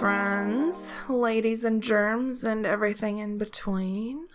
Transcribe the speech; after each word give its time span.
friends, 0.00 0.94
ladies 1.08 1.64
and 1.64 1.82
germs, 1.82 2.44
and 2.44 2.66
everything 2.66 3.16
in 3.16 3.38
between. 3.38 4.26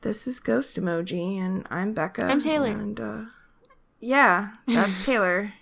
This 0.00 0.26
is 0.26 0.40
Ghost 0.40 0.80
Emoji, 0.80 1.36
and 1.36 1.66
I'm 1.70 1.92
Becca. 1.92 2.24
I'm 2.24 2.40
Taylor. 2.40 2.70
And, 2.70 2.98
uh, 2.98 3.20
yeah, 4.00 4.52
that's 4.66 5.02
Taylor. 5.04 5.52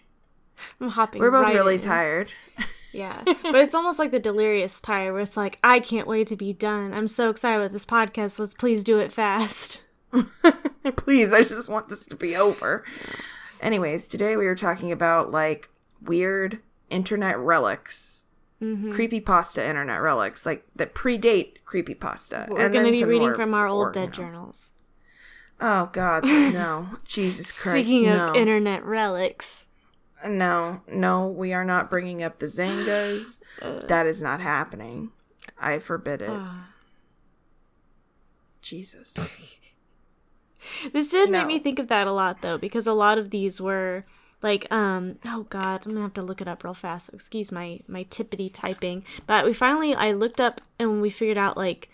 I'm 0.81 0.91
hopping. 0.91 1.21
We're 1.21 1.33
both 1.33 1.47
right 1.47 1.55
really 1.55 1.77
in. 1.77 1.81
tired. 1.81 2.33
Yeah, 2.95 3.23
but 3.25 3.55
it's 3.55 3.75
almost 3.75 3.99
like 3.99 4.11
the 4.11 4.19
delirious 4.19 4.79
tire, 4.79 5.15
where 5.15 5.23
it's 5.23 5.35
like, 5.35 5.59
I 5.65 5.81
can't 5.81 6.07
wait 6.07 6.27
to 6.27 6.37
be 6.37 6.53
done. 6.53 6.93
I'm 6.93 7.09
so 7.09 7.31
excited 7.31 7.59
with 7.59 7.73
this 7.73 7.87
podcast. 7.87 8.39
Let's 8.39 8.53
please 8.53 8.85
do 8.85 8.99
it 8.99 9.11
fast. 9.11 9.83
Please, 10.97 11.33
I 11.33 11.43
just 11.43 11.71
want 11.71 11.89
this 11.89 12.05
to 12.09 12.17
be 12.17 12.37
over. 12.37 12.85
Anyways, 13.63 14.09
today 14.09 14.37
we 14.37 14.45
were 14.45 14.55
talking 14.55 14.93
about 14.93 15.31
like 15.31 15.71
weird 16.03 16.61
internet 16.91 17.39
relics. 17.39 18.27
Mm-hmm. 18.63 18.93
Creepypasta 18.93 19.67
internet 19.67 20.01
relics, 20.01 20.47
like 20.47 20.65
that 20.77 20.95
predate 20.95 21.57
creepypasta. 21.67 22.49
We're 22.49 22.67
and 22.67 22.73
going 22.73 22.87
to 22.87 22.93
be 22.93 23.03
reading 23.05 23.29
more 23.29 23.35
from 23.35 23.55
our 23.55 23.67
old 23.67 23.89
or- 23.89 23.93
dead 23.93 24.17
you 24.17 24.23
know. 24.23 24.31
journals. 24.31 24.71
Oh 25.61 25.91
God, 25.93 26.25
no! 26.25 26.87
Jesus 27.05 27.63
Christ! 27.63 27.87
Speaking 27.89 28.05
no. 28.07 28.31
of 28.31 28.37
internet 28.37 28.85
relics, 28.85 29.67
No, 30.27 30.83
no, 30.89 31.29
we 31.29 31.53
are 31.53 31.65
not 31.65 31.91
bringing 31.91 32.23
up 32.23 32.39
the 32.39 32.47
Xangas. 32.47 33.41
Uh. 33.63 33.81
that 33.87 34.07
is 34.07 34.23
not 34.23 34.41
happening. 34.41 35.11
I 35.61 35.79
forbid 35.81 36.23
it. 36.23 36.31
Ah. 36.33 36.69
Jesus. 38.61 39.59
this 40.93 41.11
did 41.11 41.31
No. 41.31 41.39
make 41.39 41.47
me 41.49 41.59
think 41.59 41.79
of 41.79 41.89
that 41.89 42.07
a 42.07 42.13
lot 42.13 42.43
though, 42.43 42.59
because 42.59 42.87
a 42.87 42.93
lot 42.93 43.19
of 43.19 43.31
these 43.31 43.61
were 43.61 44.05
like, 44.43 44.71
um, 44.73 45.17
oh 45.25 45.45
god, 45.49 45.83
I'm 45.85 45.93
gonna 45.93 46.03
have 46.03 46.15
to 46.15 46.23
look 46.23 46.41
it 46.41 46.49
up 46.49 46.65
real 46.65 46.75
fast. 46.75 47.11
Excuse 47.15 47.53
my 47.53 47.81
my 47.87 48.05
tippity 48.05 48.51
typing. 48.53 49.05
But 49.27 49.45
we 49.45 49.53
finally, 49.53 49.95
I 49.95 50.13
looked 50.13 50.41
up 50.41 50.61
and 50.79 51.01
we 51.01 51.11
figured 51.11 51.39
out 51.39 51.57
like 51.57 51.89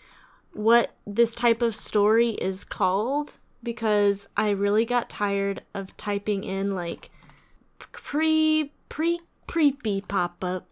what 0.53 0.95
this 1.05 1.35
type 1.35 1.61
of 1.61 1.75
story 1.75 2.29
is 2.31 2.63
called 2.63 3.33
because 3.61 4.27
I 4.35 4.49
really 4.49 4.85
got 4.85 5.09
tired 5.09 5.63
of 5.73 5.95
typing 5.95 6.43
in 6.43 6.73
like 6.73 7.11
pre 7.77 8.71
pre 8.89 9.19
creepy 9.47 10.01
pop 10.01 10.43
up 10.43 10.67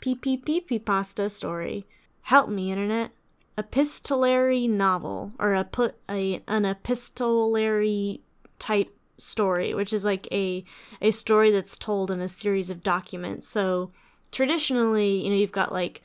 p 0.00 0.14
p 0.14 0.36
p 0.36 0.60
p 0.60 0.78
pasta 0.78 1.28
story. 1.30 1.86
Help 2.22 2.48
me, 2.48 2.70
internet. 2.70 3.12
Epistolary 3.58 4.66
novel 4.66 5.32
or 5.38 5.54
a 5.54 5.64
put 5.64 5.96
a 6.08 6.42
an 6.46 6.64
epistolary 6.64 8.22
type 8.58 8.90
story, 9.20 9.74
which 9.74 9.92
is 9.92 10.04
like 10.04 10.28
a 10.32 10.64
a 11.00 11.10
story 11.10 11.50
that's 11.50 11.76
told 11.76 12.10
in 12.10 12.20
a 12.20 12.28
series 12.28 12.70
of 12.70 12.82
documents. 12.82 13.48
So 13.48 13.92
traditionally, 14.30 15.22
you 15.22 15.30
know, 15.30 15.36
you've 15.36 15.52
got 15.52 15.72
like 15.72 16.02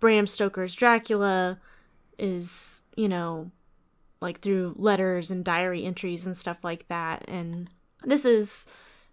Bram 0.00 0.26
Stoker's 0.26 0.74
Dracula 0.74 1.58
is, 2.18 2.82
you 2.96 3.08
know, 3.08 3.50
like 4.20 4.40
through 4.40 4.74
letters 4.76 5.30
and 5.30 5.44
diary 5.44 5.84
entries 5.84 6.26
and 6.26 6.36
stuff 6.36 6.58
like 6.62 6.88
that. 6.88 7.24
And 7.28 7.70
this 8.04 8.24
is 8.24 8.66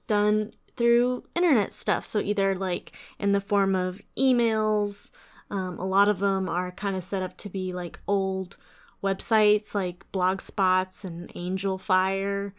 done 0.07 0.53
through 0.75 1.23
internet 1.35 1.73
stuff. 1.73 2.05
So 2.05 2.19
either 2.19 2.55
like 2.55 2.91
in 3.19 3.31
the 3.31 3.41
form 3.41 3.75
of 3.75 4.01
emails, 4.17 5.11
um, 5.49 5.77
a 5.77 5.85
lot 5.85 6.07
of 6.07 6.19
them 6.19 6.49
are 6.49 6.71
kind 6.71 6.95
of 6.95 7.03
set 7.03 7.21
up 7.21 7.37
to 7.37 7.49
be 7.49 7.73
like 7.73 7.99
old 8.07 8.57
websites 9.03 9.75
like 9.75 10.05
Blogspots 10.11 11.03
and 11.03 11.29
Angelfire 11.33 12.53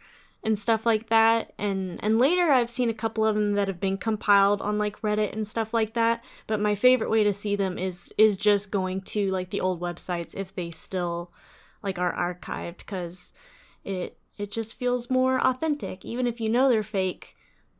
and 0.45 0.57
stuff 0.57 0.85
like 0.85 1.09
that. 1.09 1.51
And 1.57 1.99
and 2.03 2.19
later 2.19 2.51
I've 2.51 2.69
seen 2.69 2.89
a 2.89 2.93
couple 2.93 3.25
of 3.25 3.35
them 3.35 3.53
that 3.53 3.67
have 3.67 3.79
been 3.79 3.97
compiled 3.97 4.61
on 4.61 4.77
like 4.77 5.01
Reddit 5.01 5.33
and 5.33 5.45
stuff 5.45 5.73
like 5.73 5.93
that. 5.95 6.23
But 6.47 6.61
my 6.61 6.75
favorite 6.75 7.09
way 7.09 7.23
to 7.23 7.33
see 7.33 7.55
them 7.55 7.77
is 7.77 8.13
is 8.17 8.37
just 8.37 8.71
going 8.71 9.01
to 9.01 9.29
like 9.31 9.49
the 9.49 9.61
old 9.61 9.81
websites 9.81 10.35
if 10.35 10.53
they 10.53 10.69
still 10.69 11.33
like 11.81 11.97
are 11.99 12.15
archived 12.15 12.77
because 12.77 13.33
it 13.83 14.17
it 14.37 14.51
just 14.51 14.77
feels 14.77 15.09
more 15.09 15.39
authentic 15.45 16.05
even 16.05 16.27
if 16.27 16.39
you 16.39 16.49
know 16.49 16.67
they're 16.67 16.83
fake 16.83 17.35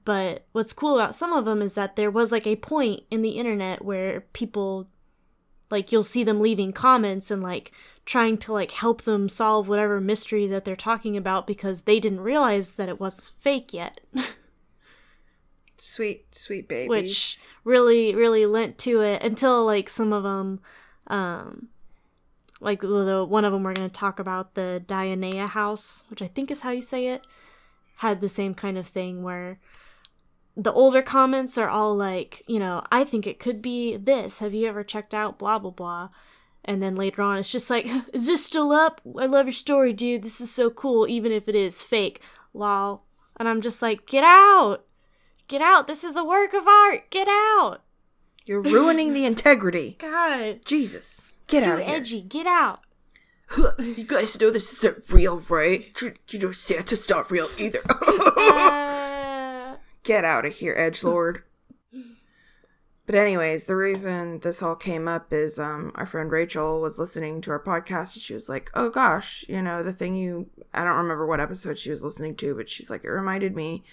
but 0.06 0.46
what's 0.52 0.72
cool 0.72 1.00
about 1.00 1.16
some 1.16 1.34
of 1.34 1.46
them 1.46 1.62
is 1.62 1.74
that 1.74 1.96
there 1.96 2.12
was 2.12 2.32
like 2.32 2.46
a 2.46 2.56
point 2.56 3.02
in 3.10 3.24
the 3.24 3.32
internet 3.32 3.84
where 3.84 4.22
people 4.32 4.88
like 5.70 5.92
you'll 5.92 6.04
see 6.04 6.24
them 6.24 6.40
leaving 6.40 6.72
comments 6.72 7.32
and 7.32 7.42
like 7.42 7.72
trying 8.06 8.38
to 8.38 8.54
like 8.54 8.72
help 8.72 9.02
them 9.04 9.28
solve 9.28 9.68
whatever 9.68 10.00
mystery 10.00 10.48
that 10.48 10.66
they're 10.66 10.76
talking 10.76 11.18
about 11.18 11.48
because 11.48 11.84
they 11.84 12.00
didn't 12.00 12.22
realize 12.22 12.72
that 12.72 12.90
it 12.90 13.00
was 13.00 13.32
fake 13.40 13.74
yet 13.74 14.02
sweet, 15.78 16.34
sweet 16.34 16.68
babies. 16.68 16.90
which 16.90 17.40
really 17.64 18.14
really 18.14 18.46
lent 18.46 18.78
to 18.78 19.02
it 19.02 19.24
until 19.24 19.66
like 19.66 19.90
some 19.90 20.14
of 20.14 20.24
them 20.24 20.60
um 21.08 21.68
like 22.62 22.82
the, 22.82 22.88
the 22.88 23.26
one 23.26 23.44
of 23.44 23.52
them 23.52 23.64
we're 23.64 23.74
going 23.74 23.90
to 23.90 23.94
talk 23.94 24.20
about 24.20 24.54
the 24.54 24.84
Dionaea 24.86 25.50
house 25.50 26.04
which 26.10 26.22
I 26.22 26.28
think 26.28 26.52
is 26.52 26.62
how 26.62 26.72
you 26.72 26.82
say 26.82 27.08
it 27.08 27.26
had 27.98 28.22
the 28.22 28.30
same 28.30 28.54
kind 28.54 28.78
of 28.78 28.88
thing 28.88 29.24
where 29.24 29.60
the 30.58 30.74
older 30.74 31.02
comments 31.02 31.58
are 31.58 31.70
all 31.70 31.96
like 31.96 32.44
you 32.48 32.60
know 32.60 32.84
I 32.92 33.04
think 33.04 33.28
it 33.28 33.40
could 33.40 33.62
be 33.62 33.98
this 33.98 34.40
have 34.40 34.54
you 34.54 34.68
ever 34.68 34.84
checked 34.84 35.14
out 35.14 35.38
blah 35.38 35.60
blah 35.60 35.72
blah 35.72 36.10
and 36.64 36.82
then 36.82 36.96
later 36.96 37.22
on 37.22 37.38
it's 37.38 37.52
just 37.52 37.70
like 37.70 37.88
is 38.14 38.26
this 38.26 38.46
still 38.46 38.72
up 38.72 39.02
I 39.20 39.26
love 39.26 39.46
your 39.48 39.52
story 39.54 39.94
dude 39.94 40.24
this 40.24 40.40
is 40.40 40.52
so 40.52 40.70
cool 40.70 41.08
even 41.08 41.32
if 41.32 41.48
it 41.48 41.56
is 41.56 41.84
fake 41.84 42.22
lol 42.54 43.04
and 43.38 43.50
I'm 43.50 43.62
just 43.62 43.82
like 43.82 44.06
get 44.08 44.24
out 44.24 44.86
Get 45.48 45.62
out. 45.62 45.88
This 45.88 46.04
is 46.04 46.18
a 46.18 46.24
work 46.24 46.54
of 46.54 46.68
art. 46.68 47.10
Get 47.12 47.28
out. 47.28 47.82
You're 48.46 48.62
ruining 48.62 49.14
the 49.14 49.26
integrity. 49.26 49.96
God. 50.00 50.62
Jesus, 50.66 51.34
get 51.48 51.64
Too 51.64 51.72
out 51.72 51.80
of 51.80 51.86
here. 51.86 51.96
edgy. 51.96 52.22
Get 52.22 52.48
out. 52.48 52.80
You 53.80 54.06
guys 54.06 54.40
know 54.40 54.50
this 54.50 54.74
isn't 54.74 55.12
real, 55.12 55.44
right? 55.50 55.88
You, 56.02 56.14
you 56.32 56.40
know 56.40 56.52
Santa's 56.52 57.08
not 57.08 57.30
real 57.30 57.48
either. 57.60 57.78
Uh, 57.88 59.05
get 60.06 60.24
out 60.24 60.46
of 60.46 60.54
here, 60.56 60.74
edge 60.78 61.04
lord. 61.04 61.44
But 63.06 63.16
anyways, 63.16 63.66
the 63.66 63.76
reason 63.76 64.40
this 64.40 64.64
all 64.64 64.76
came 64.76 65.08
up 65.08 65.32
is 65.32 65.60
um 65.60 65.92
our 65.96 66.08
friend 66.08 66.32
Rachel 66.32 66.82
was 66.82 66.98
listening 66.98 67.40
to 67.42 67.52
our 67.52 67.64
podcast 67.64 68.16
and 68.16 68.22
she 68.24 68.34
was 68.34 68.50
like, 68.50 68.72
"Oh 68.74 68.90
gosh, 68.90 69.46
you 69.48 69.62
know, 69.62 69.84
the 69.84 69.94
thing 69.94 70.16
you 70.16 70.50
I 70.74 70.84
don't 70.84 70.98
remember 70.98 71.28
what 71.28 71.40
episode 71.40 71.78
she 71.78 71.92
was 71.92 72.04
listening 72.04 72.36
to, 72.38 72.56
but 72.56 72.70
she's 72.70 72.90
like 72.90 73.04
it 73.04 73.10
reminded 73.12 73.56
me 73.56 73.84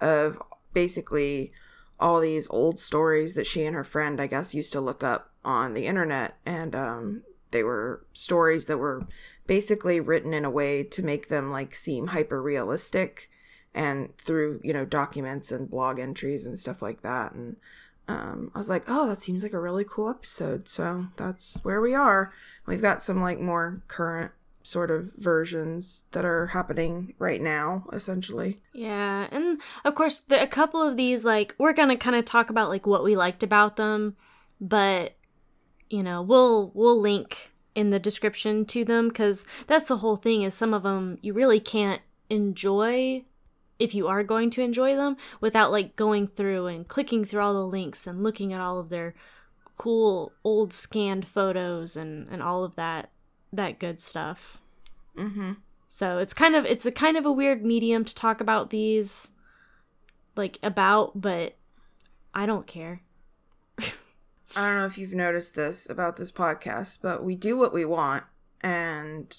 of 0.00 0.40
basically 0.72 1.52
all 1.98 2.20
these 2.20 2.48
old 2.50 2.78
stories 2.78 3.34
that 3.34 3.46
she 3.46 3.64
and 3.64 3.74
her 3.74 3.84
friend, 3.84 4.20
I 4.20 4.28
guess, 4.28 4.54
used 4.54 4.72
to 4.74 4.80
look 4.80 5.02
up 5.02 5.32
on 5.44 5.74
the 5.74 5.86
internet 5.86 6.36
and 6.46 6.76
um 6.76 7.22
they 7.50 7.64
were 7.64 8.06
stories 8.12 8.66
that 8.66 8.78
were 8.78 9.06
basically 9.48 9.98
written 10.00 10.32
in 10.32 10.44
a 10.44 10.50
way 10.50 10.84
to 10.84 11.02
make 11.02 11.26
them 11.26 11.50
like 11.50 11.74
seem 11.74 12.08
hyper 12.08 12.40
realistic 12.40 13.28
and 13.74 14.16
through 14.18 14.60
you 14.62 14.72
know 14.72 14.84
documents 14.84 15.50
and 15.52 15.70
blog 15.70 15.98
entries 15.98 16.46
and 16.46 16.58
stuff 16.58 16.82
like 16.82 17.02
that. 17.02 17.32
And 17.32 17.56
um, 18.08 18.50
i 18.52 18.58
was 18.58 18.68
like 18.68 18.82
oh 18.88 19.08
that 19.08 19.20
seems 19.20 19.44
like 19.44 19.52
a 19.52 19.60
really 19.60 19.84
cool 19.84 20.10
episode. 20.10 20.68
So 20.68 21.06
that's 21.16 21.60
where 21.62 21.80
we 21.80 21.94
are. 21.94 22.32
We've 22.66 22.82
got 22.82 23.02
some 23.02 23.20
like 23.20 23.40
more 23.40 23.82
current 23.88 24.32
sort 24.64 24.90
of 24.90 25.12
versions 25.16 26.04
that 26.12 26.24
are 26.24 26.46
happening 26.46 27.14
right 27.18 27.40
now 27.40 27.84
essentially. 27.92 28.60
Yeah, 28.72 29.28
and 29.30 29.60
of 29.84 29.94
course, 29.94 30.20
the, 30.20 30.40
a 30.40 30.46
couple 30.46 30.82
of 30.82 30.96
these, 30.96 31.24
like, 31.24 31.54
we're 31.58 31.72
gonna 31.72 31.96
kind 31.96 32.16
of 32.16 32.24
talk 32.24 32.50
about 32.50 32.68
like 32.68 32.86
what 32.86 33.04
we 33.04 33.16
liked 33.16 33.42
about 33.42 33.76
them, 33.76 34.16
but 34.60 35.16
you 35.90 36.02
know, 36.02 36.22
we'll 36.22 36.70
we'll 36.74 37.00
link 37.00 37.52
in 37.74 37.90
the 37.90 37.98
description 37.98 38.64
to 38.66 38.84
them 38.84 39.08
because 39.08 39.46
that's 39.66 39.84
the 39.84 39.98
whole 39.98 40.16
thing. 40.16 40.42
Is 40.42 40.54
some 40.54 40.74
of 40.74 40.82
them 40.82 41.18
you 41.22 41.32
really 41.32 41.60
can't 41.60 42.00
enjoy 42.30 43.24
if 43.82 43.94
you 43.94 44.06
are 44.06 44.22
going 44.22 44.48
to 44.50 44.62
enjoy 44.62 44.94
them 44.96 45.16
without 45.40 45.70
like 45.72 45.96
going 45.96 46.26
through 46.28 46.66
and 46.66 46.86
clicking 46.88 47.24
through 47.24 47.42
all 47.42 47.54
the 47.54 47.66
links 47.66 48.06
and 48.06 48.22
looking 48.22 48.52
at 48.52 48.60
all 48.60 48.78
of 48.78 48.88
their 48.88 49.14
cool 49.76 50.32
old 50.44 50.72
scanned 50.72 51.26
photos 51.26 51.96
and 51.96 52.28
and 52.30 52.42
all 52.42 52.62
of 52.64 52.76
that 52.76 53.10
that 53.52 53.78
good 53.78 54.00
stuff. 54.00 54.58
mm-hmm 55.16 55.52
So 55.88 56.18
it's 56.18 56.32
kind 56.34 56.54
of 56.56 56.64
it's 56.64 56.86
a 56.86 56.92
kind 56.92 57.16
of 57.16 57.26
a 57.26 57.32
weird 57.32 57.64
medium 57.64 58.04
to 58.04 58.14
talk 58.14 58.40
about 58.40 58.70
these 58.70 59.32
like 60.36 60.58
about, 60.62 61.20
but 61.20 61.54
I 62.34 62.46
don't 62.46 62.66
care. 62.66 63.02
i 64.54 64.66
don't 64.68 64.76
know 64.78 64.86
if 64.86 64.98
you've 64.98 65.14
noticed 65.14 65.54
this 65.54 65.88
about 65.88 66.16
this 66.16 66.30
podcast 66.30 66.98
but 67.02 67.24
we 67.24 67.34
do 67.34 67.56
what 67.56 67.72
we 67.72 67.84
want 67.86 68.24
and 68.62 69.38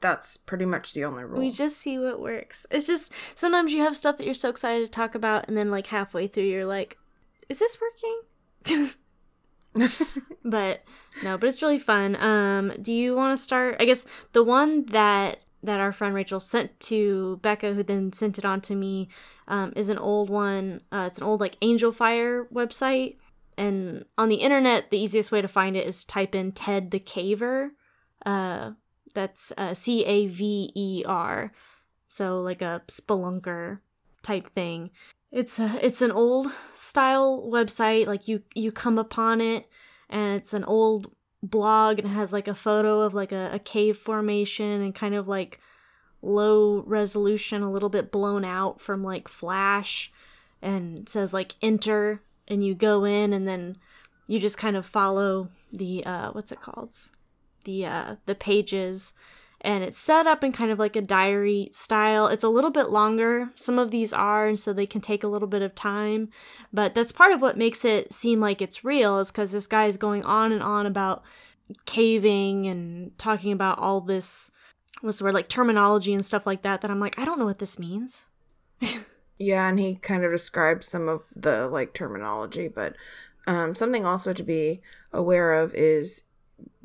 that's 0.00 0.36
pretty 0.36 0.66
much 0.66 0.92
the 0.92 1.04
only 1.04 1.24
rule 1.24 1.38
We 1.38 1.50
just 1.50 1.78
see 1.78 1.98
what 1.98 2.20
works. 2.20 2.66
It's 2.70 2.86
just 2.86 3.12
sometimes 3.34 3.72
you 3.72 3.82
have 3.82 3.96
stuff 3.96 4.18
that 4.18 4.24
you're 4.24 4.34
so 4.34 4.50
excited 4.50 4.84
to 4.84 4.90
talk 4.90 5.14
about 5.14 5.48
and 5.48 5.56
then 5.56 5.70
like 5.70 5.86
halfway 5.88 6.26
through 6.26 6.44
you're 6.44 6.66
like, 6.66 6.98
is 7.48 7.58
this 7.58 7.78
working? 7.80 8.90
but 10.44 10.82
no, 11.22 11.38
but 11.38 11.48
it's 11.48 11.62
really 11.62 11.78
fun. 11.78 12.16
Um, 12.22 12.72
do 12.80 12.92
you 12.92 13.14
want 13.14 13.36
to 13.36 13.42
start? 13.42 13.76
I 13.80 13.84
guess 13.84 14.06
the 14.32 14.42
one 14.42 14.86
that 14.86 15.38
that 15.62 15.80
our 15.80 15.92
friend 15.92 16.14
Rachel 16.14 16.40
sent 16.40 16.78
to 16.80 17.38
Becca, 17.42 17.74
who 17.74 17.82
then 17.82 18.12
sent 18.12 18.38
it 18.38 18.44
on 18.44 18.60
to 18.62 18.74
me, 18.74 19.08
um, 19.48 19.72
is 19.74 19.88
an 19.88 19.98
old 19.98 20.30
one. 20.30 20.82
Uh, 20.92 21.04
it's 21.06 21.18
an 21.18 21.24
old 21.24 21.40
like 21.40 21.58
Angelfire 21.60 22.48
website. 22.52 23.16
and 23.58 24.04
on 24.18 24.28
the 24.28 24.36
internet, 24.36 24.90
the 24.90 24.98
easiest 24.98 25.32
way 25.32 25.40
to 25.40 25.48
find 25.48 25.76
it 25.76 25.86
is 25.86 26.00
to 26.00 26.06
type 26.06 26.34
in 26.34 26.52
Ted 26.52 26.90
the 26.90 27.00
Caver. 27.00 27.70
Uh, 28.24 28.72
that's 29.16 29.52
uh, 29.56 29.74
C 29.74 30.04
A 30.04 30.28
V 30.28 30.70
E 30.74 31.02
R. 31.04 31.52
So 32.06 32.40
like 32.40 32.62
a 32.62 32.82
spelunker 32.86 33.80
type 34.22 34.50
thing. 34.50 34.90
It's 35.32 35.58
a, 35.58 35.78
it's 35.84 36.02
an 36.02 36.12
old 36.12 36.52
style 36.74 37.48
website. 37.50 38.06
Like 38.06 38.28
you 38.28 38.42
you 38.54 38.70
come 38.70 38.98
upon 38.98 39.40
it, 39.40 39.68
and 40.08 40.36
it's 40.36 40.52
an 40.52 40.64
old 40.64 41.10
blog 41.42 41.98
and 41.98 42.08
it 42.08 42.12
has 42.12 42.32
like 42.32 42.48
a 42.48 42.54
photo 42.54 43.00
of 43.00 43.14
like 43.14 43.30
a, 43.30 43.50
a 43.52 43.58
cave 43.58 43.96
formation 43.96 44.80
and 44.80 44.94
kind 44.94 45.14
of 45.14 45.28
like 45.28 45.60
low 46.22 46.82
resolution, 46.82 47.62
a 47.62 47.70
little 47.70 47.88
bit 47.88 48.10
blown 48.10 48.44
out 48.44 48.80
from 48.80 49.02
like 49.02 49.28
flash, 49.28 50.12
and 50.60 51.08
says 51.08 51.32
like 51.32 51.54
enter, 51.62 52.20
and 52.46 52.62
you 52.64 52.74
go 52.74 53.04
in 53.04 53.32
and 53.32 53.48
then 53.48 53.76
you 54.28 54.38
just 54.38 54.58
kind 54.58 54.76
of 54.76 54.84
follow 54.84 55.48
the 55.72 56.04
uh 56.04 56.30
what's 56.32 56.52
it 56.52 56.60
called? 56.60 56.94
The 57.66 57.84
uh 57.84 58.16
the 58.24 58.34
pages 58.34 59.12
and 59.60 59.82
it's 59.82 59.98
set 59.98 60.26
up 60.26 60.44
in 60.44 60.52
kind 60.52 60.70
of 60.70 60.78
like 60.78 60.96
a 60.96 61.02
diary 61.02 61.70
style. 61.72 62.26
It's 62.28 62.44
a 62.44 62.48
little 62.48 62.70
bit 62.70 62.90
longer. 62.90 63.50
Some 63.54 63.78
of 63.78 63.90
these 63.90 64.12
are, 64.12 64.46
and 64.46 64.58
so 64.58 64.72
they 64.72 64.86
can 64.86 65.00
take 65.00 65.24
a 65.24 65.28
little 65.28 65.48
bit 65.48 65.62
of 65.62 65.74
time. 65.74 66.28
But 66.72 66.94
that's 66.94 67.10
part 67.10 67.32
of 67.32 67.40
what 67.40 67.56
makes 67.56 67.84
it 67.84 68.12
seem 68.12 68.38
like 68.38 68.60
it's 68.62 68.84
real, 68.84 69.18
is 69.18 69.32
because 69.32 69.52
this 69.52 69.66
guy 69.66 69.86
is 69.86 69.96
going 69.96 70.24
on 70.24 70.52
and 70.52 70.62
on 70.62 70.86
about 70.86 71.24
caving 71.84 72.68
and 72.68 73.18
talking 73.18 73.50
about 73.50 73.78
all 73.78 74.00
this 74.00 74.52
the 75.02 75.24
word 75.24 75.34
like 75.34 75.48
terminology 75.48 76.14
and 76.14 76.24
stuff 76.24 76.46
like 76.46 76.62
that 76.62 76.80
that 76.80 76.90
I'm 76.90 77.00
like, 77.00 77.18
I 77.18 77.24
don't 77.24 77.38
know 77.38 77.44
what 77.44 77.58
this 77.58 77.78
means. 77.78 78.26
yeah, 79.38 79.68
and 79.68 79.78
he 79.78 79.96
kind 79.96 80.24
of 80.24 80.30
describes 80.30 80.86
some 80.86 81.08
of 81.08 81.24
the 81.34 81.68
like 81.68 81.92
terminology, 81.92 82.68
but 82.68 82.94
um, 83.46 83.74
something 83.74 84.04
also 84.04 84.32
to 84.32 84.42
be 84.42 84.80
aware 85.12 85.54
of 85.54 85.72
is 85.74 86.22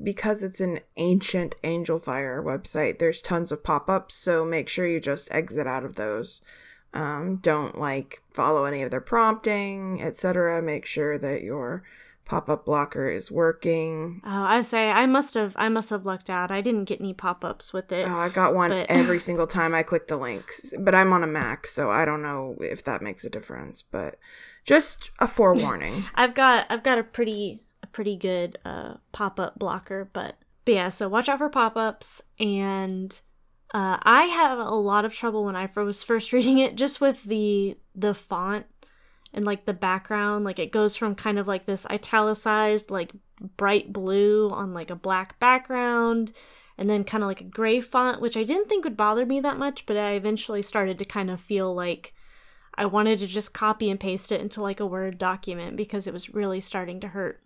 because 0.01 0.43
it's 0.43 0.61
an 0.61 0.79
ancient 0.97 1.55
Angelfire 1.63 2.43
website, 2.43 2.99
there's 2.99 3.21
tons 3.21 3.51
of 3.51 3.63
pop 3.63 3.89
ups, 3.89 4.15
so 4.15 4.43
make 4.43 4.69
sure 4.69 4.87
you 4.87 4.99
just 4.99 5.31
exit 5.31 5.67
out 5.67 5.85
of 5.85 5.95
those. 5.95 6.41
Um, 6.93 7.37
don't 7.37 7.79
like 7.79 8.21
follow 8.33 8.65
any 8.65 8.81
of 8.81 8.91
their 8.91 9.01
prompting, 9.01 10.01
etc. 10.01 10.61
Make 10.61 10.85
sure 10.85 11.17
that 11.17 11.41
your 11.41 11.83
pop-up 12.25 12.65
blocker 12.65 13.07
is 13.07 13.31
working. 13.31 14.21
Oh, 14.23 14.43
I 14.43 14.61
say 14.61 14.89
I 14.89 15.05
must 15.05 15.33
have 15.33 15.53
I 15.57 15.69
must 15.69 15.89
have 15.89 16.05
lucked 16.05 16.29
out. 16.29 16.51
I 16.51 16.61
didn't 16.61 16.85
get 16.85 16.99
any 16.99 17.13
pop-ups 17.13 17.73
with 17.73 17.91
it. 17.91 18.07
Oh, 18.07 18.17
I 18.17 18.29
got 18.29 18.53
one 18.53 18.71
but... 18.71 18.89
every 18.89 19.19
single 19.27 19.47
time 19.47 19.73
I 19.73 19.83
click 19.83 20.07
the 20.07 20.17
links. 20.17 20.73
But 20.79 20.95
I'm 20.95 21.13
on 21.13 21.23
a 21.23 21.27
Mac, 21.27 21.65
so 21.67 21.89
I 21.89 22.05
don't 22.05 22.21
know 22.21 22.55
if 22.59 22.83
that 22.83 23.01
makes 23.01 23.23
a 23.25 23.29
difference, 23.29 23.81
but 23.81 24.17
just 24.65 25.11
a 25.19 25.27
forewarning. 25.27 26.05
I've 26.15 26.33
got 26.33 26.67
I've 26.69 26.83
got 26.83 26.99
a 26.99 27.03
pretty 27.03 27.63
pretty 27.91 28.15
good 28.15 28.57
uh 28.65 28.95
pop-up 29.11 29.57
blocker, 29.59 30.09
but 30.11 30.37
but 30.65 30.73
yeah, 30.73 30.89
so 30.89 31.09
watch 31.09 31.29
out 31.29 31.39
for 31.39 31.49
pop-ups 31.49 32.21
and 32.39 33.19
uh, 33.73 33.97
I 34.03 34.23
had 34.23 34.57
a 34.57 34.75
lot 34.75 35.05
of 35.05 35.13
trouble 35.13 35.45
when 35.45 35.55
I 35.55 35.69
was 35.75 36.03
first 36.03 36.33
reading 36.33 36.57
it, 36.57 36.75
just 36.75 36.99
with 37.01 37.23
the 37.23 37.77
the 37.95 38.13
font 38.13 38.65
and 39.33 39.45
like 39.45 39.65
the 39.65 39.73
background 39.73 40.45
like 40.45 40.59
it 40.59 40.71
goes 40.71 40.95
from 40.95 41.15
kind 41.15 41.39
of 41.39 41.47
like 41.47 41.65
this 41.65 41.85
italicized 41.87 42.91
like 42.91 43.11
bright 43.57 43.91
blue 43.91 44.49
on 44.51 44.73
like 44.73 44.89
a 44.89 44.95
black 44.95 45.39
background 45.39 46.31
and 46.77 46.89
then 46.89 47.03
kind 47.03 47.23
of 47.23 47.27
like 47.27 47.41
a 47.41 47.45
gray 47.45 47.81
font 47.81 48.21
which 48.21 48.37
i 48.37 48.43
didn't 48.43 48.67
think 48.67 48.83
would 48.83 48.97
bother 48.97 49.25
me 49.25 49.39
that 49.39 49.57
much 49.57 49.85
but 49.85 49.97
i 49.97 50.11
eventually 50.11 50.61
started 50.61 50.99
to 50.99 51.05
kind 51.05 51.29
of 51.29 51.39
feel 51.39 51.73
like 51.73 52.13
i 52.75 52.85
wanted 52.85 53.19
to 53.19 53.27
just 53.27 53.53
copy 53.53 53.89
and 53.89 53.99
paste 53.99 54.31
it 54.31 54.41
into 54.41 54.61
like 54.61 54.79
a 54.79 54.85
word 54.85 55.17
document 55.17 55.75
because 55.75 56.07
it 56.07 56.13
was 56.13 56.33
really 56.33 56.59
starting 56.59 56.99
to 56.99 57.09
hurt 57.09 57.41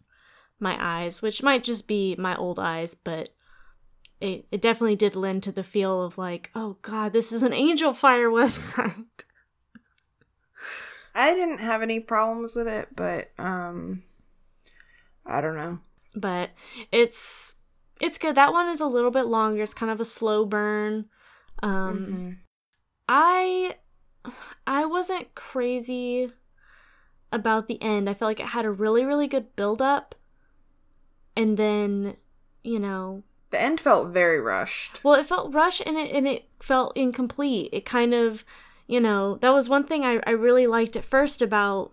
my 0.60 0.78
eyes 0.80 1.22
which 1.22 1.44
might 1.44 1.64
just 1.64 1.88
be 1.88 2.16
my 2.18 2.36
old 2.36 2.60
eyes 2.60 2.96
but 2.96 3.30
it, 4.22 4.48
it 4.52 4.62
definitely 4.62 4.96
did 4.96 5.16
lend 5.16 5.44
to 5.44 5.52
the 5.52 5.64
feel 5.64 6.02
of 6.02 6.18
like 6.18 6.50
oh 6.56 6.78
god 6.82 7.14
this 7.14 7.32
is 7.32 7.44
an 7.44 7.52
Angelfire 7.52 8.32
website 8.32 9.06
I 11.16 11.34
didn't 11.34 11.60
have 11.60 11.82
any 11.82 12.02
problems 12.02 12.56
with 12.56 12.68
it, 12.68 12.90
but 12.94 13.32
um 13.40 14.04
I 15.26 15.42
don't 15.42 15.56
know. 15.56 15.80
But 16.14 16.52
it's 16.92 17.56
it's 18.02 18.18
good. 18.18 18.36
That 18.36 18.52
one 18.52 18.68
is 18.68 18.82
a 18.82 18.86
little 18.86 19.12
bit 19.12 19.26
longer. 19.26 19.64
It's 19.64 19.74
kind 19.74 19.92
of 19.92 20.02
a 20.02 20.06
slow 20.06 20.46
burn. 20.46 21.06
Um 21.64 21.98
mm-hmm. 21.98 22.32
I 23.08 23.76
I 24.68 24.86
wasn't 24.86 25.34
crazy 25.36 26.32
about 27.32 27.68
the 27.68 27.82
end. 27.82 28.10
I 28.10 28.14
felt 28.14 28.30
like 28.30 28.40
it 28.42 28.48
had 28.48 28.66
a 28.66 28.72
really 28.72 29.06
really 29.06 29.28
good 29.28 29.56
build 29.56 29.82
up 29.82 30.16
and 31.36 31.58
then, 31.58 32.18
you 32.64 32.80
know, 32.80 33.24
the 33.50 33.62
end 33.62 33.80
felt 33.80 34.10
very 34.10 34.40
rushed. 34.40 35.04
Well, 35.04 35.16
it 35.16 35.26
felt 35.26 35.54
rushed 35.54 35.82
and 35.86 35.98
it 35.98 36.12
and 36.14 36.28
it 36.28 36.46
felt 36.60 36.96
incomplete. 36.96 37.70
It 37.72 37.86
kind 37.86 38.14
of 38.14 38.44
you 38.88 39.02
know, 39.02 39.36
that 39.38 39.54
was 39.54 39.68
one 39.68 39.84
thing 39.84 40.06
I, 40.06 40.20
I 40.28 40.32
really 40.32 40.68
liked 40.68 40.96
at 40.96 41.06
first 41.06 41.42
about 41.42 41.92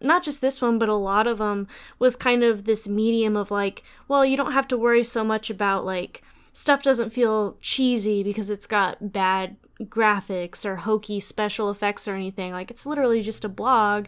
not 0.00 0.22
just 0.22 0.40
this 0.40 0.60
one, 0.60 0.78
but 0.78 0.88
a 0.88 0.94
lot 0.94 1.26
of 1.26 1.38
them 1.38 1.68
was 1.98 2.16
kind 2.16 2.42
of 2.42 2.64
this 2.64 2.88
medium 2.88 3.36
of 3.36 3.50
like, 3.50 3.82
well, 4.08 4.24
you 4.24 4.36
don't 4.36 4.52
have 4.52 4.66
to 4.68 4.78
worry 4.78 5.04
so 5.04 5.22
much 5.24 5.50
about 5.50 5.84
like 5.84 6.22
stuff 6.52 6.82
doesn't 6.82 7.12
feel 7.12 7.56
cheesy 7.62 8.22
because 8.22 8.50
it's 8.50 8.66
got 8.66 9.12
bad 9.12 9.56
graphics 9.82 10.64
or 10.64 10.76
hokey 10.76 11.20
special 11.20 11.70
effects 11.70 12.08
or 12.08 12.14
anything. 12.14 12.52
Like 12.52 12.70
it's 12.70 12.86
literally 12.86 13.22
just 13.22 13.44
a 13.44 13.48
blog 13.48 14.06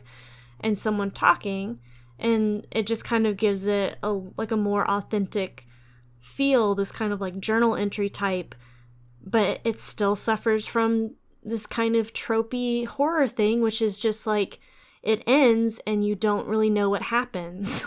and 0.61 0.79
someone 0.79 1.11
talking 1.11 1.79
and 2.19 2.67
it 2.71 2.87
just 2.87 3.05
kind 3.05 3.27
of 3.27 3.37
gives 3.37 3.67
it 3.67 3.99
a 4.03 4.13
like 4.37 4.53
a 4.53 4.57
more 4.57 4.89
authentic 4.89 5.67
feel, 6.21 6.75
this 6.75 6.93
kind 6.93 7.13
of 7.13 7.21
like 7.21 7.39
journal 7.39 7.75
entry 7.77 8.09
type, 8.09 8.55
but 9.23 9.61
it 9.65 9.81
still 9.81 10.17
suffers 10.17 10.67
from 10.67 11.15
this 11.43 11.67
kind 11.67 11.97
of 11.97 12.13
tropey 12.13 12.87
horror 12.87 13.29
thing, 13.29 13.61
which 13.61 13.83
is 13.83 13.99
just 13.99 14.27
like 14.27 14.59
it 15.03 15.23
ends 15.27 15.81
and 15.87 16.05
you 16.05 16.15
don't 16.15 16.47
really 16.47 16.71
know 16.71 16.89
what 16.89 17.03
happens. 17.03 17.87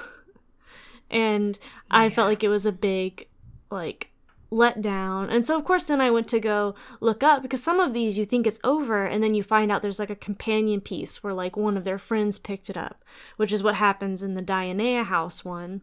and 1.09 1.57
yeah. 1.61 1.69
I 1.89 2.09
felt 2.09 2.29
like 2.29 2.43
it 2.43 2.49
was 2.49 2.65
a 2.65 2.71
big 2.71 3.27
like 3.71 4.06
letdown. 4.51 5.31
And 5.31 5.45
so 5.45 5.57
of 5.57 5.65
course 5.65 5.83
then 5.83 6.01
I 6.01 6.11
went 6.11 6.27
to 6.29 6.39
go 6.39 6.75
look 6.99 7.23
up 7.23 7.41
because 7.41 7.61
some 7.61 7.79
of 7.79 7.93
these 7.93 8.17
you 8.17 8.25
think 8.25 8.47
it's 8.47 8.59
over 8.63 9.05
and 9.05 9.23
then 9.23 9.33
you 9.33 9.43
find 9.43 9.71
out 9.71 9.81
there's 9.81 9.99
like 9.99 10.09
a 10.09 10.15
companion 10.15 10.81
piece 10.81 11.23
where 11.23 11.33
like 11.33 11.57
one 11.57 11.77
of 11.77 11.83
their 11.83 11.97
friends 11.97 12.39
picked 12.39 12.69
it 12.69 12.77
up, 12.77 13.03
which 13.35 13.51
is 13.51 13.63
what 13.63 13.75
happens 13.75 14.23
in 14.23 14.35
the 14.35 14.41
Dionaea 14.41 15.05
house 15.05 15.43
one. 15.43 15.81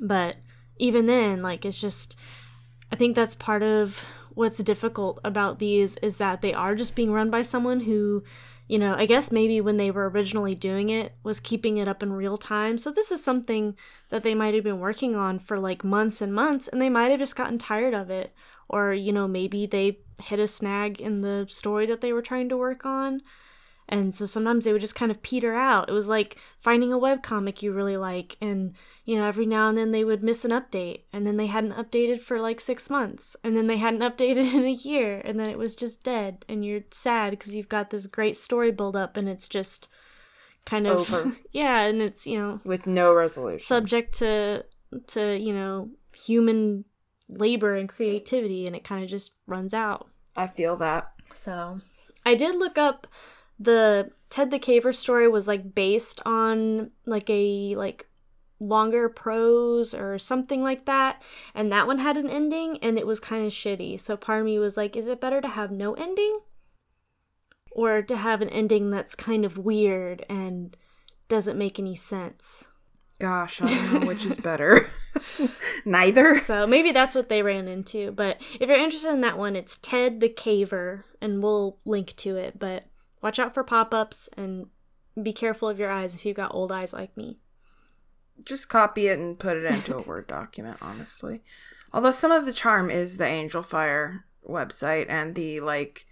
But 0.00 0.36
even 0.78 1.06
then 1.06 1.42
like 1.42 1.64
it's 1.64 1.80
just 1.80 2.16
I 2.90 2.96
think 2.96 3.14
that's 3.14 3.34
part 3.34 3.62
of 3.62 4.04
what's 4.34 4.58
difficult 4.58 5.20
about 5.24 5.58
these 5.58 5.96
is 5.98 6.16
that 6.16 6.42
they 6.42 6.52
are 6.52 6.74
just 6.74 6.96
being 6.96 7.12
run 7.12 7.30
by 7.30 7.42
someone 7.42 7.80
who 7.80 8.24
you 8.66 8.78
know, 8.78 8.94
I 8.94 9.04
guess 9.04 9.30
maybe 9.30 9.60
when 9.60 9.76
they 9.76 9.90
were 9.90 10.08
originally 10.08 10.54
doing 10.54 10.88
it 10.88 11.12
was 11.22 11.38
keeping 11.38 11.76
it 11.76 11.86
up 11.86 12.02
in 12.02 12.12
real 12.12 12.38
time. 12.38 12.78
So 12.78 12.90
this 12.90 13.12
is 13.12 13.22
something 13.22 13.76
that 14.08 14.22
they 14.22 14.34
might 14.34 14.54
have 14.54 14.64
been 14.64 14.80
working 14.80 15.14
on 15.14 15.38
for 15.38 15.58
like 15.58 15.84
months 15.84 16.22
and 16.22 16.32
months 16.32 16.68
and 16.68 16.80
they 16.80 16.88
might 16.88 17.10
have 17.10 17.18
just 17.18 17.36
gotten 17.36 17.58
tired 17.58 17.92
of 17.94 18.10
it 18.10 18.34
or 18.68 18.94
you 18.94 19.12
know, 19.12 19.28
maybe 19.28 19.66
they 19.66 19.98
hit 20.22 20.38
a 20.38 20.46
snag 20.46 21.00
in 21.00 21.20
the 21.20 21.46
story 21.48 21.86
that 21.86 22.00
they 22.00 22.12
were 22.12 22.22
trying 22.22 22.48
to 22.48 22.56
work 22.56 22.86
on. 22.86 23.20
And 23.88 24.14
so 24.14 24.24
sometimes 24.26 24.64
they 24.64 24.72
would 24.72 24.80
just 24.80 24.94
kind 24.94 25.10
of 25.10 25.22
peter 25.22 25.54
out. 25.54 25.88
It 25.88 25.92
was 25.92 26.08
like 26.08 26.38
finding 26.58 26.92
a 26.92 26.98
web 26.98 27.22
comic 27.22 27.62
you 27.62 27.72
really 27.72 27.96
like 27.96 28.36
and 28.40 28.74
you 29.04 29.18
know, 29.18 29.26
every 29.26 29.44
now 29.44 29.68
and 29.68 29.76
then 29.76 29.90
they 29.90 30.02
would 30.02 30.22
miss 30.22 30.46
an 30.46 30.50
update 30.50 31.02
and 31.12 31.26
then 31.26 31.36
they 31.36 31.46
hadn't 31.46 31.74
updated 31.74 32.20
for 32.20 32.40
like 32.40 32.58
6 32.58 32.88
months 32.88 33.36
and 33.44 33.56
then 33.56 33.66
they 33.66 33.76
hadn't 33.76 34.00
updated 34.16 34.54
in 34.54 34.64
a 34.64 34.70
year 34.70 35.20
and 35.24 35.38
then 35.38 35.50
it 35.50 35.58
was 35.58 35.74
just 35.74 36.02
dead 36.02 36.44
and 36.48 36.64
you're 36.64 36.80
sad 36.90 37.30
because 37.30 37.54
you've 37.54 37.68
got 37.68 37.90
this 37.90 38.06
great 38.06 38.36
story 38.36 38.70
build 38.70 38.96
up 38.96 39.16
and 39.16 39.28
it's 39.28 39.48
just 39.48 39.88
kind 40.64 40.86
of 40.86 41.12
over. 41.12 41.32
yeah, 41.52 41.82
and 41.82 42.00
it's, 42.00 42.26
you 42.26 42.38
know, 42.38 42.60
with 42.64 42.86
no 42.86 43.14
resolution. 43.14 43.60
Subject 43.60 44.14
to 44.18 44.64
to, 45.08 45.36
you 45.36 45.52
know, 45.52 45.90
human 46.14 46.84
labor 47.28 47.74
and 47.74 47.88
creativity 47.88 48.66
and 48.66 48.76
it 48.76 48.84
kind 48.84 49.02
of 49.02 49.10
just 49.10 49.32
runs 49.46 49.74
out. 49.74 50.08
I 50.36 50.46
feel 50.46 50.76
that. 50.78 51.12
So, 51.34 51.80
I 52.24 52.34
did 52.34 52.56
look 52.56 52.78
up 52.78 53.06
the 53.58 54.10
Ted 54.30 54.50
the 54.50 54.58
Caver 54.58 54.94
story 54.94 55.28
was 55.28 55.46
like 55.46 55.74
based 55.74 56.20
on 56.26 56.90
like 57.06 57.28
a 57.30 57.76
like 57.76 58.06
longer 58.60 59.08
prose 59.08 59.94
or 59.94 60.18
something 60.18 60.62
like 60.62 60.86
that 60.86 61.22
and 61.54 61.70
that 61.70 61.86
one 61.86 61.98
had 61.98 62.16
an 62.16 62.30
ending 62.30 62.78
and 62.78 62.98
it 62.98 63.06
was 63.06 63.20
kind 63.20 63.44
of 63.44 63.52
shitty. 63.52 63.98
So 64.00 64.16
part 64.16 64.40
of 64.40 64.46
me 64.46 64.58
was 64.58 64.76
like 64.76 64.96
is 64.96 65.08
it 65.08 65.20
better 65.20 65.40
to 65.40 65.48
have 65.48 65.70
no 65.70 65.94
ending 65.94 66.38
or 67.72 68.02
to 68.02 68.16
have 68.16 68.42
an 68.42 68.48
ending 68.48 68.90
that's 68.90 69.14
kind 69.14 69.44
of 69.44 69.58
weird 69.58 70.24
and 70.28 70.76
doesn't 71.28 71.58
make 71.58 71.78
any 71.78 71.94
sense? 71.94 72.66
Gosh 73.20 73.62
i 73.62 73.66
don't 73.66 74.00
know 74.00 74.06
which 74.08 74.24
is 74.24 74.36
better. 74.38 74.90
Neither? 75.84 76.40
So 76.42 76.66
maybe 76.66 76.90
that's 76.90 77.14
what 77.14 77.28
they 77.28 77.42
ran 77.42 77.68
into 77.68 78.10
but 78.10 78.40
if 78.58 78.68
you're 78.68 78.76
interested 78.76 79.12
in 79.12 79.20
that 79.20 79.38
one 79.38 79.54
it's 79.54 79.76
ted 79.78 80.20
the 80.20 80.28
caver 80.28 81.04
and 81.20 81.42
we'll 81.42 81.78
link 81.84 82.16
to 82.16 82.36
it 82.36 82.58
but 82.58 82.86
watch 83.24 83.40
out 83.40 83.52
for 83.54 83.64
pop-ups 83.64 84.28
and 84.36 84.66
be 85.20 85.32
careful 85.32 85.68
of 85.68 85.78
your 85.78 85.90
eyes 85.90 86.14
if 86.14 86.24
you've 86.24 86.36
got 86.36 86.54
old 86.54 86.70
eyes 86.70 86.92
like 86.92 87.16
me 87.16 87.38
just 88.44 88.68
copy 88.68 89.08
it 89.08 89.18
and 89.18 89.38
put 89.38 89.56
it 89.56 89.64
into 89.64 89.96
a 89.96 90.02
Word 90.06 90.26
document, 90.26 90.78
honestly. 90.82 91.42
Although 91.92 92.10
some 92.10 92.32
of 92.32 92.46
the 92.46 92.52
charm 92.52 92.90
is 92.90 93.18
the 93.18 93.24
Angelfire 93.24 94.22
website 94.48 95.06
and 95.08 95.34
the 95.34 95.60
like 95.60 96.06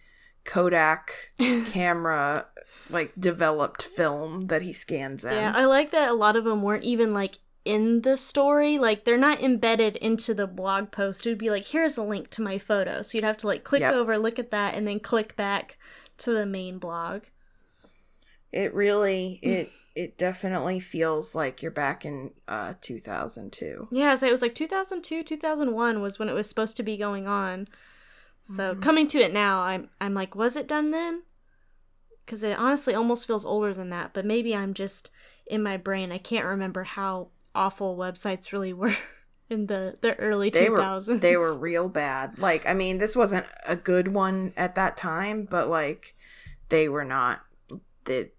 Kodak 0.45 1.31
camera 1.67 2.47
like 2.91 3.13
developed 3.19 3.83
film 3.83 4.47
that 4.47 4.63
he 4.63 4.73
scans 4.73 5.25
in. 5.25 5.33
Yeah, 5.33 5.53
I 5.55 5.65
like 5.65 5.91
that 5.91 6.11
a 6.11 6.15
lot 6.15 6.37
of 6.37 6.45
them 6.45 6.63
weren't 6.63 6.85
even 6.85 7.13
like 7.13 7.39
in 7.65 8.03
the 8.03 8.17
story. 8.17 8.79
Like 8.79 9.05
they're 9.05 9.17
not 9.19 9.43
embedded 9.43 9.97
into 9.97 10.35
the 10.35 10.47
blog 10.47 10.93
post. 10.93 11.27
It 11.27 11.31
would 11.31 11.39
be 11.39 11.51
like, 11.51 11.65
here's 11.65 11.97
a 11.97 12.03
link 12.03 12.31
to 12.31 12.43
my 12.43 12.59
photo. 12.59 13.03
So 13.03 13.19
you'd 13.19 13.25
have 13.25 13.39
to 13.39 13.47
like 13.47 13.65
click 13.65 13.81
Yep. 13.81 13.95
over, 13.95 14.19
look 14.19 14.39
at 14.39 14.51
that, 14.53 14.75
and 14.75 14.87
then 14.87 15.01
click 15.01 15.37
back 15.37 15.79
to 16.23 16.33
the 16.33 16.47
main 16.47 16.79
blog. 16.79 17.25
It 18.53 18.75
really 18.75 19.39
it 19.43 19.71
it 19.95 20.17
definitely 20.17 20.81
feels 20.81 21.35
like 21.35 21.63
you're 21.63 21.71
back 21.71 22.05
in 22.05 22.33
uh 22.49 22.75
2002. 22.81 23.89
Yeah, 23.91 24.15
so 24.15 24.27
it 24.27 24.31
was 24.31 24.43
like 24.43 24.55
2002, 24.55 25.23
2001 25.23 26.01
was 26.01 26.19
when 26.19 26.29
it 26.29 26.35
was 26.35 26.49
supposed 26.49 26.77
to 26.79 26.83
be 26.83 26.97
going 26.97 27.27
on. 27.27 27.69
So 28.45 28.75
coming 28.75 29.07
to 29.09 29.21
it 29.21 29.33
now, 29.33 29.61
I'm 29.61 29.89
I'm 30.01 30.15
like, 30.15 30.35
was 30.35 30.57
it 30.57 30.67
done 30.67 30.91
then? 30.91 31.23
Because 32.25 32.43
it 32.43 32.59
honestly 32.59 32.95
almost 32.95 33.27
feels 33.27 33.45
older 33.45 33.73
than 33.73 33.91
that. 33.91 34.13
But 34.15 34.25
maybe 34.25 34.55
I'm 34.55 34.75
just 34.75 35.11
in 35.47 35.63
my 35.63 35.77
brain. 35.77 36.11
I 36.11 36.19
can't 36.19 36.47
remember 36.47 36.85
how 36.85 37.29
awful 37.55 37.97
websites 37.97 38.53
really 38.53 38.73
were 38.73 38.97
in 39.51 39.67
the 39.67 39.97
the 40.01 40.15
early 40.19 40.51
They 40.51 40.67
2000s. 40.67 41.09
were 41.09 41.17
they 41.17 41.37
were 41.37 41.59
real 41.59 41.89
bad. 41.89 42.39
Like 42.39 42.67
I 42.69 42.75
mean, 42.75 42.99
this 42.99 43.15
wasn't 43.17 43.47
a 43.67 43.77
good 43.77 44.09
one 44.09 44.53
at 44.57 44.75
that 44.77 44.97
time, 44.97 45.47
but 45.51 45.69
like 45.69 46.15
they 46.69 46.89
were 46.89 47.05
not 47.05 47.41
that. 48.05 48.33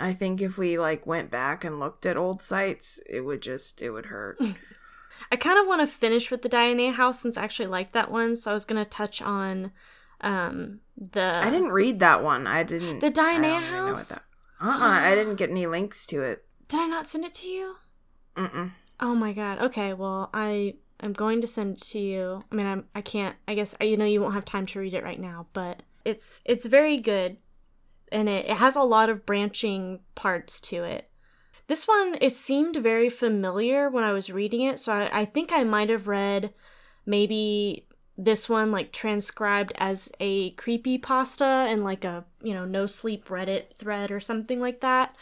I 0.00 0.14
think 0.14 0.40
if 0.40 0.56
we 0.56 0.78
like 0.78 1.06
went 1.06 1.30
back 1.30 1.62
and 1.62 1.78
looked 1.78 2.06
at 2.06 2.16
old 2.16 2.40
sites, 2.40 2.98
it 3.08 3.20
would 3.20 3.42
just 3.42 3.82
it 3.82 3.90
would 3.90 4.06
hurt. 4.06 4.38
I 5.30 5.36
kind 5.36 5.58
of 5.58 5.66
want 5.66 5.82
to 5.82 5.86
finish 5.86 6.30
with 6.30 6.40
the 6.42 6.48
Diana 6.48 6.90
house 6.92 7.20
since 7.20 7.36
I 7.36 7.44
actually 7.44 7.68
liked 7.68 7.92
that 7.92 8.10
one. 8.10 8.34
So 8.34 8.50
I 8.50 8.54
was 8.54 8.64
gonna 8.64 8.84
touch 8.86 9.20
on 9.20 9.72
um 10.22 10.80
the 10.96 11.32
I 11.36 11.50
didn't 11.50 11.68
read 11.72 12.00
that 12.00 12.22
one. 12.24 12.46
I 12.46 12.62
didn't. 12.62 13.00
The 13.00 13.10
Diana 13.10 13.48
even 13.58 13.70
know 13.72 13.82
what 13.84 13.88
house? 13.88 14.08
that- 14.08 14.22
Uh-uh, 14.60 14.78
I 14.80 15.14
didn't 15.14 15.36
get 15.36 15.50
any 15.50 15.66
links 15.66 16.06
to 16.06 16.22
it. 16.22 16.44
Did 16.68 16.80
I 16.80 16.86
not 16.86 17.04
send 17.06 17.24
it 17.26 17.34
to 17.34 17.48
you? 17.48 17.76
Mm-mm. 18.36 18.70
Oh 19.02 19.16
my 19.16 19.32
god. 19.32 19.58
Okay, 19.58 19.92
well, 19.94 20.30
I 20.32 20.76
am 21.02 21.12
going 21.12 21.40
to 21.40 21.46
send 21.48 21.78
it 21.78 21.82
to 21.82 21.98
you. 21.98 22.40
I 22.52 22.54
mean, 22.54 22.66
I'm 22.66 22.84
I 22.94 23.00
can't. 23.00 23.34
I 23.48 23.54
guess 23.54 23.74
you 23.80 23.96
know 23.96 24.04
you 24.04 24.20
won't 24.20 24.34
have 24.34 24.44
time 24.44 24.64
to 24.66 24.78
read 24.78 24.94
it 24.94 25.02
right 25.02 25.18
now, 25.18 25.48
but 25.52 25.82
it's 26.04 26.40
it's 26.44 26.66
very 26.66 26.98
good, 26.98 27.36
and 28.12 28.28
it, 28.28 28.46
it 28.46 28.56
has 28.58 28.76
a 28.76 28.82
lot 28.82 29.10
of 29.10 29.26
branching 29.26 29.98
parts 30.14 30.60
to 30.60 30.84
it. 30.84 31.10
This 31.66 31.88
one 31.88 32.16
it 32.20 32.36
seemed 32.36 32.76
very 32.76 33.10
familiar 33.10 33.90
when 33.90 34.04
I 34.04 34.12
was 34.12 34.30
reading 34.30 34.60
it, 34.60 34.78
so 34.78 34.92
I, 34.92 35.22
I 35.22 35.24
think 35.24 35.50
I 35.52 35.64
might 35.64 35.90
have 35.90 36.06
read 36.06 36.54
maybe 37.04 37.88
this 38.16 38.48
one 38.48 38.70
like 38.70 38.92
transcribed 38.92 39.72
as 39.78 40.12
a 40.20 40.52
creepy 40.52 40.96
pasta 40.96 41.44
and 41.44 41.82
like 41.82 42.04
a 42.04 42.24
you 42.40 42.54
know 42.54 42.64
no 42.64 42.86
sleep 42.86 43.26
Reddit 43.26 43.74
thread 43.74 44.12
or 44.12 44.20
something 44.20 44.60
like 44.60 44.80
that. 44.80 45.16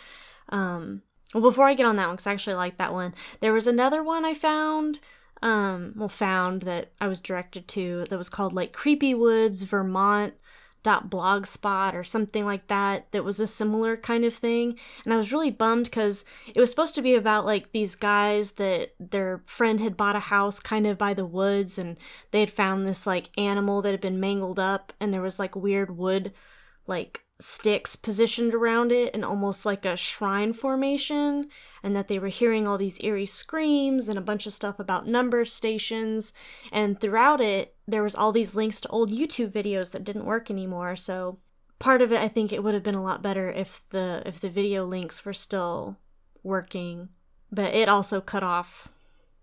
Um, 0.50 1.02
well, 1.34 1.42
before 1.42 1.66
I 1.66 1.74
get 1.74 1.86
on 1.86 1.96
that 1.96 2.06
one, 2.06 2.16
because 2.16 2.26
I 2.26 2.32
actually 2.32 2.56
like 2.56 2.76
that 2.78 2.92
one, 2.92 3.14
there 3.40 3.52
was 3.52 3.66
another 3.66 4.02
one 4.02 4.24
I 4.24 4.34
found, 4.34 5.00
um, 5.42 5.92
well, 5.96 6.08
found 6.08 6.62
that 6.62 6.92
I 7.00 7.08
was 7.08 7.20
directed 7.20 7.68
to 7.68 8.04
that 8.08 8.18
was 8.18 8.28
called 8.28 8.52
like 8.52 8.72
Creepy 8.72 9.14
Woods 9.14 9.62
Vermont 9.62 10.34
dot 10.82 11.10
blogspot 11.10 11.92
or 11.94 12.02
something 12.02 12.46
like 12.46 12.66
that 12.68 13.10
that 13.12 13.24
was 13.24 13.38
a 13.38 13.46
similar 13.46 13.96
kind 13.96 14.24
of 14.24 14.32
thing. 14.32 14.78
And 15.04 15.12
i 15.12 15.16
was 15.16 15.32
really 15.32 15.50
bummed 15.50 15.84
because 15.84 16.24
it 16.54 16.58
was 16.58 16.70
supposed 16.70 16.94
to 16.94 17.02
be 17.02 17.14
about 17.14 17.44
like 17.44 17.72
these 17.72 17.94
guys 17.94 18.52
that 18.52 18.94
their 18.98 19.42
friend 19.46 19.80
had 19.80 19.96
bought 19.96 20.16
a 20.16 20.20
house 20.20 20.58
kind 20.58 20.86
of 20.86 20.96
by 20.96 21.12
the 21.12 21.26
woods 21.26 21.78
and 21.78 21.98
they 22.30 22.40
had 22.40 22.50
found 22.50 22.88
this 22.88 23.06
like 23.06 23.28
animal 23.38 23.82
that 23.82 23.90
had 23.90 24.00
been 24.00 24.20
mangled 24.20 24.58
up 24.58 24.92
and 25.00 25.12
there 25.12 25.20
was 25.20 25.38
like 25.38 25.54
weird 25.54 25.96
wood 25.96 26.32
like 26.86 27.24
sticks 27.40 27.96
positioned 27.96 28.54
around 28.54 28.92
it 28.92 29.14
and 29.14 29.24
almost 29.24 29.64
like 29.64 29.84
a 29.84 29.96
shrine 29.96 30.52
formation 30.52 31.48
and 31.82 31.96
that 31.96 32.06
they 32.08 32.18
were 32.18 32.28
hearing 32.28 32.68
all 32.68 32.76
these 32.76 33.02
eerie 33.02 33.26
screams 33.26 34.08
and 34.08 34.18
a 34.18 34.22
bunch 34.22 34.46
of 34.46 34.52
stuff 34.52 34.78
about 34.78 35.06
number 35.06 35.44
stations. 35.44 36.34
And 36.70 37.00
throughout 37.00 37.40
it 37.40 37.74
there 37.88 38.02
was 38.02 38.14
all 38.14 38.30
these 38.30 38.54
links 38.54 38.80
to 38.82 38.88
old 38.88 39.10
YouTube 39.10 39.50
videos 39.50 39.90
that 39.92 40.04
didn't 40.04 40.26
work 40.26 40.50
anymore. 40.50 40.96
So 40.96 41.38
part 41.78 42.02
of 42.02 42.12
it 42.12 42.20
I 42.20 42.28
think 42.28 42.52
it 42.52 42.62
would 42.62 42.74
have 42.74 42.82
been 42.82 42.94
a 42.94 43.02
lot 43.02 43.22
better 43.22 43.50
if 43.50 43.82
the 43.90 44.22
if 44.26 44.38
the 44.40 44.50
video 44.50 44.84
links 44.84 45.24
were 45.24 45.32
still 45.32 45.96
working. 46.42 47.08
But 47.50 47.74
it 47.74 47.88
also 47.88 48.20
cut 48.20 48.42
off 48.42 48.88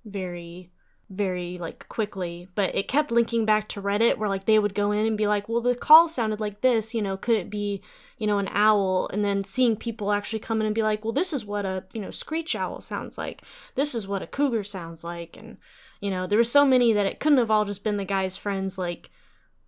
very 0.06 0.72
very 1.10 1.58
like 1.58 1.88
quickly 1.88 2.50
but 2.54 2.76
it 2.76 2.88
kept 2.88 3.12
linking 3.12 3.46
back 3.46 3.70
to 3.70 3.82
reddit 3.82 4.18
where 4.18 4.28
like 4.28 4.44
they 4.44 4.60
would 4.60 4.76
go 4.76 4.92
in 4.92 5.06
and 5.06 5.18
be 5.18 5.26
like 5.26 5.48
well 5.48 5.62
the 5.62 5.74
call 5.74 6.08
sounded 6.08 6.40
like 6.40 6.60
this 6.60 6.94
you 6.94 7.02
know 7.02 7.16
could 7.16 7.36
it 7.36 7.50
be 7.50 7.82
you 8.18 8.28
know 8.28 8.40
an 8.40 8.50
owl? 8.52 9.10
And 9.14 9.24
then 9.24 9.44
seeing 9.44 9.76
people 9.76 10.12
actually 10.12 10.40
come 10.40 10.60
in 10.60 10.66
and 10.66 10.76
be 10.76 10.84
like 10.84 11.04
well 11.04 11.14
this 11.14 11.34
is 11.34 11.46
what 11.46 11.66
a 11.66 11.86
you 11.94 12.02
know 12.02 12.12
screech 12.12 12.56
owl 12.56 12.82
sounds 12.82 13.18
like. 13.18 13.42
This 13.76 13.94
is 13.96 14.08
what 14.08 14.22
a 14.22 14.28
cougar 14.28 14.64
sounds 14.64 15.04
like. 15.04 15.38
And 15.38 15.58
you 16.02 16.10
know 16.10 16.28
there 16.28 16.38
were 16.38 16.44
so 16.44 16.66
many 16.66 16.94
that 16.94 17.06
it 17.06 17.20
couldn't 17.20 17.38
have 17.38 17.52
all 17.52 17.66
just 17.66 17.84
been 17.84 17.98
the 17.98 18.06
guy's 18.06 18.38
friends 18.38 18.78
like 18.78 19.10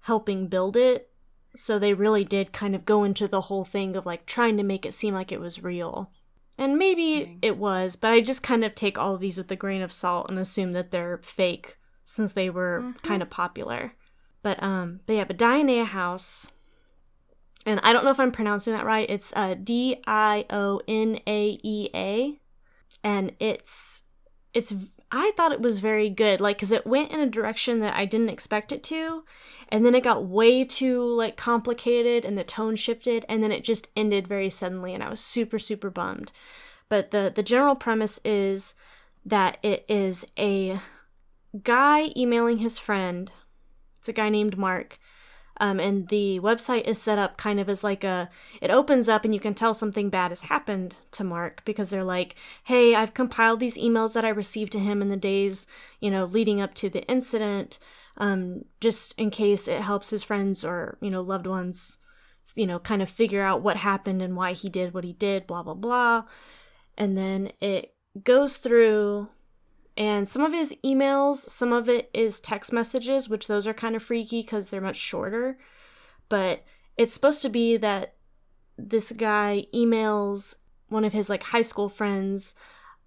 helping 0.01 0.47
build 0.47 0.75
it. 0.75 1.09
So 1.55 1.79
they 1.79 1.93
really 1.93 2.23
did 2.23 2.53
kind 2.53 2.75
of 2.75 2.85
go 2.85 3.03
into 3.03 3.27
the 3.27 3.41
whole 3.41 3.65
thing 3.65 3.95
of 3.95 4.05
like 4.05 4.25
trying 4.25 4.57
to 4.57 4.63
make 4.63 4.85
it 4.85 4.93
seem 4.93 5.13
like 5.13 5.31
it 5.31 5.39
was 5.39 5.63
real 5.63 6.11
and 6.59 6.77
maybe 6.77 7.23
Dang. 7.23 7.39
it 7.41 7.57
was, 7.57 7.95
but 7.95 8.11
I 8.11 8.21
just 8.21 8.43
kind 8.43 8.63
of 8.63 8.75
take 8.75 8.97
all 8.97 9.15
of 9.15 9.21
these 9.21 9.37
with 9.37 9.49
a 9.49 9.55
grain 9.55 9.81
of 9.81 9.93
salt 9.93 10.29
and 10.29 10.37
assume 10.37 10.73
that 10.73 10.91
they're 10.91 11.17
fake 11.23 11.77
since 12.03 12.33
they 12.33 12.49
were 12.49 12.93
kind 13.01 13.21
of 13.21 13.29
popular. 13.29 13.93
But 14.43 14.61
um 14.61 14.99
but 15.05 15.13
yeah, 15.13 15.23
but 15.23 15.37
Diana 15.37 15.85
House 15.85 16.51
and 17.65 17.79
I 17.81 17.93
don't 17.93 18.03
know 18.03 18.11
if 18.11 18.19
I'm 18.19 18.31
pronouncing 18.31 18.73
that 18.73 18.85
right. 18.85 19.09
It's 19.09 19.33
uh 19.35 19.55
D 19.55 20.01
I 20.05 20.45
O 20.49 20.81
N 20.87 21.19
A 21.25 21.57
E 21.63 21.89
A 21.95 22.39
and 23.03 23.31
it's 23.39 24.03
it's 24.53 24.73
I 25.11 25.31
thought 25.35 25.51
it 25.51 25.61
was 25.61 25.79
very 25.79 26.09
good 26.09 26.39
like 26.39 26.59
cuz 26.59 26.71
it 26.71 26.85
went 26.85 27.11
in 27.11 27.19
a 27.19 27.25
direction 27.25 27.79
that 27.79 27.95
I 27.95 28.05
didn't 28.05 28.29
expect 28.29 28.71
it 28.71 28.83
to 28.83 29.23
and 29.69 29.85
then 29.85 29.95
it 29.95 30.03
got 30.03 30.25
way 30.25 30.63
too 30.63 31.03
like 31.03 31.35
complicated 31.37 32.25
and 32.25 32.37
the 32.37 32.43
tone 32.43 32.75
shifted 32.75 33.25
and 33.27 33.41
then 33.41 33.51
it 33.51 33.63
just 33.63 33.89
ended 33.95 34.27
very 34.27 34.49
suddenly 34.49 34.93
and 34.93 35.03
I 35.03 35.09
was 35.09 35.19
super 35.19 35.59
super 35.59 35.89
bummed. 35.89 36.31
But 36.89 37.11
the 37.11 37.31
the 37.33 37.43
general 37.43 37.75
premise 37.75 38.19
is 38.23 38.75
that 39.25 39.57
it 39.63 39.85
is 39.87 40.25
a 40.37 40.79
guy 41.63 42.11
emailing 42.15 42.59
his 42.59 42.77
friend. 42.77 43.31
It's 43.97 44.09
a 44.09 44.13
guy 44.13 44.29
named 44.29 44.57
Mark. 44.57 44.99
Um, 45.61 45.79
and 45.79 46.07
the 46.07 46.39
website 46.41 46.87
is 46.87 47.01
set 47.01 47.19
up 47.19 47.37
kind 47.37 47.59
of 47.59 47.67
as 47.67 47.83
like 47.83 48.05
a 48.05 48.29
it 48.61 48.71
opens 48.71 49.09
up 49.09 49.25
and 49.25 49.33
you 49.33 49.41
can 49.41 49.53
tell 49.53 49.73
something 49.73 50.09
bad 50.09 50.31
has 50.31 50.43
happened 50.43 50.95
to 51.11 51.23
mark 51.25 51.63
because 51.65 51.89
they're 51.89 52.01
like 52.01 52.35
hey 52.63 52.95
i've 52.95 53.13
compiled 53.13 53.59
these 53.59 53.77
emails 53.77 54.13
that 54.13 54.23
i 54.23 54.29
received 54.29 54.71
to 54.71 54.79
him 54.79 55.01
in 55.01 55.09
the 55.09 55.17
days 55.17 55.67
you 55.99 56.09
know 56.09 56.23
leading 56.23 56.61
up 56.61 56.73
to 56.75 56.89
the 56.89 57.05
incident 57.07 57.77
um, 58.15 58.63
just 58.79 59.19
in 59.19 59.29
case 59.31 59.67
it 59.67 59.81
helps 59.81 60.11
his 60.11 60.23
friends 60.23 60.63
or 60.63 60.97
you 61.01 61.09
know 61.09 61.19
loved 61.19 61.45
ones 61.45 61.97
you 62.55 62.65
know 62.65 62.79
kind 62.79 63.01
of 63.01 63.09
figure 63.09 63.41
out 63.41 63.61
what 63.61 63.77
happened 63.77 64.21
and 64.21 64.35
why 64.35 64.53
he 64.53 64.69
did 64.69 64.93
what 64.93 65.03
he 65.03 65.13
did 65.13 65.47
blah 65.47 65.63
blah 65.63 65.73
blah. 65.73 66.23
And 66.97 67.17
then 67.17 67.53
it 67.61 67.93
goes 68.23 68.57
through 68.57 69.29
and 69.99 70.25
some 70.29 70.43
of 70.43 70.53
his 70.53 70.73
emails 70.83 71.35
some 71.35 71.73
of 71.73 71.89
it 71.89 72.09
is 72.13 72.39
text 72.39 72.71
messages 72.71 73.27
which 73.27 73.47
those 73.47 73.67
are 73.67 73.73
kind 73.73 73.97
of 73.97 74.01
freaky 74.01 74.41
because 74.41 74.69
they're 74.69 74.79
much 74.79 74.95
shorter. 74.95 75.59
But 76.29 76.63
it's 76.97 77.13
supposed 77.13 77.41
to 77.41 77.49
be 77.49 77.75
that 77.77 78.15
this 78.77 79.11
guy 79.11 79.65
emails 79.73 80.55
one 80.87 81.03
of 81.03 81.11
his 81.11 81.29
like 81.29 81.43
high 81.43 81.61
school 81.61 81.89
friends 81.89 82.55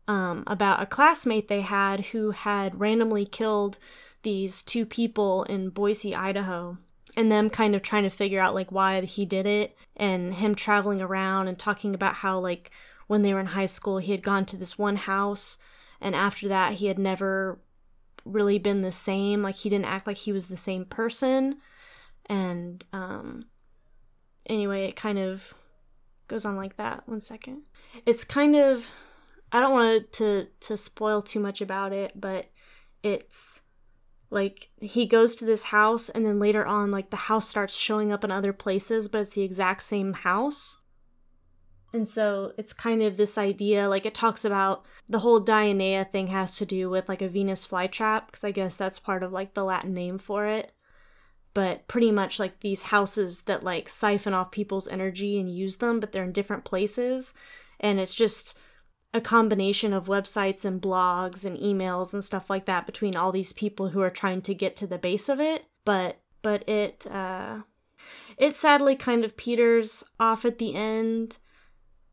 um, 0.06 0.44
about 0.46 0.82
a 0.82 0.86
classmate 0.86 1.48
they 1.48 1.62
had 1.62 2.06
who 2.06 2.32
had 2.32 2.78
randomly 2.78 3.24
killed 3.24 3.78
these 4.22 4.62
two 4.62 4.84
people 4.84 5.44
in 5.44 5.70
boise 5.70 6.14
idaho 6.14 6.76
and 7.16 7.32
them 7.32 7.48
kind 7.48 7.74
of 7.74 7.82
trying 7.82 8.02
to 8.02 8.10
figure 8.10 8.40
out 8.40 8.54
like 8.54 8.70
why 8.70 9.00
he 9.00 9.24
did 9.24 9.46
it 9.46 9.76
and 9.96 10.34
him 10.34 10.54
traveling 10.54 11.00
around 11.00 11.48
and 11.48 11.58
talking 11.58 11.94
about 11.94 12.14
how 12.16 12.38
like 12.38 12.70
when 13.06 13.22
they 13.22 13.32
were 13.32 13.40
in 13.40 13.46
high 13.46 13.66
school 13.66 13.98
he 13.98 14.12
had 14.12 14.22
gone 14.22 14.44
to 14.44 14.56
this 14.56 14.76
one 14.78 14.96
house 14.96 15.56
and 16.02 16.14
after 16.14 16.48
that 16.48 16.74
he 16.74 16.86
had 16.86 16.98
never 16.98 17.58
really 18.24 18.58
been 18.58 18.82
the 18.82 18.92
same. 18.92 19.42
Like 19.42 19.56
he 19.56 19.70
didn't 19.70 19.86
act 19.86 20.06
like 20.06 20.18
he 20.18 20.32
was 20.32 20.46
the 20.46 20.56
same 20.56 20.84
person. 20.84 21.56
And 22.26 22.84
um 22.92 23.46
anyway 24.46 24.86
it 24.86 24.96
kind 24.96 25.18
of 25.18 25.54
goes 26.28 26.44
on 26.44 26.56
like 26.56 26.76
that. 26.76 27.08
One 27.08 27.20
second. 27.20 27.62
It's 28.04 28.24
kind 28.24 28.56
of 28.56 28.90
i 29.52 29.60
don't 29.60 29.72
want 29.72 30.12
to 30.12 30.48
to 30.60 30.76
spoil 30.76 31.22
too 31.22 31.38
much 31.38 31.60
about 31.60 31.92
it 31.92 32.12
but 32.18 32.50
it's 33.02 33.62
like 34.30 34.70
he 34.80 35.06
goes 35.06 35.34
to 35.36 35.44
this 35.44 35.64
house 35.64 36.08
and 36.08 36.24
then 36.24 36.38
later 36.38 36.64
on 36.64 36.90
like 36.90 37.10
the 37.10 37.16
house 37.16 37.46
starts 37.46 37.76
showing 37.76 38.10
up 38.12 38.24
in 38.24 38.30
other 38.30 38.52
places 38.52 39.08
but 39.08 39.20
it's 39.20 39.34
the 39.34 39.42
exact 39.42 39.82
same 39.82 40.14
house 40.14 40.81
And 41.92 42.08
so 42.08 42.52
it's 42.56 42.72
kind 42.72 43.02
of 43.02 43.16
this 43.16 43.36
idea, 43.36 43.88
like 43.88 44.06
it 44.06 44.14
talks 44.14 44.44
about 44.44 44.84
the 45.08 45.18
whole 45.18 45.44
Dionaea 45.44 46.10
thing 46.10 46.28
has 46.28 46.56
to 46.56 46.66
do 46.66 46.88
with 46.88 47.08
like 47.08 47.20
a 47.20 47.28
Venus 47.28 47.66
flytrap, 47.66 48.26
because 48.26 48.44
I 48.44 48.50
guess 48.50 48.76
that's 48.76 48.98
part 48.98 49.22
of 49.22 49.32
like 49.32 49.54
the 49.54 49.64
Latin 49.64 49.92
name 49.92 50.18
for 50.18 50.46
it. 50.46 50.72
But 51.54 51.86
pretty 51.88 52.10
much 52.10 52.38
like 52.38 52.60
these 52.60 52.84
houses 52.84 53.42
that 53.42 53.62
like 53.62 53.88
siphon 53.90 54.32
off 54.32 54.50
people's 54.50 54.88
energy 54.88 55.38
and 55.38 55.52
use 55.52 55.76
them, 55.76 56.00
but 56.00 56.12
they're 56.12 56.24
in 56.24 56.32
different 56.32 56.64
places. 56.64 57.34
And 57.78 58.00
it's 58.00 58.14
just 58.14 58.58
a 59.12 59.20
combination 59.20 59.92
of 59.92 60.06
websites 60.06 60.64
and 60.64 60.80
blogs 60.80 61.44
and 61.44 61.58
emails 61.58 62.14
and 62.14 62.24
stuff 62.24 62.48
like 62.48 62.64
that 62.64 62.86
between 62.86 63.14
all 63.14 63.32
these 63.32 63.52
people 63.52 63.88
who 63.88 64.00
are 64.00 64.08
trying 64.08 64.40
to 64.40 64.54
get 64.54 64.76
to 64.76 64.86
the 64.86 64.96
base 64.96 65.28
of 65.28 65.40
it. 65.40 65.66
But 65.84 66.20
but 66.40 66.66
it 66.66 67.06
uh 67.10 67.58
it 68.38 68.54
sadly 68.54 68.96
kind 68.96 69.24
of 69.24 69.36
peters 69.36 70.02
off 70.18 70.46
at 70.46 70.56
the 70.56 70.74
end 70.74 71.36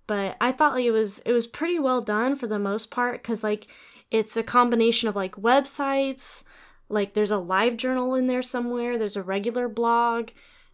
but 0.09 0.35
I 0.41 0.51
thought 0.51 0.73
like 0.73 0.85
it 0.85 0.91
was 0.91 1.19
it 1.19 1.33
was 1.33 1.45
pretty 1.45 1.77
well 1.77 2.01
done 2.01 2.35
for 2.35 2.47
the 2.47 2.57
most 2.57 2.89
part 2.89 3.23
cuz 3.23 3.43
like 3.43 3.67
it's 4.09 4.35
a 4.35 4.41
combination 4.41 5.07
of 5.07 5.15
like 5.15 5.35
websites, 5.35 6.43
like 6.89 7.13
there's 7.13 7.29
a 7.29 7.37
live 7.37 7.77
journal 7.77 8.15
in 8.15 8.25
there 8.25 8.41
somewhere, 8.41 8.97
there's 8.97 9.15
a 9.15 9.21
regular 9.21 9.69
blog 9.69 10.29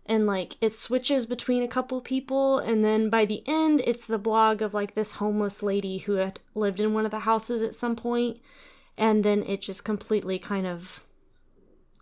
and 0.05 0.25
like 0.25 0.55
it 0.61 0.73
switches 0.73 1.25
between 1.25 1.61
a 1.61 1.67
couple 1.67 1.99
people 1.99 2.59
and 2.59 2.85
then 2.85 3.09
by 3.09 3.25
the 3.25 3.43
end 3.45 3.81
it's 3.85 4.05
the 4.05 4.17
blog 4.17 4.61
of 4.61 4.73
like 4.73 4.95
this 4.95 5.13
homeless 5.13 5.61
lady 5.61 5.97
who 5.97 6.13
had 6.13 6.39
lived 6.53 6.79
in 6.79 6.93
one 6.93 7.03
of 7.03 7.11
the 7.11 7.27
houses 7.27 7.61
at 7.61 7.75
some 7.75 7.97
point 7.97 8.37
and 8.97 9.25
then 9.25 9.43
it 9.43 9.61
just 9.61 9.83
completely 9.83 10.39
kind 10.39 10.65
of 10.65 11.03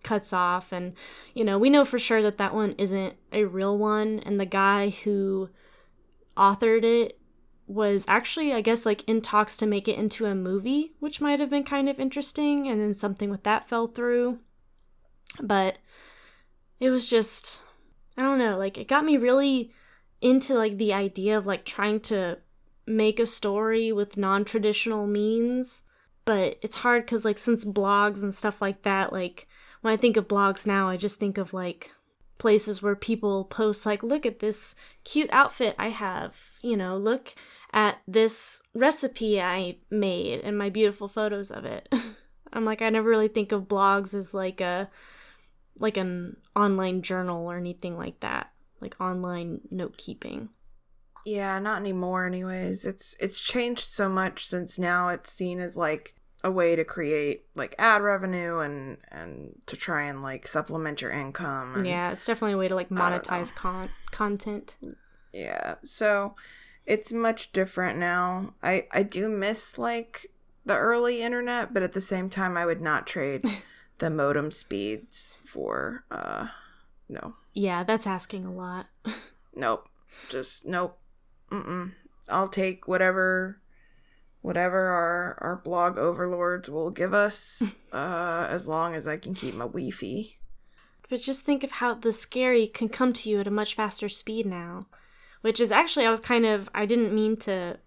cuts 0.04 0.34
off 0.34 0.72
and 0.72 0.94
you 1.34 1.44
know 1.44 1.58
we 1.58 1.72
know 1.72 1.84
for 1.84 1.98
sure 1.98 2.22
that 2.22 2.38
that 2.38 2.54
one 2.54 2.76
isn't 2.78 3.16
a 3.32 3.46
real 3.46 3.76
one 3.76 4.20
and 4.20 4.40
the 4.40 4.46
guy 4.46 4.90
who 4.90 5.50
authored 6.38 6.84
it 6.84 7.18
was 7.74 8.06
actually, 8.08 8.54
I 8.54 8.62
guess, 8.62 8.86
like 8.86 9.04
in 9.08 9.22
talks 9.22 9.58
to 9.58 9.66
make 9.66 9.88
it 9.88 9.98
into 9.98 10.26
a 10.26 10.36
movie, 10.36 10.94
which 11.00 11.22
might 11.22 11.40
have 11.40 11.50
been 11.50 11.64
kind 11.64 11.90
of 11.90 12.00
interesting, 12.00 12.68
and 12.68 12.82
then 12.82 12.94
something 12.94 13.30
with 13.30 13.44
that 13.44 13.68
fell 13.68 13.88
through. 13.88 14.40
But 15.42 15.78
it 16.80 16.90
was 16.90 17.10
just, 17.10 17.62
I 18.18 18.22
don't 18.22 18.40
know, 18.40 18.58
like 18.58 18.78
it 18.78 18.88
got 18.88 19.06
me 19.06 19.18
really 19.18 19.74
into 20.22 20.56
like 20.56 20.78
the 20.78 20.94
idea 20.94 21.38
of 21.38 21.46
like 21.46 21.66
trying 21.66 22.00
to 22.00 22.40
make 22.88 23.20
a 23.20 23.26
story 23.26 23.92
with 23.92 24.18
non-traditional 24.18 25.08
means 25.08 25.84
but 26.26 26.58
it's 26.62 26.78
hard 26.78 27.06
because 27.06 27.26
like 27.26 27.38
since 27.38 27.66
blogs 27.66 28.24
and 28.24 28.34
stuff 28.34 28.62
like 28.62 28.82
that 28.84 29.14
like 29.14 29.48
when 29.82 29.94
i 29.94 29.98
think 29.98 30.18
of 30.18 30.28
blogs 30.28 30.68
now 30.68 30.88
i 30.90 30.98
just 30.98 31.20
think 31.20 31.38
of 31.38 31.54
like 31.54 31.92
places 32.38 32.82
where 32.82 32.96
people 32.96 33.46
post 33.46 33.86
like 33.86 34.04
look 34.04 34.26
at 34.26 34.40
this 34.40 34.76
cute 35.04 35.30
outfit 35.32 35.76
i 35.78 35.90
have 35.90 36.38
you 36.62 36.76
know 36.76 36.98
look 36.98 37.36
at 37.74 38.00
this 38.08 38.62
recipe 38.74 39.42
I 39.42 39.78
made 39.90 40.42
and 40.42 40.58
my 40.58 40.70
beautiful 40.70 41.08
photos 41.08 41.52
of 41.52 41.66
it. 41.66 41.92
I'm 42.54 42.66
like 42.66 42.82
I 42.82 42.90
never 42.90 43.10
really 43.10 43.28
think 43.28 43.52
of 43.52 43.64
blogs 43.64 44.14
as 44.14 44.34
like 44.34 44.62
a 44.62 44.90
like 45.80 45.98
an 45.98 46.38
online 46.56 47.02
journal 47.02 47.48
or 47.52 47.58
anything 47.58 47.98
like 47.98 48.20
that, 48.20 48.52
like 48.80 48.96
online 49.02 49.62
note 49.72 49.98
keeping. 49.98 50.50
Yeah, 51.26 51.58
not 51.58 51.80
anymore 51.80 52.26
anyways. 52.26 52.86
It's 52.86 53.16
it's 53.20 53.40
changed 53.40 53.86
so 53.86 54.08
much 54.08 54.46
since 54.46 54.78
now 54.78 55.10
it's 55.10 55.32
seen 55.32 55.60
as 55.60 55.76
like 55.76 56.16
a 56.44 56.52
way 56.52 56.76
to 56.76 56.84
create 56.84 57.46
like 57.56 57.74
ad 57.80 58.02
revenue 58.02 58.60
and 58.60 58.98
and 59.10 59.56
to 59.66 59.76
try 59.76 60.04
and 60.04 60.22
like 60.22 60.46
supplement 60.46 61.02
your 61.02 61.12
income. 61.12 61.76
And, 61.76 61.88
yeah, 61.88 62.12
it's 62.12 62.26
definitely 62.26 62.54
a 62.54 62.58
way 62.58 62.68
to 62.68 62.76
like 62.76 62.90
monetize 62.90 63.56
con- 63.56 63.90
content. 64.12 64.76
Yeah. 65.34 65.76
So 65.84 66.36
it's 66.86 67.12
much 67.12 67.52
different 67.52 67.98
now. 67.98 68.54
I 68.62 68.88
I 68.92 69.04
do 69.04 69.30
miss 69.30 69.78
like 69.78 70.32
the 70.66 70.78
early 70.78 71.22
internet, 71.22 71.74
but 71.74 71.84
at 71.84 71.94
the 71.94 72.02
same 72.02 72.30
time 72.30 72.58
I 72.58 72.66
would 72.66 72.82
not 72.82 73.08
trade 73.08 73.44
the 74.00 74.10
modem 74.10 74.52
speeds 74.52 75.38
for 75.46 76.04
uh 76.12 76.48
no. 77.10 77.36
Yeah, 77.54 77.84
that's 77.84 78.08
asking 78.08 78.46
a 78.46 78.52
lot. 78.52 78.88
nope. 79.56 79.88
Just 80.30 80.66
nope. 80.66 80.98
Mm-mm. 81.52 81.92
I'll 82.30 82.48
take 82.48 82.88
whatever 82.88 83.60
whatever 84.42 84.88
our 84.88 85.38
our 85.42 85.56
blog 85.56 85.98
overlords 85.98 86.70
will 86.70 86.90
give 86.90 87.14
us 87.14 87.74
uh 87.94 88.48
as 88.50 88.68
long 88.68 88.96
as 88.96 89.08
I 89.08 89.18
can 89.18 89.34
keep 89.34 89.56
my 89.56 89.66
Wi-Fi. 89.66 90.38
But 91.10 91.22
just 91.22 91.44
think 91.44 91.64
of 91.64 91.72
how 91.72 91.94
the 91.94 92.12
scary 92.12 92.66
can 92.66 92.90
come 92.90 93.14
to 93.14 93.30
you 93.30 93.40
at 93.40 93.48
a 93.48 93.52
much 93.52 93.76
faster 93.76 94.10
speed 94.10 94.46
now 94.46 94.88
which 95.44 95.60
is 95.60 95.72
actually 95.74 96.06
I 96.06 96.10
was 96.10 96.22
kind 96.22 96.46
of 96.46 96.70
I 96.74 96.86
didn't 96.86 97.14
mean 97.14 97.36
to 97.38 97.78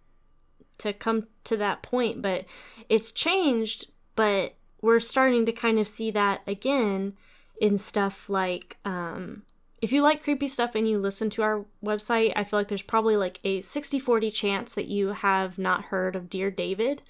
to 0.79 0.93
come 0.93 1.27
to 1.45 1.57
that 1.57 1.83
point, 1.83 2.21
but 2.21 2.45
it's 2.91 3.13
changed, 3.13 3.87
but 4.15 4.55
we're 4.83 5.01
starting 5.01 5.47
to 5.47 5.53
kind 5.53 5.79
of 5.79 5.89
see 5.89 6.11
that 6.11 6.43
again 6.47 7.15
in 7.59 7.79
stuff 7.79 8.29
like 8.29 8.77
um 8.85 9.43
if 9.81 9.91
you 9.91 10.03
like 10.03 10.23
creepy 10.23 10.49
stuff 10.49 10.75
and 10.75 10.87
you 10.89 10.99
listen 10.99 11.31
to 11.31 11.43
our 11.43 11.65
website, 11.85 12.33
I 12.37 12.45
feel 12.45 12.59
like 12.59 12.69
there's 12.69 12.83
probably 12.83 13.17
like 13.17 13.41
a 13.45 13.61
60-40 13.61 14.33
chance 14.33 14.75
that 14.75 14.87
you 14.87 15.09
have 15.09 15.59
not 15.59 15.87
heard 15.87 16.17
of 16.17 16.31
Dear 16.31 16.51
David. 16.51 17.03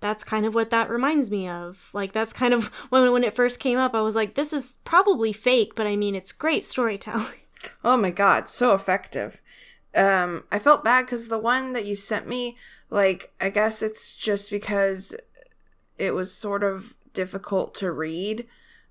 That's 0.00 0.24
kind 0.24 0.44
of 0.44 0.54
what 0.54 0.70
that 0.70 0.90
reminds 0.90 1.30
me 1.30 1.48
of. 1.48 1.90
Like 1.92 2.12
that's 2.12 2.32
kind 2.32 2.54
of 2.54 2.66
when 2.90 3.10
when 3.10 3.24
it 3.24 3.34
first 3.34 3.58
came 3.58 3.78
up, 3.78 3.96
I 3.96 4.02
was 4.02 4.14
like 4.14 4.36
this 4.36 4.52
is 4.52 4.76
probably 4.84 5.32
fake, 5.32 5.74
but 5.74 5.88
I 5.88 5.96
mean 5.96 6.14
it's 6.14 6.30
great 6.30 6.64
storytelling. 6.64 7.40
Oh 7.82 7.96
my 7.96 8.10
god, 8.10 8.48
so 8.48 8.72
effective 8.72 9.40
um 9.96 10.44
i 10.52 10.58
felt 10.58 10.84
bad 10.84 11.04
because 11.04 11.28
the 11.28 11.38
one 11.38 11.72
that 11.72 11.86
you 11.86 11.96
sent 11.96 12.26
me 12.26 12.56
like 12.90 13.32
i 13.40 13.48
guess 13.48 13.82
it's 13.82 14.12
just 14.12 14.50
because 14.50 15.14
it 15.96 16.14
was 16.14 16.32
sort 16.32 16.62
of 16.62 16.94
difficult 17.14 17.74
to 17.74 17.90
read 17.90 18.46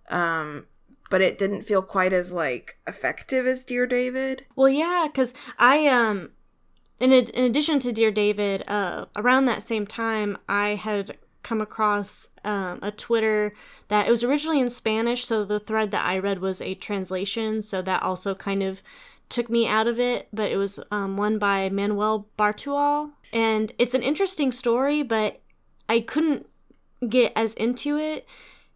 um 0.09 0.65
but 1.09 1.21
it 1.21 1.37
didn't 1.37 1.63
feel 1.63 1.81
quite 1.81 2.11
as 2.11 2.33
like 2.33 2.77
effective 2.85 3.45
as 3.45 3.63
dear 3.63 3.87
david. 3.87 4.45
Well 4.55 4.69
yeah 4.69 5.07
because 5.07 5.33
i 5.57 5.87
um 5.87 6.31
in, 6.99 7.13
ad- 7.13 7.29
in 7.29 7.45
addition 7.45 7.79
to 7.79 7.93
dear 7.93 8.11
david 8.11 8.63
uh 8.67 9.05
around 9.15 9.45
that 9.45 9.63
same 9.63 9.85
time 9.85 10.37
i 10.49 10.69
had 10.69 11.17
come 11.43 11.61
across 11.61 12.29
um, 12.43 12.79
a 12.81 12.91
twitter 12.91 13.53
that 13.87 14.07
it 14.07 14.11
was 14.11 14.23
originally 14.23 14.59
in 14.59 14.69
spanish 14.69 15.25
so 15.25 15.45
the 15.45 15.61
thread 15.61 15.91
that 15.91 16.05
i 16.05 16.17
read 16.17 16.39
was 16.39 16.61
a 16.61 16.75
translation 16.75 17.61
so 17.61 17.81
that 17.81 18.03
also 18.03 18.35
kind 18.35 18.61
of 18.61 18.81
took 19.29 19.49
me 19.49 19.67
out 19.67 19.87
of 19.87 19.99
it, 19.99 20.27
but 20.31 20.51
it 20.51 20.57
was 20.57 20.79
um, 20.91 21.17
one 21.17 21.37
by 21.37 21.69
Manuel 21.69 22.27
Bartual. 22.37 23.11
And 23.33 23.71
it's 23.77 23.93
an 23.93 24.03
interesting 24.03 24.51
story, 24.51 25.03
but 25.03 25.41
I 25.89 25.99
couldn't 25.99 26.47
get 27.07 27.33
as 27.35 27.53
into 27.55 27.97
it. 27.97 28.27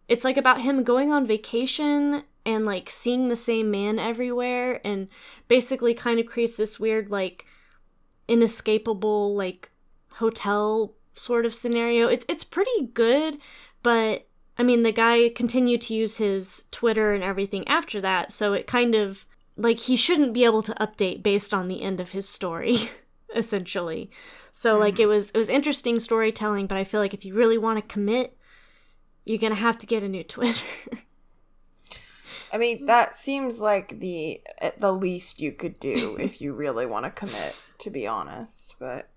It's 0.08 0.24
like 0.24 0.36
about 0.36 0.60
him 0.60 0.82
going 0.82 1.12
on 1.12 1.26
vacation 1.26 2.24
and 2.44 2.66
like 2.66 2.90
seeing 2.90 3.28
the 3.28 3.36
same 3.36 3.70
man 3.70 3.98
everywhere 3.98 4.80
and 4.84 5.08
basically 5.48 5.94
kind 5.94 6.18
of 6.18 6.26
creates 6.26 6.56
this 6.56 6.78
weird 6.78 7.10
like 7.10 7.46
inescapable 8.28 9.34
like 9.34 9.70
hotel 10.10 10.94
sort 11.14 11.46
of 11.46 11.54
scenario. 11.54 12.08
It's 12.08 12.24
it's 12.28 12.44
pretty 12.44 12.88
good, 12.92 13.38
but 13.82 14.26
I 14.58 14.62
mean 14.62 14.82
the 14.82 14.92
guy 14.92 15.28
continued 15.28 15.80
to 15.82 15.94
use 15.94 16.16
his 16.16 16.66
Twitter 16.70 17.14
and 17.14 17.22
everything 17.22 17.66
after 17.68 18.00
that, 18.00 18.32
so 18.32 18.52
it 18.52 18.66
kind 18.66 18.94
of 18.94 19.24
like 19.56 19.80
he 19.80 19.96
shouldn't 19.96 20.32
be 20.32 20.44
able 20.44 20.62
to 20.62 20.72
update 20.74 21.22
based 21.22 21.52
on 21.52 21.68
the 21.68 21.82
end 21.82 22.00
of 22.00 22.10
his 22.10 22.28
story 22.28 22.76
essentially. 23.34 24.10
So 24.52 24.78
like 24.78 25.00
it 25.00 25.06
was 25.06 25.30
it 25.30 25.38
was 25.38 25.48
interesting 25.48 25.98
storytelling 25.98 26.66
but 26.66 26.76
i 26.76 26.84
feel 26.84 27.00
like 27.00 27.14
if 27.14 27.24
you 27.24 27.34
really 27.34 27.58
want 27.58 27.78
to 27.78 27.92
commit 27.92 28.36
you're 29.24 29.38
gonna 29.38 29.54
have 29.54 29.78
to 29.78 29.86
get 29.86 30.02
a 30.02 30.08
new 30.08 30.24
twitter. 30.34 30.66
I 32.52 32.58
mean 32.58 32.86
that 32.86 33.16
seems 33.16 33.60
like 33.60 34.00
the 34.00 34.40
the 34.78 34.92
least 34.92 35.40
you 35.40 35.52
could 35.52 35.80
do 35.80 36.16
if 36.20 36.40
you 36.40 36.52
really 36.52 36.86
want 36.86 37.06
to 37.06 37.10
commit 37.10 37.60
to 37.78 37.90
be 37.90 38.06
honest 38.06 38.76
but 38.78 39.10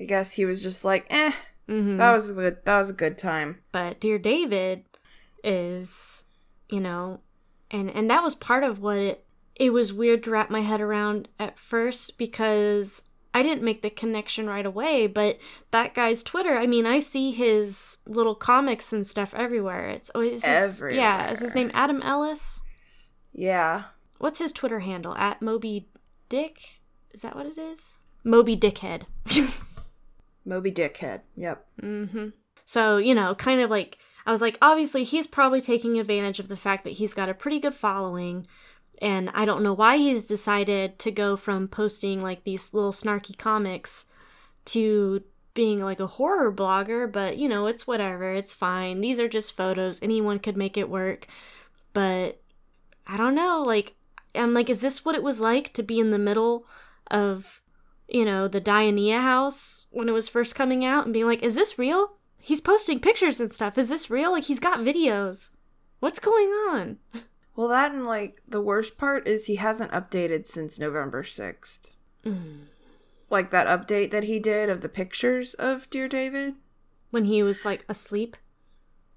i 0.00 0.04
guess 0.04 0.32
he 0.32 0.44
was 0.44 0.62
just 0.62 0.84
like 0.84 1.06
eh 1.10 1.32
mm-hmm. 1.68 1.96
that 1.96 2.12
was 2.12 2.32
good 2.32 2.58
that 2.64 2.80
was 2.80 2.90
a 2.90 2.94
good 2.94 3.18
time. 3.18 3.58
But 3.72 3.98
dear 3.98 4.18
david 4.18 4.84
is 5.42 6.24
you 6.68 6.80
know 6.80 7.20
and 7.70 7.90
and 7.90 8.08
that 8.08 8.22
was 8.22 8.34
part 8.34 8.62
of 8.62 8.80
what 8.80 8.98
it 8.98 9.25
it 9.56 9.70
was 9.70 9.92
weird 9.92 10.22
to 10.24 10.30
wrap 10.30 10.50
my 10.50 10.60
head 10.60 10.80
around 10.80 11.28
at 11.38 11.58
first 11.58 12.18
because 12.18 13.02
I 13.34 13.42
didn't 13.42 13.62
make 13.64 13.82
the 13.82 13.90
connection 13.90 14.46
right 14.46 14.64
away, 14.64 15.06
but 15.06 15.38
that 15.70 15.94
guy's 15.94 16.22
Twitter, 16.22 16.56
I 16.56 16.66
mean, 16.66 16.86
I 16.86 17.00
see 17.00 17.32
his 17.32 17.98
little 18.06 18.34
comics 18.34 18.92
and 18.92 19.06
stuff 19.06 19.34
everywhere. 19.34 19.88
It's 19.88 20.10
always 20.10 20.44
everywhere. 20.44 20.96
Yeah, 21.02 21.30
is 21.30 21.40
his 21.40 21.54
name 21.54 21.70
Adam 21.74 22.00
Ellis? 22.02 22.62
Yeah. 23.32 23.84
What's 24.18 24.38
his 24.38 24.52
Twitter 24.52 24.80
handle? 24.80 25.14
At 25.16 25.42
Moby 25.42 25.88
Dick? 26.28 26.80
Is 27.12 27.22
that 27.22 27.36
what 27.36 27.46
it 27.46 27.58
is? 27.58 27.98
Moby 28.24 28.56
Dickhead. 28.56 29.02
Moby 30.44 30.70
Dickhead. 30.70 31.22
Yep. 31.36 31.66
Mhm. 31.82 32.32
So, 32.64 32.96
you 32.98 33.14
know, 33.14 33.34
kind 33.34 33.60
of 33.60 33.70
like 33.70 33.98
I 34.26 34.32
was 34.32 34.40
like 34.40 34.58
obviously 34.60 35.04
he's 35.04 35.26
probably 35.26 35.60
taking 35.60 35.98
advantage 35.98 36.40
of 36.40 36.48
the 36.48 36.56
fact 36.56 36.84
that 36.84 36.94
he's 36.94 37.14
got 37.14 37.28
a 37.28 37.34
pretty 37.34 37.60
good 37.60 37.74
following 37.74 38.46
and 38.98 39.30
I 39.34 39.44
don't 39.44 39.62
know 39.62 39.74
why 39.74 39.98
he's 39.98 40.24
decided 40.24 40.98
to 41.00 41.10
go 41.10 41.36
from 41.36 41.68
posting 41.68 42.22
like 42.22 42.44
these 42.44 42.72
little 42.72 42.92
snarky 42.92 43.36
comics 43.36 44.06
to 44.66 45.22
being 45.54 45.82
like 45.82 46.00
a 46.00 46.06
horror 46.06 46.52
blogger, 46.52 47.10
but 47.10 47.38
you 47.38 47.48
know, 47.48 47.66
it's 47.66 47.86
whatever. 47.86 48.32
It's 48.32 48.54
fine. 48.54 49.00
These 49.00 49.18
are 49.20 49.28
just 49.28 49.56
photos. 49.56 50.02
Anyone 50.02 50.38
could 50.38 50.56
make 50.56 50.76
it 50.76 50.88
work. 50.90 51.26
But 51.92 52.40
I 53.06 53.16
don't 53.16 53.34
know, 53.34 53.62
like 53.66 53.94
I'm 54.34 54.54
like 54.54 54.68
is 54.70 54.80
this 54.80 55.04
what 55.04 55.14
it 55.14 55.22
was 55.22 55.40
like 55.40 55.72
to 55.74 55.82
be 55.82 55.98
in 55.98 56.10
the 56.10 56.18
middle 56.18 56.66
of 57.10 57.62
you 58.08 58.24
know, 58.24 58.46
the 58.46 58.60
Dionaea 58.60 59.20
house 59.20 59.86
when 59.90 60.08
it 60.08 60.12
was 60.12 60.28
first 60.28 60.54
coming 60.54 60.84
out 60.84 61.04
and 61.04 61.12
being 61.12 61.26
like, 61.26 61.42
is 61.42 61.54
this 61.56 61.78
real? 61.78 62.12
He's 62.38 62.60
posting 62.60 63.00
pictures 63.00 63.40
and 63.40 63.50
stuff. 63.50 63.76
Is 63.76 63.88
this 63.88 64.10
real? 64.10 64.32
Like 64.32 64.44
he's 64.44 64.60
got 64.60 64.80
videos. 64.80 65.50
What's 65.98 66.18
going 66.18 66.48
on? 66.48 66.98
Well, 67.56 67.68
that 67.68 67.92
and 67.92 68.06
like 68.06 68.42
the 68.46 68.60
worst 68.60 68.98
part 68.98 69.26
is 69.26 69.46
he 69.46 69.56
hasn't 69.56 69.90
updated 69.90 70.46
since 70.46 70.78
November 70.78 71.22
6th. 71.22 71.80
Mm. 72.24 72.66
Like 73.30 73.50
that 73.50 73.66
update 73.66 74.10
that 74.10 74.24
he 74.24 74.38
did 74.38 74.68
of 74.68 74.82
the 74.82 74.88
pictures 74.88 75.54
of 75.54 75.88
Dear 75.90 76.06
David. 76.06 76.54
When 77.10 77.24
he 77.24 77.42
was 77.42 77.64
like 77.64 77.84
asleep. 77.88 78.36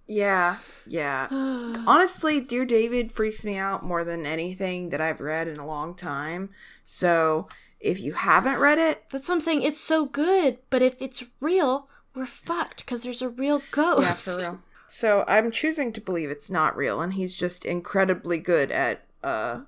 Yeah, 0.08 0.58
yeah. 0.88 1.28
Honestly, 1.32 2.40
Dear 2.40 2.66
David 2.66 3.12
freaks 3.12 3.44
me 3.46 3.58
out 3.58 3.84
more 3.84 4.04
than 4.04 4.26
anything 4.26 4.90
that 4.90 5.02
I've 5.02 5.22
read 5.22 5.48
in 5.48 5.58
a 5.58 5.68
long 5.68 5.94
time. 5.94 6.50
So 6.86 7.48
if 7.80 8.00
you 8.00 8.14
haven't 8.14 8.58
read 8.58 8.80
it, 8.80 9.04
That's 9.12 9.28
what 9.28 9.36
I'm 9.36 9.42
saying. 9.42 9.64
It's 9.64 9.80
so 9.80 10.06
good, 10.06 10.58
but 10.70 10.82
if 10.82 11.02
it's 11.02 11.24
real, 11.42 11.90
we're 12.16 12.26
fucked 12.26 12.86
because 12.86 13.04
there's 13.04 13.22
a 13.22 13.30
real 13.30 13.62
ghost. 13.72 14.02
yeah, 14.02 14.14
for 14.14 14.52
real. 14.52 14.62
So 14.90 15.24
I'm 15.28 15.52
choosing 15.52 15.94
to 15.94 16.02
believe 16.02 16.30
it's 16.30 16.50
not 16.52 16.76
real, 16.76 17.00
and 17.02 17.14
he's 17.14 17.36
just 17.36 17.66
incredibly 17.66 18.40
good 18.40 18.72
at 18.72 19.06
uh 19.24 19.62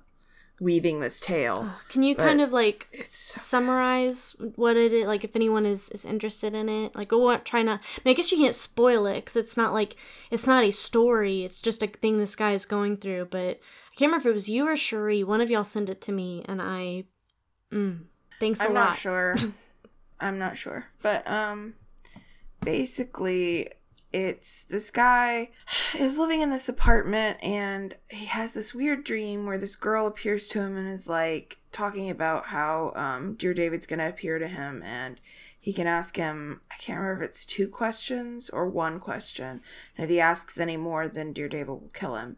weaving 0.60 1.00
this 1.00 1.18
tale. 1.20 1.70
Can 1.88 2.02
you 2.04 2.14
But- 2.14 2.24
kind 2.24 2.40
of 2.40 2.52
like 2.52 3.06
summarize 3.10 4.36
what 4.56 4.76
it 4.76 4.92
is? 4.92 5.06
Like, 5.06 5.24
if 5.24 5.34
anyone 5.34 5.66
is 5.66 5.90
is 5.90 6.04
interested 6.04 6.54
in 6.54 6.68
it, 6.68 6.94
like, 6.94 7.08
go 7.08 7.28
on, 7.30 7.42
try 7.44 7.62
not. 7.62 7.80
I, 7.80 8.00
mean, 8.04 8.12
I 8.12 8.14
guess 8.14 8.30
you 8.30 8.38
can't 8.38 8.54
spoil 8.54 9.06
it 9.06 9.16
because 9.16 9.36
it's 9.36 9.56
not 9.56 9.72
like 9.72 9.96
it's 10.30 10.46
not 10.46 10.64
a 10.64 10.70
story. 10.70 11.44
It's 11.44 11.60
just 11.60 11.82
a 11.82 11.86
thing 11.86 12.18
this 12.18 12.36
guy 12.36 12.52
is 12.52 12.66
going 12.66 12.96
through. 12.98 13.26
But 13.26 13.58
I 13.58 13.94
can't 13.96 14.10
remember 14.10 14.28
if 14.28 14.32
it 14.32 14.34
was 14.34 14.48
you 14.48 14.66
or 14.68 14.76
Cherie. 14.76 15.24
One 15.24 15.40
of 15.40 15.50
y'all 15.50 15.64
sent 15.64 15.88
it 15.90 16.00
to 16.02 16.12
me, 16.12 16.44
and 16.48 16.60
I. 16.62 17.04
Mm, 17.72 18.04
thanks 18.38 18.60
a 18.60 18.64
I'm 18.66 18.74
lot. 18.74 18.80
I'm 18.80 18.86
not 18.88 18.98
sure. 18.98 19.36
I'm 20.20 20.38
not 20.38 20.56
sure. 20.58 20.86
But 21.02 21.28
um 21.28 21.74
basically 22.60 23.68
it's 24.12 24.64
this 24.64 24.90
guy 24.90 25.50
is 25.98 26.18
living 26.18 26.42
in 26.42 26.50
this 26.50 26.68
apartment 26.68 27.38
and 27.42 27.96
he 28.10 28.26
has 28.26 28.52
this 28.52 28.74
weird 28.74 29.04
dream 29.04 29.46
where 29.46 29.58
this 29.58 29.76
girl 29.76 30.06
appears 30.06 30.48
to 30.48 30.60
him 30.60 30.76
and 30.76 30.88
is 30.88 31.08
like 31.08 31.58
talking 31.70 32.10
about 32.10 32.46
how 32.46 32.92
um 32.94 33.34
dear 33.34 33.54
David's 33.54 33.86
going 33.86 33.98
to 33.98 34.08
appear 34.08 34.38
to 34.38 34.48
him 34.48 34.82
and 34.84 35.18
he 35.58 35.72
can 35.72 35.86
ask 35.86 36.16
him 36.16 36.60
I 36.70 36.74
can't 36.76 37.00
remember 37.00 37.22
if 37.22 37.30
it's 37.30 37.46
two 37.46 37.68
questions 37.68 38.50
or 38.50 38.68
one 38.68 39.00
question. 39.00 39.60
And 39.96 40.04
if 40.04 40.10
he 40.10 40.20
asks 40.20 40.58
any 40.58 40.76
more 40.76 41.08
then 41.08 41.32
dear 41.32 41.48
David 41.48 41.68
will 41.68 41.90
kill 41.94 42.16
him. 42.16 42.36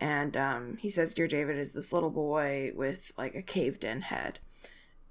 And 0.00 0.36
um 0.36 0.76
he 0.78 0.90
says 0.90 1.14
dear 1.14 1.28
David 1.28 1.56
is 1.56 1.72
this 1.72 1.92
little 1.92 2.10
boy 2.10 2.72
with 2.74 3.12
like 3.16 3.34
a 3.34 3.42
caved 3.42 3.84
in 3.84 4.02
head. 4.02 4.40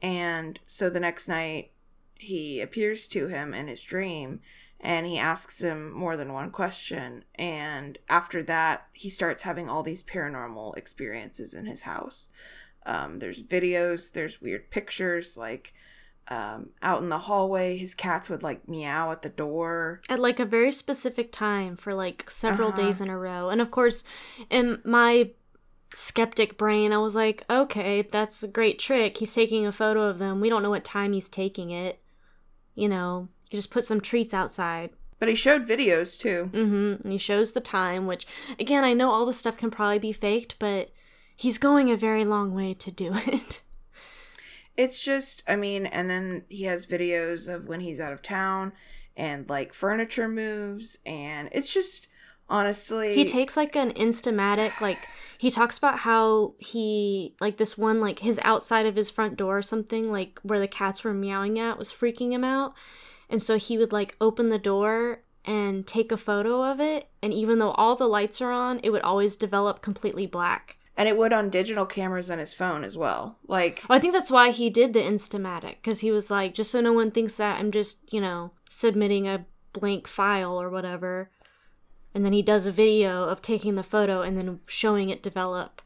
And 0.03 0.59
so 0.65 0.89
the 0.89 0.99
next 0.99 1.29
night, 1.29 1.71
he 2.15 2.59
appears 2.59 3.07
to 3.07 3.27
him 3.27 3.53
in 3.53 3.67
his 3.67 3.81
dream 3.83 4.41
and 4.83 5.07
he 5.07 5.17
asks 5.17 5.61
him 5.63 5.91
more 5.93 6.15
than 6.17 6.33
one 6.33 6.51
question. 6.51 7.23
And 7.35 7.97
after 8.09 8.43
that, 8.43 8.85
he 8.93 9.09
starts 9.09 9.41
having 9.43 9.69
all 9.69 9.81
these 9.81 10.03
paranormal 10.03 10.77
experiences 10.77 11.53
in 11.55 11.65
his 11.65 11.83
house. 11.83 12.29
Um, 12.85 13.19
there's 13.19 13.41
videos, 13.41 14.11
there's 14.11 14.41
weird 14.41 14.69
pictures, 14.69 15.37
like 15.37 15.73
um, 16.27 16.69
out 16.81 17.01
in 17.01 17.09
the 17.09 17.17
hallway, 17.19 17.77
his 17.77 17.95
cats 17.95 18.29
would 18.29 18.43
like 18.43 18.67
meow 18.67 19.11
at 19.11 19.21
the 19.23 19.29
door. 19.29 20.01
at 20.09 20.19
like 20.19 20.39
a 20.39 20.45
very 20.45 20.71
specific 20.71 21.31
time 21.31 21.75
for 21.77 21.93
like 21.93 22.29
several 22.29 22.69
Uh-huh. 22.69 22.77
days 22.77 23.01
in 23.01 23.09
a 23.09 23.17
row. 23.17 23.49
And 23.49 23.61
of 23.61 23.71
course, 23.71 24.03
in 24.49 24.81
my 24.85 25.31
skeptic 25.93 26.57
brain, 26.57 26.91
I 26.91 26.97
was 26.97 27.15
like, 27.15 27.43
okay, 27.49 28.01
that's 28.01 28.41
a 28.43 28.47
great 28.47 28.79
trick. 28.79 29.17
He's 29.17 29.33
taking 29.33 29.65
a 29.65 29.71
photo 29.71 30.03
of 30.09 30.19
them. 30.19 30.41
We 30.41 30.49
don't 30.49 30.63
know 30.63 30.69
what 30.71 30.83
time 30.85 31.13
he's 31.13 31.29
taking 31.29 31.69
it. 31.71 32.01
You 32.75 32.89
know, 32.89 33.27
you 33.53 33.57
just 33.57 33.71
put 33.71 33.83
some 33.83 34.01
treats 34.01 34.33
outside. 34.33 34.89
But 35.19 35.29
he 35.29 35.35
showed 35.35 35.67
videos 35.67 36.19
too. 36.19 36.49
Mm-hmm. 36.51 37.03
And 37.03 37.11
he 37.11 37.17
shows 37.17 37.53
the 37.53 37.61
time, 37.61 38.07
which 38.07 38.25
again, 38.59 38.83
I 38.83 38.93
know 38.93 39.11
all 39.11 39.25
this 39.25 39.37
stuff 39.37 39.57
can 39.57 39.71
probably 39.71 39.99
be 39.99 40.11
faked, 40.11 40.57
but 40.59 40.91
he's 41.35 41.57
going 41.57 41.89
a 41.89 41.95
very 41.95 42.25
long 42.25 42.53
way 42.53 42.73
to 42.73 42.91
do 42.91 43.13
it. 43.27 43.61
It's 44.75 45.03
just, 45.03 45.43
I 45.47 45.55
mean, 45.55 45.85
and 45.85 46.09
then 46.09 46.45
he 46.49 46.63
has 46.63 46.87
videos 46.87 47.47
of 47.47 47.67
when 47.67 47.81
he's 47.81 48.01
out 48.01 48.11
of 48.11 48.21
town 48.21 48.73
and 49.15 49.47
like 49.47 49.73
furniture 49.73 50.27
moves, 50.27 50.97
and 51.05 51.49
it's 51.51 51.71
just 51.73 52.07
honestly. 52.49 53.13
he 53.13 53.25
takes 53.25 53.55
like 53.55 53.75
an 53.75 53.91
instamatic 53.93 54.81
like 54.81 55.07
he 55.37 55.49
talks 55.49 55.77
about 55.77 55.99
how 55.99 56.53
he 56.57 57.35
like 57.39 57.57
this 57.57 57.77
one 57.77 58.01
like 58.01 58.19
his 58.19 58.39
outside 58.43 58.85
of 58.85 58.95
his 58.95 59.09
front 59.09 59.37
door 59.37 59.57
or 59.57 59.61
something 59.61 60.11
like 60.11 60.39
where 60.43 60.59
the 60.59 60.67
cats 60.67 61.03
were 61.03 61.13
meowing 61.13 61.59
at 61.59 61.77
was 61.77 61.91
freaking 61.91 62.31
him 62.31 62.43
out 62.43 62.73
and 63.29 63.41
so 63.41 63.57
he 63.57 63.77
would 63.77 63.91
like 63.91 64.15
open 64.19 64.49
the 64.49 64.59
door 64.59 65.21
and 65.45 65.85
take 65.85 66.11
a 66.11 66.17
photo 66.17 66.63
of 66.63 66.79
it 66.79 67.09
and 67.21 67.33
even 67.33 67.59
though 67.59 67.71
all 67.71 67.95
the 67.95 68.07
lights 68.07 68.41
are 68.41 68.51
on 68.51 68.79
it 68.83 68.89
would 68.89 69.01
always 69.01 69.35
develop 69.35 69.81
completely 69.81 70.25
black 70.25 70.77
and 70.95 71.09
it 71.09 71.17
would 71.17 71.33
on 71.33 71.49
digital 71.49 71.85
cameras 71.87 72.29
on 72.29 72.37
his 72.37 72.53
phone 72.53 72.83
as 72.83 72.95
well. 72.95 73.39
Like, 73.47 73.83
well, 73.89 73.97
i 73.97 73.99
think 73.99 74.13
that's 74.13 74.31
why 74.31 74.51
he 74.51 74.69
did 74.69 74.93
the 74.93 74.99
instamatic 74.99 75.75
because 75.81 76.01
he 76.01 76.11
was 76.11 76.29
like 76.29 76.53
just 76.53 76.71
so 76.71 76.81
no 76.81 76.93
one 76.93 77.11
thinks 77.11 77.37
that 77.37 77.59
i'm 77.59 77.71
just 77.71 78.13
you 78.13 78.21
know 78.21 78.51
submitting 78.69 79.27
a 79.27 79.45
blank 79.73 80.07
file 80.07 80.61
or 80.61 80.69
whatever 80.69 81.31
and 82.13 82.23
then 82.23 82.31
he 82.31 82.43
does 82.43 82.65
a 82.65 82.71
video 82.71 83.25
of 83.25 83.41
taking 83.41 83.75
the 83.75 83.83
photo 83.83 84.21
and 84.21 84.37
then 84.37 84.59
showing 84.67 85.09
it 85.09 85.23
develop 85.23 85.81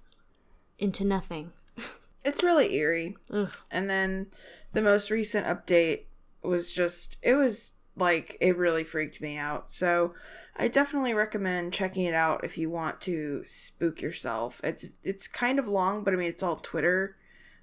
into 0.78 1.06
nothing 1.06 1.52
it's 2.26 2.44
really 2.44 2.76
eerie. 2.76 3.16
Ugh. 3.32 3.56
And 3.72 3.90
then 3.90 4.28
the 4.74 4.82
most 4.82 5.10
recent 5.10 5.48
update 5.48 6.07
was 6.48 6.74
just, 6.74 7.18
it 7.22 7.36
was 7.36 7.74
like, 7.96 8.38
it 8.40 8.58
really 8.58 8.84
freaked 8.84 9.22
me 9.22 9.38
out. 9.38 9.70
So 9.70 10.14
I 10.56 10.68
definitely 10.68 11.14
recommend 11.14 11.74
checking 11.74 12.06
it 12.06 12.14
out 12.14 12.44
if 12.44 12.58
you 12.58 12.70
want 12.70 13.02
to 13.02 13.44
spook 13.46 14.02
yourself. 14.02 14.60
It's, 14.64 14.88
it's 15.04 15.28
kind 15.28 15.60
of 15.60 15.68
long, 15.68 16.04
but 16.04 16.14
I 16.14 16.18
mean, 16.18 16.30
it's 16.30 16.44
all 16.44 16.56
Twitter 16.56 17.16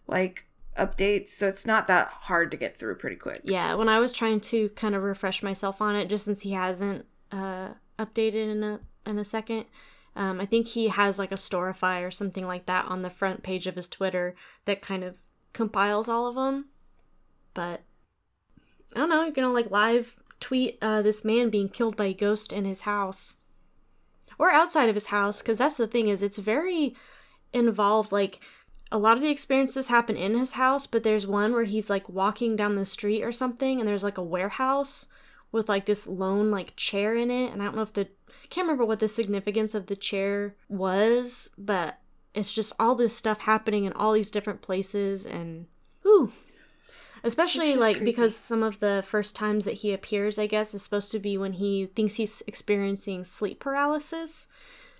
like 0.07 0.47
updates. 0.77 1.29
So 1.29 1.49
it's 1.49 1.67
not 1.67 1.87
that 1.89 2.09
hard 2.09 2.51
to 2.51 2.57
get 2.57 2.77
through 2.77 2.97
pretty 2.97 3.17
quick. 3.17 3.41
Yeah, 3.45 3.75
when 3.75 3.89
I 3.89 3.99
was 3.99 4.13
trying 4.13 4.41
to 4.41 4.69
kind 4.71 4.95
of 4.95 5.03
refresh 5.03 5.43
myself 5.43 5.81
on 5.81 5.97
it, 5.97 6.09
just 6.09 6.25
since 6.25 6.43
he 6.43 6.53
hasn't 6.53 7.07
uh, 7.33 7.71
updated 7.99 8.51
in 8.51 8.63
a 8.63 8.81
in 9.07 9.19
a 9.19 9.25
second, 9.25 9.67
um, 10.17 10.41
I 10.41 10.47
think 10.47 10.69
he 10.69 10.89
has 10.89 11.19
like 11.19 11.33
a 11.33 11.37
Storify 11.37 12.07
or 12.07 12.11
something 12.11 12.47
like 12.47 12.67
that 12.67 12.87
on 12.87 13.03
the 13.03 13.11
front 13.11 13.43
page 13.43 13.67
of 13.67 13.77
his 13.77 13.89
Twitter 13.89 14.35
that 14.65 14.81
kind 14.81 15.05
of 15.05 15.17
compiles 15.53 16.09
all 16.09 16.27
of 16.27 16.37
them. 16.37 16.67
But 17.53 17.83
I 18.95 18.99
don't 18.99 19.09
know, 19.09 19.23
you're 19.23 19.33
gonna 19.33 19.53
like 19.53 19.71
live 19.71 20.19
tweet 20.41 20.79
uh, 20.83 21.03
this 21.03 21.25
man 21.25 21.49
being 21.49 21.69
killed 21.69 21.97
by 21.97 22.07
a 22.07 22.15
ghost 22.15 22.53
in 22.53 22.65
his 22.65 22.83
house 22.83 23.37
or 24.39 24.51
outside 24.51 24.89
of 24.89 24.95
his 24.95 25.07
house, 25.07 25.41
because 25.41 25.59
that's 25.59 25.77
the 25.77 25.87
thing 25.87 26.09
is 26.09 26.23
it's 26.23 26.39
very 26.39 26.95
involved. 27.53 28.13
Like 28.13 28.41
a 28.93 28.99
lot 28.99 29.17
of 29.17 29.23
the 29.23 29.31
experiences 29.31 29.89
happen 29.89 30.17
in 30.17 30.37
his 30.37 30.53
house, 30.53 30.87
but 30.87 31.03
there's 31.03 31.27
one 31.27 31.53
where 31.53 31.65
he's 31.65 31.89
like 31.89 32.09
walking 32.09 32.57
down 32.57 32.77
the 32.77 32.85
street 32.85 33.23
or 33.23 33.33
something, 33.33 33.79
and 33.79 33.89
there's 33.89 34.05
like 34.05 34.19
a 34.19 34.23
warehouse 34.23 35.07
with 35.51 35.69
like 35.69 35.87
this 35.87 36.07
lone 36.07 36.51
like 36.51 36.77
chair 36.77 37.15
in 37.15 37.31
it, 37.31 37.53
and 37.53 37.63
I 37.63 37.67
don't 37.67 37.77
know 37.77 37.83
if 37.83 37.93
the 37.93 38.09
I 38.43 38.47
can't 38.51 38.67
remember 38.67 38.85
what 38.85 38.99
the 38.99 39.09
significance 39.09 39.75
of 39.75 39.87
the 39.87 39.97
chair 39.97 40.55
was, 40.69 41.51
but 41.57 41.99
it's 42.35 42.53
just 42.53 42.73
all 42.79 42.95
this 42.95 43.17
stuff 43.17 43.41
happening 43.41 43.85
in 43.85 43.93
all 43.93 44.13
these 44.13 44.31
different 44.31 44.63
places, 44.63 45.25
and 45.25 45.67
ooh. 46.05 46.33
Especially 47.25 47.75
like 47.75 47.97
creepy. 47.97 48.11
because 48.11 48.37
some 48.37 48.63
of 48.63 48.81
the 48.81 49.03
first 49.07 49.35
times 49.35 49.65
that 49.65 49.75
he 49.75 49.93
appears, 49.93 50.39
I 50.39 50.47
guess, 50.47 50.75
is 50.75 50.83
supposed 50.83 51.11
to 51.13 51.19
be 51.19 51.39
when 51.39 51.55
he 51.55 51.87
thinks 51.87 52.15
he's 52.15 52.43
experiencing 52.47 53.25
sleep 53.25 53.61
paralysis. 53.61 54.47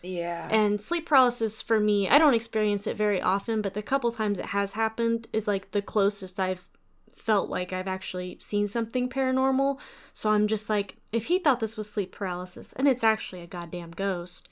Yeah. 0.03 0.49
And 0.51 0.81
sleep 0.81 1.07
paralysis 1.07 1.63
for 1.63 1.79
me, 1.79 2.09
I 2.09 2.19
don't 2.19 2.35
experience 2.35 2.87
it 2.87 2.97
very 2.97 3.21
often, 3.21 3.63
but 3.63 3.75
the 3.75 3.83
couple 3.83 4.11
times 4.11 4.39
it 4.39 4.47
has 4.47 4.73
happened 4.73 5.29
is 5.33 5.47
like 5.47 5.71
the 5.71 5.83
closest 5.83 6.41
I've 6.41 6.67
felt 7.15 7.49
like 7.49 7.73
I've 7.73 7.89
actually 7.89 8.39
seen 8.41 8.67
something 8.67 9.09
paranormal. 9.09 9.81
So 10.13 10.31
I'm 10.31 10.47
just 10.47 10.69
like, 10.69 10.97
if 11.13 11.27
he 11.27 11.39
thought 11.39 11.61
this 11.61 11.77
was 11.77 11.91
sleep 11.91 12.13
paralysis 12.13 12.73
and 12.75 12.89
it's 12.89 13.05
actually 13.05 13.43
a 13.43 13.47
goddamn 13.47 13.93
ghost, 13.93 14.49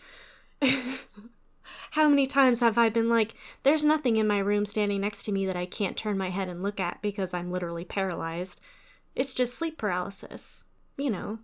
how 1.93 2.09
many 2.09 2.27
times 2.27 2.61
have 2.61 2.79
I 2.79 2.89
been 2.89 3.09
like, 3.09 3.35
there's 3.63 3.85
nothing 3.85 4.17
in 4.17 4.27
my 4.27 4.39
room 4.39 4.67
standing 4.67 5.01
next 5.01 5.23
to 5.25 5.33
me 5.33 5.47
that 5.47 5.57
I 5.57 5.67
can't 5.67 5.97
turn 5.97 6.19
my 6.19 6.31
head 6.31 6.49
and 6.49 6.63
look 6.63 6.81
at 6.81 7.03
because 7.03 7.35
I'm 7.35 7.51
literally 7.51 7.85
paralyzed? 7.85 8.61
It's 9.15 9.35
just 9.35 9.55
sleep 9.55 9.79
paralysis. 9.79 10.65
You 10.97 11.11
know, 11.11 11.39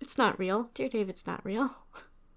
it's 0.00 0.18
not 0.18 0.38
real. 0.38 0.70
Dear 0.74 0.88
David's 0.88 1.26
not 1.26 1.44
real. 1.44 1.76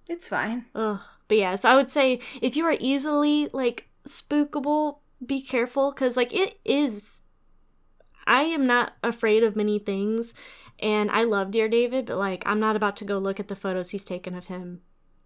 it's 0.07 0.29
fine. 0.29 0.65
Ugh. 0.75 1.01
But 1.27 1.37
yeah, 1.37 1.55
so 1.55 1.69
I 1.69 1.75
would 1.75 1.91
say 1.91 2.19
if 2.41 2.55
you 2.55 2.65
are 2.65 2.77
easily 2.79 3.49
like 3.51 3.89
spookable, 4.05 4.99
be 5.25 5.41
careful 5.41 5.91
because 5.91 6.17
like 6.17 6.33
it 6.33 6.59
is. 6.63 7.21
I 8.25 8.43
am 8.43 8.67
not 8.67 8.93
afraid 9.03 9.43
of 9.43 9.55
many 9.55 9.79
things, 9.79 10.33
and 10.79 11.09
I 11.11 11.23
love 11.23 11.51
Dear 11.51 11.67
David, 11.67 12.05
but 12.05 12.17
like 12.17 12.43
I'm 12.45 12.59
not 12.59 12.75
about 12.75 12.95
to 12.97 13.05
go 13.05 13.17
look 13.17 13.39
at 13.39 13.47
the 13.47 13.55
photos 13.55 13.89
he's 13.89 14.05
taken 14.05 14.35
of 14.35 14.45
him 14.45 14.81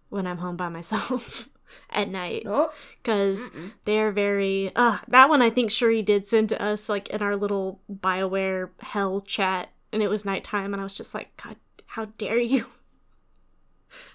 when 0.08 0.26
I'm 0.26 0.38
home 0.38 0.56
by 0.56 0.68
myself 0.68 1.48
at 1.90 2.08
night 2.08 2.42
Oh, 2.46 2.72
because 3.02 3.50
they're 3.84 4.12
very 4.12 4.72
uh 4.76 4.98
that 5.08 5.28
one 5.28 5.42
I 5.42 5.50
think 5.50 5.70
he 5.72 6.02
did 6.02 6.26
send 6.26 6.48
to 6.50 6.62
us 6.62 6.88
like 6.88 7.08
in 7.10 7.22
our 7.22 7.36
little 7.36 7.80
Bioware 7.92 8.70
hell 8.80 9.20
chat 9.20 9.70
and 9.92 10.02
it 10.02 10.08
was 10.10 10.24
nighttime 10.24 10.72
and 10.72 10.80
I 10.80 10.84
was 10.84 10.94
just 10.94 11.14
like 11.14 11.36
god 11.42 11.56
how 11.86 12.06
dare 12.16 12.38
you 12.40 12.66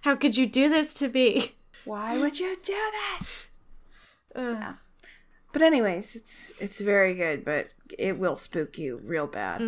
how 0.02 0.16
could 0.16 0.36
you 0.38 0.48
do 0.48 0.70
this 0.70 0.94
to 0.96 1.10
me 1.10 1.54
why 1.88 2.18
would 2.18 2.38
you 2.38 2.58
do 2.62 2.76
this? 3.20 3.48
Ugh. 4.36 4.76
But 5.54 5.62
anyways, 5.62 6.18
it's 6.18 6.54
it's 6.60 6.82
very 6.82 7.14
good, 7.14 7.46
but 7.46 7.70
it 7.98 8.20
will 8.20 8.36
spook 8.36 8.78
you 8.78 9.00
real 9.06 9.26
bad. 9.26 9.62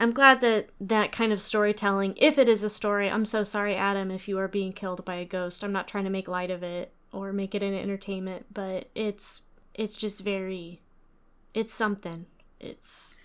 I'm 0.00 0.12
glad 0.12 0.40
that 0.40 0.70
that 0.80 1.12
kind 1.12 1.32
of 1.32 1.40
storytelling 1.40 2.14
if 2.16 2.38
it 2.38 2.48
is 2.48 2.64
a 2.64 2.70
story 2.70 3.08
I'm 3.08 3.26
so 3.26 3.44
sorry 3.44 3.76
Adam 3.76 4.10
if 4.10 4.26
you 4.26 4.38
are 4.38 4.48
being 4.48 4.72
killed 4.72 5.04
by 5.04 5.16
a 5.16 5.24
ghost 5.24 5.62
I'm 5.62 5.72
not 5.72 5.86
trying 5.86 6.04
to 6.04 6.10
make 6.10 6.26
light 6.26 6.50
of 6.50 6.64
it 6.64 6.92
or 7.12 7.32
make 7.32 7.54
it 7.54 7.62
an 7.62 7.74
entertainment 7.74 8.46
but 8.52 8.88
it's 8.94 9.42
it's 9.74 9.96
just 9.96 10.24
very 10.24 10.80
it's 11.54 11.72
something 11.72 12.26
it's 12.58 13.18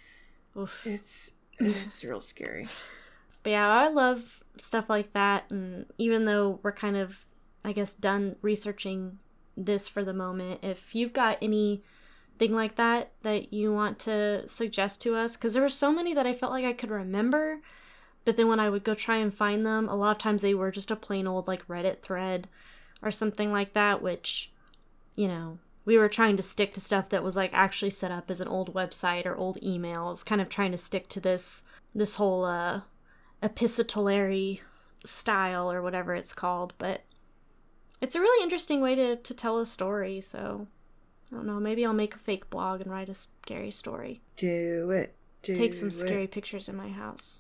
oof. 0.57 0.85
It's 0.85 1.31
it's 1.59 2.03
real 2.03 2.21
scary. 2.21 2.67
But 3.43 3.51
yeah, 3.51 3.67
I 3.67 3.88
love 3.89 4.43
stuff 4.57 4.89
like 4.89 5.13
that. 5.13 5.49
And 5.51 5.85
even 5.97 6.25
though 6.25 6.59
we're 6.63 6.71
kind 6.71 6.97
of, 6.97 7.25
I 7.63 7.71
guess, 7.71 7.93
done 7.93 8.38
researching 8.41 9.19
this 9.55 9.88
for 9.88 10.03
the 10.03 10.13
moment, 10.13 10.61
if 10.63 10.95
you've 10.95 11.13
got 11.13 11.41
anything 12.39 12.55
like 12.55 12.75
that 12.75 13.11
that 13.23 13.53
you 13.53 13.73
want 13.73 13.99
to 13.99 14.47
suggest 14.47 15.01
to 15.01 15.15
us, 15.15 15.37
because 15.37 15.53
there 15.53 15.63
were 15.63 15.69
so 15.69 15.91
many 15.91 16.13
that 16.13 16.27
I 16.27 16.33
felt 16.33 16.51
like 16.51 16.65
I 16.65 16.73
could 16.73 16.89
remember, 16.91 17.61
but 18.25 18.37
then 18.37 18.47
when 18.47 18.59
I 18.59 18.69
would 18.69 18.83
go 18.83 18.93
try 18.93 19.17
and 19.17 19.33
find 19.33 19.65
them, 19.65 19.87
a 19.87 19.95
lot 19.95 20.15
of 20.15 20.21
times 20.21 20.41
they 20.41 20.53
were 20.53 20.71
just 20.71 20.91
a 20.91 20.95
plain 20.95 21.27
old 21.27 21.47
like 21.47 21.67
Reddit 21.67 22.01
thread 22.01 22.47
or 23.01 23.11
something 23.11 23.51
like 23.51 23.73
that, 23.73 24.01
which, 24.01 24.51
you 25.15 25.27
know, 25.27 25.59
we 25.85 25.97
were 25.97 26.09
trying 26.09 26.35
to 26.35 26.43
stick 26.43 26.73
to 26.73 26.81
stuff 26.81 27.09
that 27.09 27.23
was 27.23 27.35
like 27.35 27.51
actually 27.53 27.91
set 27.91 28.11
up 28.11 28.31
as 28.31 28.41
an 28.41 28.47
old 28.47 28.73
website 28.73 29.25
or 29.25 29.35
old 29.35 29.61
emails, 29.61 30.25
kind 30.25 30.41
of 30.41 30.49
trying 30.49 30.71
to 30.71 30.77
stick 30.77 31.07
to 31.09 31.19
this 31.19 31.63
this 31.93 32.15
whole 32.15 32.43
uh 32.43 32.81
epistolary 33.43 34.61
style 35.05 35.71
or 35.71 35.81
whatever 35.81 36.15
it's 36.15 36.33
called, 36.33 36.73
but 36.79 37.03
it's 38.01 38.15
a 38.15 38.19
really 38.19 38.43
interesting 38.43 38.81
way 38.81 38.95
to, 38.95 39.15
to 39.15 39.33
tell 39.33 39.59
a 39.59 39.65
story, 39.65 40.19
so 40.19 40.67
I 41.35 41.37
don't 41.37 41.47
know, 41.47 41.59
maybe 41.59 41.85
I'll 41.85 41.91
make 41.91 42.15
a 42.15 42.19
fake 42.19 42.49
blog 42.49 42.79
and 42.81 42.89
write 42.89 43.09
a 43.09 43.13
scary 43.13 43.69
story. 43.71 44.21
Do 44.37 44.89
it. 44.91 45.15
Do 45.43 45.53
Take 45.53 45.73
some 45.73 45.89
it. 45.89 45.91
scary 45.91 46.27
pictures 46.27 46.69
in 46.69 46.77
my 46.77 46.87
house. 46.87 47.39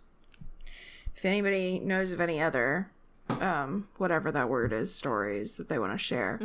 If 1.15 1.23
anybody 1.23 1.79
knows 1.79 2.11
of 2.11 2.19
any 2.19 2.41
other, 2.41 2.91
um, 3.29 3.87
whatever 3.95 4.33
that 4.33 4.49
word 4.49 4.73
is, 4.73 4.93
stories 4.93 5.55
that 5.55 5.69
they 5.69 5.79
want 5.79 5.93
to 5.93 5.97
share, 5.97 6.41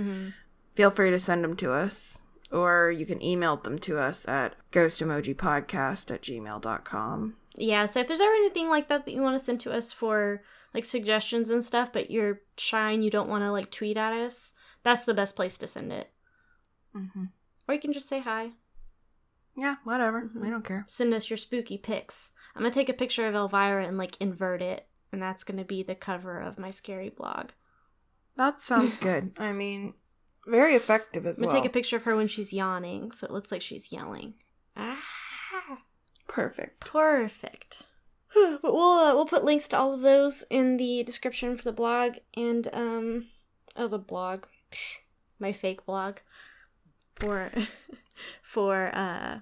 feel 0.74 0.92
free 0.92 1.10
to 1.10 1.18
send 1.18 1.42
them 1.42 1.56
to 1.56 1.72
us. 1.72 2.22
Or 2.52 2.90
you 2.90 3.04
can 3.04 3.20
email 3.20 3.56
them 3.56 3.80
to 3.80 3.98
us 3.98 4.28
at 4.28 4.54
ghostemojipodcast 4.70 6.10
at 6.12 6.22
gmail.com. 6.22 7.36
Yeah, 7.56 7.86
so 7.86 8.00
if 8.00 8.06
there's 8.06 8.20
ever 8.20 8.32
anything 8.32 8.68
like 8.68 8.86
that 8.88 9.04
that 9.04 9.12
you 9.12 9.22
want 9.22 9.34
to 9.36 9.44
send 9.44 9.58
to 9.60 9.72
us 9.72 9.92
for 9.92 10.42
like 10.72 10.84
suggestions 10.84 11.50
and 11.50 11.64
stuff, 11.64 11.92
but 11.92 12.12
you're 12.12 12.42
shy 12.56 12.92
and 12.92 13.02
you 13.02 13.10
don't 13.10 13.28
want 13.28 13.42
to 13.42 13.50
like 13.50 13.72
tweet 13.72 13.96
at 13.96 14.12
us, 14.12 14.54
that's 14.84 15.04
the 15.04 15.14
best 15.14 15.34
place 15.34 15.58
to 15.58 15.66
send 15.66 15.92
it. 15.92 16.10
Mm-hmm. 16.96 17.24
Or 17.70 17.72
you 17.72 17.78
can 17.78 17.92
just 17.92 18.08
say 18.08 18.18
hi. 18.18 18.50
Yeah, 19.56 19.76
whatever. 19.84 20.28
We 20.34 20.50
don't 20.50 20.64
care. 20.64 20.84
Send 20.88 21.14
us 21.14 21.30
your 21.30 21.36
spooky 21.36 21.78
pics. 21.78 22.32
I'm 22.56 22.62
gonna 22.62 22.72
take 22.72 22.88
a 22.88 22.92
picture 22.92 23.28
of 23.28 23.36
Elvira 23.36 23.86
and 23.86 23.96
like 23.96 24.16
invert 24.20 24.60
it, 24.60 24.88
and 25.12 25.22
that's 25.22 25.44
gonna 25.44 25.64
be 25.64 25.84
the 25.84 25.94
cover 25.94 26.40
of 26.40 26.58
my 26.58 26.70
scary 26.70 27.10
blog. 27.10 27.50
That 28.36 28.58
sounds 28.58 28.96
good. 29.00 29.34
I 29.38 29.52
mean, 29.52 29.94
very 30.48 30.74
effective 30.74 31.24
as 31.26 31.36
well. 31.36 31.44
I'm 31.44 31.48
gonna 31.48 31.58
well. 31.58 31.62
take 31.62 31.70
a 31.70 31.72
picture 31.72 31.94
of 31.94 32.02
her 32.02 32.16
when 32.16 32.26
she's 32.26 32.52
yawning, 32.52 33.12
so 33.12 33.24
it 33.24 33.32
looks 33.32 33.52
like 33.52 33.62
she's 33.62 33.92
yelling. 33.92 34.34
Ah, 34.76 34.98
Perfect. 36.26 36.80
perfect. 36.80 37.82
but 38.34 38.64
we'll 38.64 38.98
uh, 38.98 39.14
we'll 39.14 39.26
put 39.26 39.44
links 39.44 39.68
to 39.68 39.78
all 39.78 39.92
of 39.92 40.00
those 40.00 40.42
in 40.50 40.76
the 40.76 41.04
description 41.04 41.56
for 41.56 41.62
the 41.62 41.72
blog 41.72 42.16
and 42.36 42.66
um 42.72 43.26
oh 43.76 43.86
the 43.86 43.96
blog, 43.96 44.46
Psh, 44.72 44.96
my 45.38 45.52
fake 45.52 45.86
blog 45.86 46.16
for 47.20 47.50
for 48.42 48.90
uh 48.94 49.38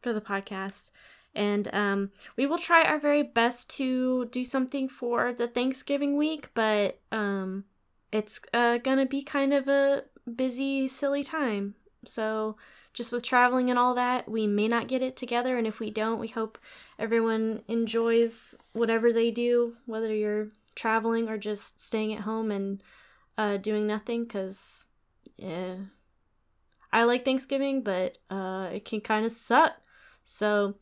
for 0.00 0.12
the 0.12 0.20
podcast. 0.20 0.90
And 1.34 1.68
um, 1.74 2.12
we 2.36 2.46
will 2.46 2.58
try 2.58 2.82
our 2.82 2.98
very 2.98 3.22
best 3.22 3.68
to 3.76 4.24
do 4.26 4.42
something 4.42 4.88
for 4.88 5.34
the 5.34 5.48
Thanksgiving 5.48 6.16
week, 6.16 6.48
but 6.54 6.98
um, 7.12 7.64
it's 8.10 8.40
uh, 8.54 8.78
gonna 8.78 9.04
be 9.04 9.22
kind 9.22 9.52
of 9.52 9.68
a 9.68 10.04
busy, 10.34 10.88
silly 10.88 11.22
time. 11.22 11.74
So, 12.06 12.56
just 12.94 13.12
with 13.12 13.22
traveling 13.22 13.68
and 13.68 13.78
all 13.78 13.94
that, 13.96 14.30
we 14.30 14.46
may 14.46 14.68
not 14.68 14.88
get 14.88 15.02
it 15.02 15.16
together. 15.16 15.58
And 15.58 15.66
if 15.66 15.78
we 15.78 15.90
don't, 15.90 16.18
we 16.18 16.28
hope 16.28 16.56
everyone 16.98 17.62
enjoys 17.68 18.56
whatever 18.72 19.12
they 19.12 19.30
do, 19.30 19.76
whether 19.84 20.14
you're 20.14 20.48
traveling 20.74 21.28
or 21.28 21.36
just 21.36 21.78
staying 21.80 22.14
at 22.14 22.22
home 22.22 22.50
and 22.50 22.82
uh, 23.36 23.58
doing 23.58 23.86
nothing, 23.86 24.22
because 24.22 24.86
yeah, 25.36 25.74
I 26.92 27.04
like 27.04 27.24
Thanksgiving, 27.24 27.82
but 27.82 28.18
uh, 28.30 28.70
it 28.72 28.84
can 28.84 29.00
kind 29.00 29.24
of 29.26 29.32
suck. 29.32 29.72
So, 30.24 30.76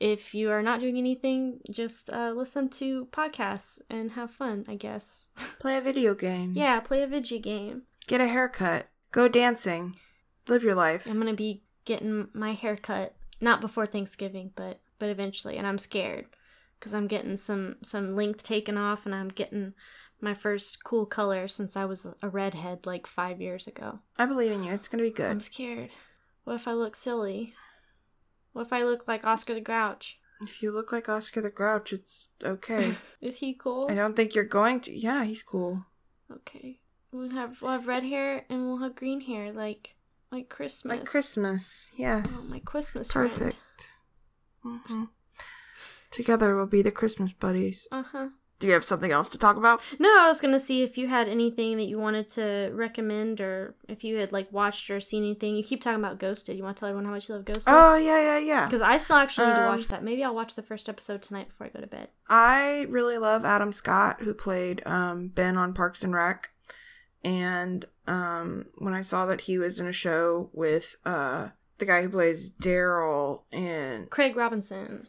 if 0.00 0.32
you 0.34 0.50
are 0.50 0.62
not 0.62 0.80
doing 0.80 0.96
anything, 0.96 1.60
just 1.70 2.12
uh, 2.12 2.32
listen 2.34 2.68
to 2.70 3.06
podcasts 3.06 3.80
and 3.90 4.12
have 4.12 4.30
fun, 4.30 4.64
I 4.68 4.76
guess. 4.76 5.28
Play 5.60 5.76
a 5.76 5.80
video 5.80 6.14
game. 6.14 6.52
yeah, 6.54 6.78
play 6.80 7.02
a 7.02 7.06
video 7.06 7.38
game. 7.40 7.82
Get 8.06 8.20
a 8.20 8.26
haircut. 8.28 8.88
Go 9.10 9.26
dancing. 9.28 9.96
Live 10.46 10.62
your 10.62 10.74
life. 10.74 11.06
I'm 11.06 11.18
gonna 11.18 11.34
be 11.34 11.62
getting 11.84 12.28
my 12.32 12.52
hair 12.52 12.76
cut 12.76 13.14
not 13.40 13.60
before 13.60 13.86
Thanksgiving, 13.86 14.52
but 14.54 14.80
but 14.98 15.08
eventually, 15.10 15.56
and 15.56 15.66
I'm 15.66 15.78
scared 15.78 16.26
because 16.78 16.94
I'm 16.94 17.06
getting 17.06 17.36
some 17.36 17.76
some 17.82 18.14
length 18.16 18.42
taken 18.44 18.78
off, 18.78 19.04
and 19.04 19.14
I'm 19.14 19.28
getting 19.28 19.74
my 20.20 20.34
first 20.34 20.84
cool 20.84 21.06
color 21.06 21.48
since 21.48 21.76
I 21.76 21.84
was 21.84 22.06
a 22.22 22.28
redhead 22.28 22.86
like 22.86 23.06
five 23.06 23.40
years 23.40 23.66
ago. 23.66 24.00
I 24.18 24.26
believe 24.26 24.52
in 24.52 24.64
you. 24.64 24.72
It's 24.72 24.88
to 24.88 24.96
be 24.96 25.10
good. 25.10 25.30
I'm 25.30 25.40
scared. 25.40 25.90
What 26.44 26.54
if 26.54 26.66
I 26.68 26.72
look 26.72 26.96
silly? 26.96 27.54
What 28.52 28.66
if 28.66 28.72
I 28.72 28.82
look 28.82 29.06
like 29.06 29.24
Oscar 29.24 29.54
the 29.54 29.60
Grouch? 29.60 30.18
If 30.40 30.62
you 30.62 30.70
look 30.72 30.92
like 30.92 31.08
Oscar 31.08 31.40
the 31.40 31.50
Grouch, 31.50 31.92
it's 31.92 32.28
okay. 32.42 32.94
Is 33.20 33.38
he 33.38 33.54
cool? 33.54 33.88
I 33.90 33.94
don't 33.94 34.16
think 34.16 34.34
you're 34.34 34.44
going 34.44 34.80
to. 34.82 34.96
Yeah, 34.96 35.24
he's 35.24 35.42
cool. 35.42 35.84
Okay. 36.30 36.80
We'll 37.12 37.30
have 37.30 37.60
we'll 37.62 37.72
have 37.72 37.86
red 37.88 38.04
hair 38.04 38.44
and 38.48 38.66
we'll 38.66 38.78
have 38.78 38.94
green 38.94 39.20
hair 39.20 39.52
like 39.52 39.96
like 40.30 40.48
Christmas. 40.48 40.98
Like 40.98 41.06
Christmas. 41.06 41.90
yes. 41.96 42.48
Oh, 42.48 42.54
my 42.54 42.60
Christmas. 42.60 43.10
Perfect. 43.10 43.88
hmm 44.62 45.04
Together 46.10 46.56
we'll 46.56 46.66
be 46.66 46.82
the 46.82 46.90
Christmas 46.90 47.32
buddies. 47.32 47.86
Uh 47.92 48.02
huh. 48.12 48.28
Do 48.60 48.66
you 48.66 48.72
have 48.72 48.84
something 48.84 49.12
else 49.12 49.28
to 49.28 49.38
talk 49.38 49.56
about? 49.56 49.80
No, 50.00 50.08
I 50.20 50.26
was 50.26 50.40
gonna 50.40 50.58
see 50.58 50.82
if 50.82 50.98
you 50.98 51.06
had 51.06 51.28
anything 51.28 51.76
that 51.76 51.84
you 51.84 51.98
wanted 51.98 52.26
to 52.28 52.70
recommend, 52.72 53.40
or 53.40 53.76
if 53.88 54.02
you 54.02 54.16
had 54.16 54.32
like 54.32 54.52
watched 54.52 54.90
or 54.90 54.98
seen 54.98 55.22
anything. 55.22 55.54
You 55.54 55.62
keep 55.62 55.80
talking 55.80 56.00
about 56.00 56.18
Ghosted. 56.18 56.56
You 56.56 56.64
want 56.64 56.76
to 56.76 56.80
tell 56.80 56.88
everyone 56.88 57.04
how 57.04 57.12
much 57.12 57.28
you 57.28 57.36
love 57.36 57.44
Ghosted? 57.44 57.72
Oh, 57.72 57.96
yeah, 57.96 58.20
yeah, 58.20 58.38
yeah. 58.38 58.64
Because 58.66 58.82
I 58.82 58.98
still 58.98 59.16
actually 59.16 59.46
need 59.46 59.54
to 59.54 59.68
Um, 59.70 59.76
watch 59.78 59.88
that. 59.88 60.02
Maybe 60.02 60.24
I'll 60.24 60.34
watch 60.34 60.54
the 60.56 60.62
first 60.62 60.88
episode 60.88 61.22
tonight 61.22 61.48
before 61.48 61.68
I 61.68 61.70
go 61.70 61.80
to 61.80 61.86
bed. 61.86 62.08
I 62.28 62.86
really 62.88 63.16
love 63.18 63.44
Adam 63.44 63.72
Scott, 63.72 64.22
who 64.22 64.34
played 64.34 64.82
um, 64.86 65.28
Ben 65.28 65.56
on 65.56 65.72
Parks 65.72 66.02
and 66.02 66.12
Rec. 66.14 66.50
And 67.24 67.84
um, 68.06 68.66
when 68.78 68.94
I 68.94 69.02
saw 69.02 69.26
that 69.26 69.42
he 69.42 69.58
was 69.58 69.78
in 69.78 69.86
a 69.86 69.92
show 69.92 70.50
with 70.52 70.96
uh, 71.04 71.48
the 71.78 71.86
guy 71.86 72.02
who 72.02 72.08
plays 72.08 72.50
Daryl, 72.52 73.42
and 73.52 74.08
Craig 74.10 74.34
Robinson, 74.36 75.08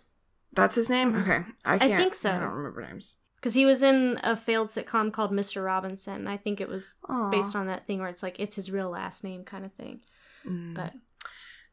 that's 0.53 0.75
his 0.75 0.89
name. 0.89 1.15
Okay, 1.15 1.41
I 1.65 1.77
can't. 1.77 1.93
think 1.95 2.13
so. 2.13 2.31
I 2.31 2.39
don't 2.39 2.51
remember 2.53 2.81
names. 2.81 3.17
Because 3.39 3.53
he 3.53 3.65
was 3.65 3.81
in 3.81 4.19
a 4.23 4.35
failed 4.35 4.67
sitcom 4.67 5.11
called 5.13 5.31
Mr. 5.31 5.63
Robinson. 5.65 6.27
I 6.27 6.37
think 6.37 6.59
it 6.59 6.67
was 6.67 6.97
Aw. 7.07 7.29
based 7.31 7.55
on 7.55 7.67
that 7.67 7.87
thing 7.87 7.99
where 7.99 8.09
it's 8.09 8.23
like 8.23 8.39
it's 8.39 8.55
his 8.55 8.71
real 8.71 8.89
last 8.89 9.23
name 9.23 9.43
kind 9.43 9.65
of 9.65 9.73
thing. 9.73 10.01
Mm. 10.45 10.75
But 10.75 10.93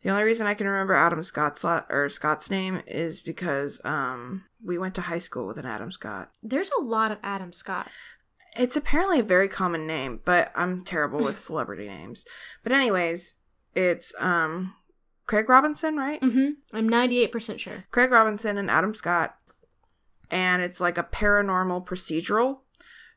The 0.02 0.10
only 0.10 0.22
reason 0.24 0.46
I 0.46 0.54
can 0.54 0.66
remember 0.66 0.94
Adam 0.94 1.22
Scott's 1.22 1.64
or 1.64 2.08
Scott's 2.08 2.50
name 2.50 2.82
is 2.86 3.20
because 3.20 3.80
um, 3.84 4.44
we 4.64 4.78
went 4.78 4.94
to 4.96 5.00
high 5.02 5.18
school 5.18 5.46
with 5.46 5.58
an 5.58 5.66
Adam 5.66 5.90
Scott. 5.90 6.30
there's 6.42 6.70
a 6.78 6.82
lot 6.82 7.10
of 7.12 7.18
Adam 7.22 7.52
Scotts. 7.52 8.16
It's 8.58 8.76
apparently 8.76 9.20
a 9.20 9.24
very 9.24 9.48
common 9.48 9.86
name, 9.86 10.20
but 10.24 10.50
I'm 10.54 10.82
terrible 10.84 11.18
with 11.20 11.40
celebrity 11.48 11.88
names. 11.88 12.24
But 12.62 12.72
anyways, 12.72 13.34
it's 13.74 14.14
um 14.18 14.74
Craig 15.26 15.48
Robinson, 15.48 15.96
right? 15.96 16.20
Mm-hmm. 16.20 16.50
I'm 16.72 16.88
98% 16.88 17.58
sure. 17.58 17.84
Craig 17.90 18.12
Robinson 18.12 18.56
and 18.58 18.70
Adam 18.70 18.94
Scott. 18.94 19.36
And 20.30 20.62
it's 20.62 20.80
like 20.80 20.98
a 20.98 21.04
paranormal 21.04 21.86
procedural. 21.86 22.58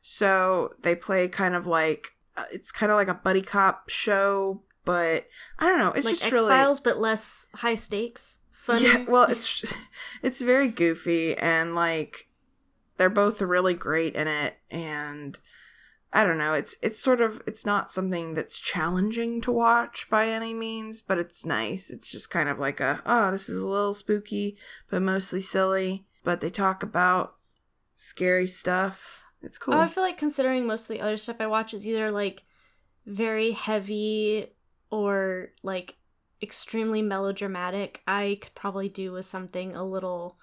So 0.02 0.70
they 0.80 0.94
play 0.94 1.28
kind 1.28 1.54
of 1.54 1.66
like 1.66 2.12
uh, 2.36 2.44
it's 2.52 2.72
kind 2.72 2.90
of 2.90 2.96
like 2.96 3.08
a 3.08 3.14
buddy 3.14 3.42
cop 3.42 3.88
show, 3.88 4.62
but 4.84 5.26
I 5.58 5.66
don't 5.66 5.78
know, 5.78 5.92
it's 5.92 6.06
like 6.06 6.14
just 6.14 6.26
X 6.26 6.32
really 6.32 6.50
Files, 6.50 6.80
but 6.80 6.98
less 6.98 7.50
high 7.56 7.74
stakes. 7.74 8.38
funny. 8.50 8.84
Yeah, 8.84 9.04
well, 9.08 9.30
it's 9.30 9.64
it's 10.22 10.40
very 10.40 10.68
goofy 10.68 11.36
and 11.36 11.74
like 11.74 12.28
they're 12.96 13.10
both 13.10 13.40
really 13.40 13.74
great 13.74 14.14
in 14.14 14.28
it 14.28 14.58
and 14.70 15.38
I 16.12 16.24
don't 16.24 16.38
know, 16.38 16.54
it's 16.54 16.76
it's 16.82 16.98
sort 16.98 17.20
of 17.20 17.42
it's 17.46 17.64
not 17.64 17.90
something 17.90 18.34
that's 18.34 18.58
challenging 18.58 19.40
to 19.42 19.52
watch 19.52 20.08
by 20.10 20.28
any 20.28 20.54
means, 20.54 21.02
but 21.02 21.18
it's 21.18 21.44
nice. 21.44 21.90
It's 21.90 22.10
just 22.10 22.30
kind 22.30 22.48
of 22.48 22.58
like 22.58 22.80
a 22.80 23.02
oh, 23.06 23.30
this 23.30 23.48
is 23.48 23.60
a 23.60 23.68
little 23.68 23.94
spooky, 23.94 24.56
but 24.90 25.02
mostly 25.02 25.40
silly, 25.40 26.06
but 26.24 26.40
they 26.40 26.50
talk 26.50 26.82
about 26.82 27.34
scary 27.96 28.46
stuff. 28.46 29.22
It's 29.42 29.58
cool. 29.58 29.74
Oh, 29.74 29.80
I 29.80 29.88
feel 29.88 30.02
like 30.02 30.18
considering 30.18 30.66
most 30.66 30.90
of 30.90 30.96
the 30.96 31.02
other 31.02 31.16
stuff 31.16 31.36
I 31.40 31.46
watch 31.46 31.72
is 31.72 31.86
either 31.86 32.10
like 32.10 32.44
very 33.06 33.52
heavy 33.52 34.48
or 34.90 35.48
like 35.62 35.96
extremely 36.42 37.02
melodramatic, 37.02 38.02
I 38.06 38.38
could 38.40 38.54
probably 38.54 38.88
do 38.88 39.12
with 39.12 39.26
something 39.26 39.74
a 39.74 39.84
little 39.84 40.36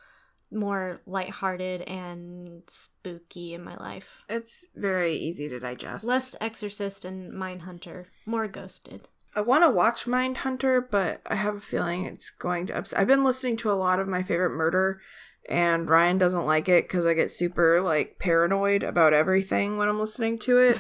more 0.52 1.02
lighthearted 1.06 1.82
and 1.82 2.64
spooky 2.68 3.54
in 3.54 3.64
my 3.64 3.76
life. 3.76 4.24
It's 4.30 4.68
very 4.76 5.14
easy 5.14 5.50
to 5.50 5.60
digest. 5.60 6.06
Less 6.06 6.36
Exorcist 6.40 7.06
and 7.06 7.34
Mindhunter, 7.34 8.06
more 8.26 8.48
ghosted. 8.48 9.10
I 9.36 9.42
want 9.42 9.64
to 9.64 9.70
watch 9.70 10.06
Mindhunter, 10.06 10.90
but 10.90 11.22
I 11.28 11.36
have 11.36 11.56
a 11.56 11.62
feeling 11.62 12.06
it's 12.06 12.30
going 12.30 12.66
to 12.68 12.78
upset. 12.78 12.98
I've 12.98 13.08
been 13.08 13.24
listening 13.24 13.58
to 13.58 13.72
a 13.72 13.74
lot 13.74 14.00
of 14.00 14.08
my 14.08 14.24
favorite 14.24 14.56
murder, 14.56 15.02
and 15.48 15.90
Ryan 15.90 16.18
doesn't 16.18 16.46
like 16.46 16.70
it 16.70 16.86
because 16.86 17.06
I 17.06 17.14
get 17.14 17.32
super 17.32 17.82
like 17.82 18.20
paranoid 18.20 18.84
about 18.84 19.14
everything 19.14 19.78
when 19.78 19.90
I'm 19.90 20.00
listening 20.00 20.38
to 20.40 20.60
it. 20.60 20.80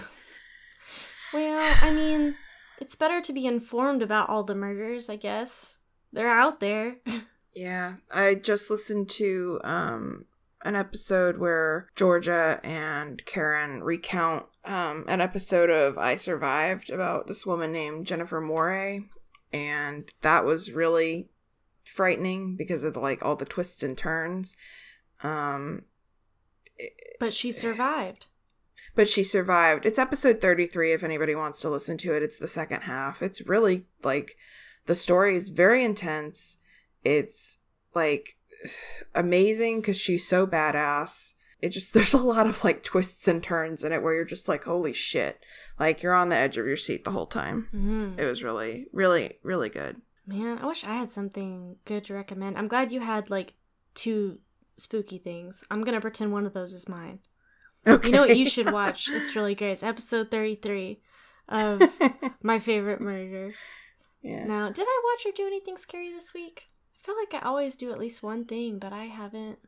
well, 1.34 1.75
I 1.82 1.91
mean, 1.91 2.36
it's 2.80 2.95
better 2.95 3.21
to 3.21 3.34
be 3.34 3.45
informed 3.45 4.01
about 4.01 4.30
all 4.30 4.43
the 4.43 4.56
murders, 4.56 5.10
I 5.10 5.15
guess. 5.15 5.80
They're 6.12 6.27
out 6.27 6.60
there. 6.60 6.97
yeah, 7.56 7.95
I 8.12 8.36
just 8.36 8.69
listened 8.69 9.10
to 9.12 9.60
um 9.63 10.25
an 10.63 10.75
episode 10.75 11.38
where 11.38 11.88
Georgia 11.95 12.60
and 12.63 13.23
Karen 13.25 13.84
recount 13.84 14.45
um, 14.65 15.06
an 15.08 15.21
episode 15.21 15.69
of 15.69 15.97
I 15.97 16.15
Survived 16.15 16.89
about 16.89 17.27
this 17.27 17.45
woman 17.45 17.71
named 17.71 18.06
Jennifer 18.06 18.41
Morey, 18.41 19.10
and 19.53 20.12
that 20.21 20.43
was 20.45 20.71
really 20.71 21.30
frightening 21.88 22.56
because 22.56 22.84
of 22.84 22.93
the, 22.93 23.00
like 23.00 23.23
all 23.23 23.36
the 23.36 23.45
twists 23.45 23.84
and 23.84 23.97
turns. 23.97 24.56
Um, 25.23 25.84
but 27.19 27.34
she 27.34 27.52
survived. 27.52 28.28
But 28.95 29.08
she 29.08 29.23
survived. 29.23 29.86
It's 29.86 30.00
episode 30.00 30.41
33 30.41 30.93
if 30.93 31.04
anybody 31.04 31.36
wants 31.36 31.62
to 31.62 31.69
listen 31.69 31.97
to 32.00 32.15
it. 32.15 32.23
It's 32.23 32.39
the 32.39 32.47
second 32.47 32.82
half. 32.82 33.21
It's 33.21 33.41
really 33.41 33.86
like 34.04 34.38
the 34.86 34.95
story 34.95 35.36
is 35.36 35.50
very 35.50 35.84
intense. 35.84 36.58
It's 37.04 37.58
like 37.93 38.38
amazing 39.15 39.82
because 39.82 40.00
she's 40.00 40.28
so 40.28 40.47
badass. 40.47 41.34
It 41.62 41.69
just, 41.69 41.93
there's 41.95 42.13
a 42.13 42.17
lot 42.17 42.47
of 42.47 42.63
like 42.63 42.84
twists 42.84 43.28
and 43.28 43.43
turns 43.43 43.84
in 43.84 43.91
it 43.91 44.02
where 44.02 44.13
you're 44.13 44.26
just 44.26 44.47
like, 44.47 44.63
holy 44.63 44.93
shit. 44.93 45.43
Like 45.80 46.02
you're 46.02 46.13
on 46.13 46.30
the 46.30 46.38
edge 46.38 46.58
of 46.58 46.65
your 46.65 46.78
seat 46.78 47.06
the 47.06 47.12
whole 47.12 47.28
time. 47.28 47.67
Mm-hmm. 47.73 48.19
It 48.19 48.26
was 48.26 48.43
really, 48.43 48.88
really, 48.91 49.38
really 49.43 49.69
good. 49.69 50.02
Man, 50.27 50.59
I 50.59 50.65
wish 50.65 50.83
I 50.83 50.93
had 50.95 51.09
something 51.09 51.77
good 51.85 52.03
to 52.05 52.13
recommend. 52.13 52.57
I'm 52.57 52.67
glad 52.67 52.91
you 52.91 52.99
had 52.99 53.29
like 53.29 53.55
two 53.95 54.39
spooky 54.75 55.17
things. 55.17 55.63
I'm 55.71 55.83
gonna 55.83 56.01
pretend 56.01 56.33
one 56.33 56.45
of 56.45 56.53
those 56.53 56.73
is 56.73 56.89
mine. 56.89 57.19
Okay. 57.87 58.07
You 58.07 58.13
know 58.13 58.21
what 58.21 58.37
you 58.37 58.45
should 58.45 58.71
watch? 58.71 59.09
It's 59.09 59.35
really 59.35 59.55
great. 59.55 59.71
It's 59.71 59.83
episode 59.83 60.29
33 60.29 60.99
of 61.47 61.81
My 62.43 62.59
Favorite 62.59 62.99
Murder. 62.99 63.53
Yeah. 64.21 64.43
Now, 64.43 64.69
did 64.69 64.85
I 64.85 65.01
watch 65.05 65.25
or 65.25 65.35
do 65.35 65.47
anything 65.47 65.77
scary 65.77 66.11
this 66.11 66.33
week? 66.33 66.67
I 66.93 67.05
feel 67.05 67.15
like 67.17 67.33
I 67.33 67.47
always 67.47 67.77
do 67.77 67.93
at 67.93 67.99
least 67.99 68.21
one 68.21 68.43
thing, 68.43 68.79
but 68.79 68.91
I 68.91 69.05
haven't. 69.05 69.59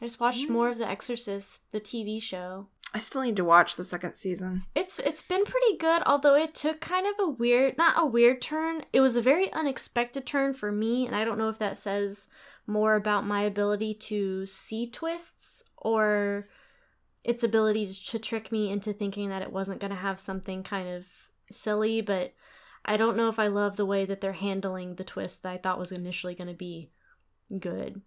I 0.00 0.04
just 0.04 0.20
watched 0.20 0.46
mm. 0.46 0.50
more 0.50 0.68
of 0.68 0.76
The 0.76 0.86
Exorcist, 0.86 1.72
the 1.72 1.80
TV 1.80 2.20
show. 2.20 2.66
I 2.94 2.98
still 2.98 3.22
need 3.22 3.36
to 3.36 3.44
watch 3.44 3.76
the 3.76 3.84
second 3.84 4.14
season. 4.14 4.64
It's 4.74 4.98
it's 4.98 5.22
been 5.22 5.44
pretty 5.44 5.76
good, 5.78 6.02
although 6.06 6.34
it 6.34 6.54
took 6.54 6.80
kind 6.80 7.06
of 7.06 7.14
a 7.18 7.28
weird 7.28 7.76
not 7.76 7.94
a 7.98 8.06
weird 8.06 8.40
turn. 8.40 8.84
It 8.92 9.00
was 9.00 9.16
a 9.16 9.22
very 9.22 9.52
unexpected 9.52 10.24
turn 10.24 10.54
for 10.54 10.72
me, 10.72 11.06
and 11.06 11.14
I 11.14 11.24
don't 11.24 11.38
know 11.38 11.48
if 11.48 11.58
that 11.58 11.78
says 11.78 12.28
more 12.66 12.94
about 12.94 13.26
my 13.26 13.42
ability 13.42 13.94
to 13.94 14.46
see 14.46 14.88
twists 14.90 15.64
or 15.76 16.44
its 17.22 17.42
ability 17.42 17.92
to 17.92 18.18
trick 18.18 18.50
me 18.50 18.70
into 18.70 18.92
thinking 18.92 19.28
that 19.28 19.42
it 19.42 19.52
wasn't 19.52 19.80
going 19.80 19.90
to 19.90 19.96
have 19.96 20.20
something 20.20 20.62
kind 20.62 20.88
of 20.88 21.04
silly, 21.50 22.00
but 22.00 22.34
I 22.84 22.96
don't 22.96 23.16
know 23.16 23.28
if 23.28 23.38
I 23.38 23.48
love 23.48 23.76
the 23.76 23.86
way 23.86 24.04
that 24.04 24.20
they're 24.20 24.32
handling 24.32 24.94
the 24.94 25.04
twist 25.04 25.42
that 25.42 25.52
I 25.52 25.58
thought 25.58 25.78
was 25.78 25.92
initially 25.92 26.34
going 26.34 26.48
to 26.48 26.54
be 26.54 26.90
good 27.58 28.00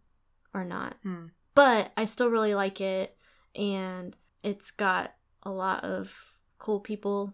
or 0.54 0.64
not. 0.64 0.96
Hmm. 1.04 1.28
But 1.54 1.92
I 1.98 2.06
still 2.06 2.30
really 2.30 2.56
like 2.56 2.80
it 2.80 3.18
and 3.56 4.16
it's 4.44 4.72
got 4.72 5.14
a 5.44 5.52
lot 5.52 5.84
of 5.84 6.34
cool 6.58 6.80
people 6.80 7.34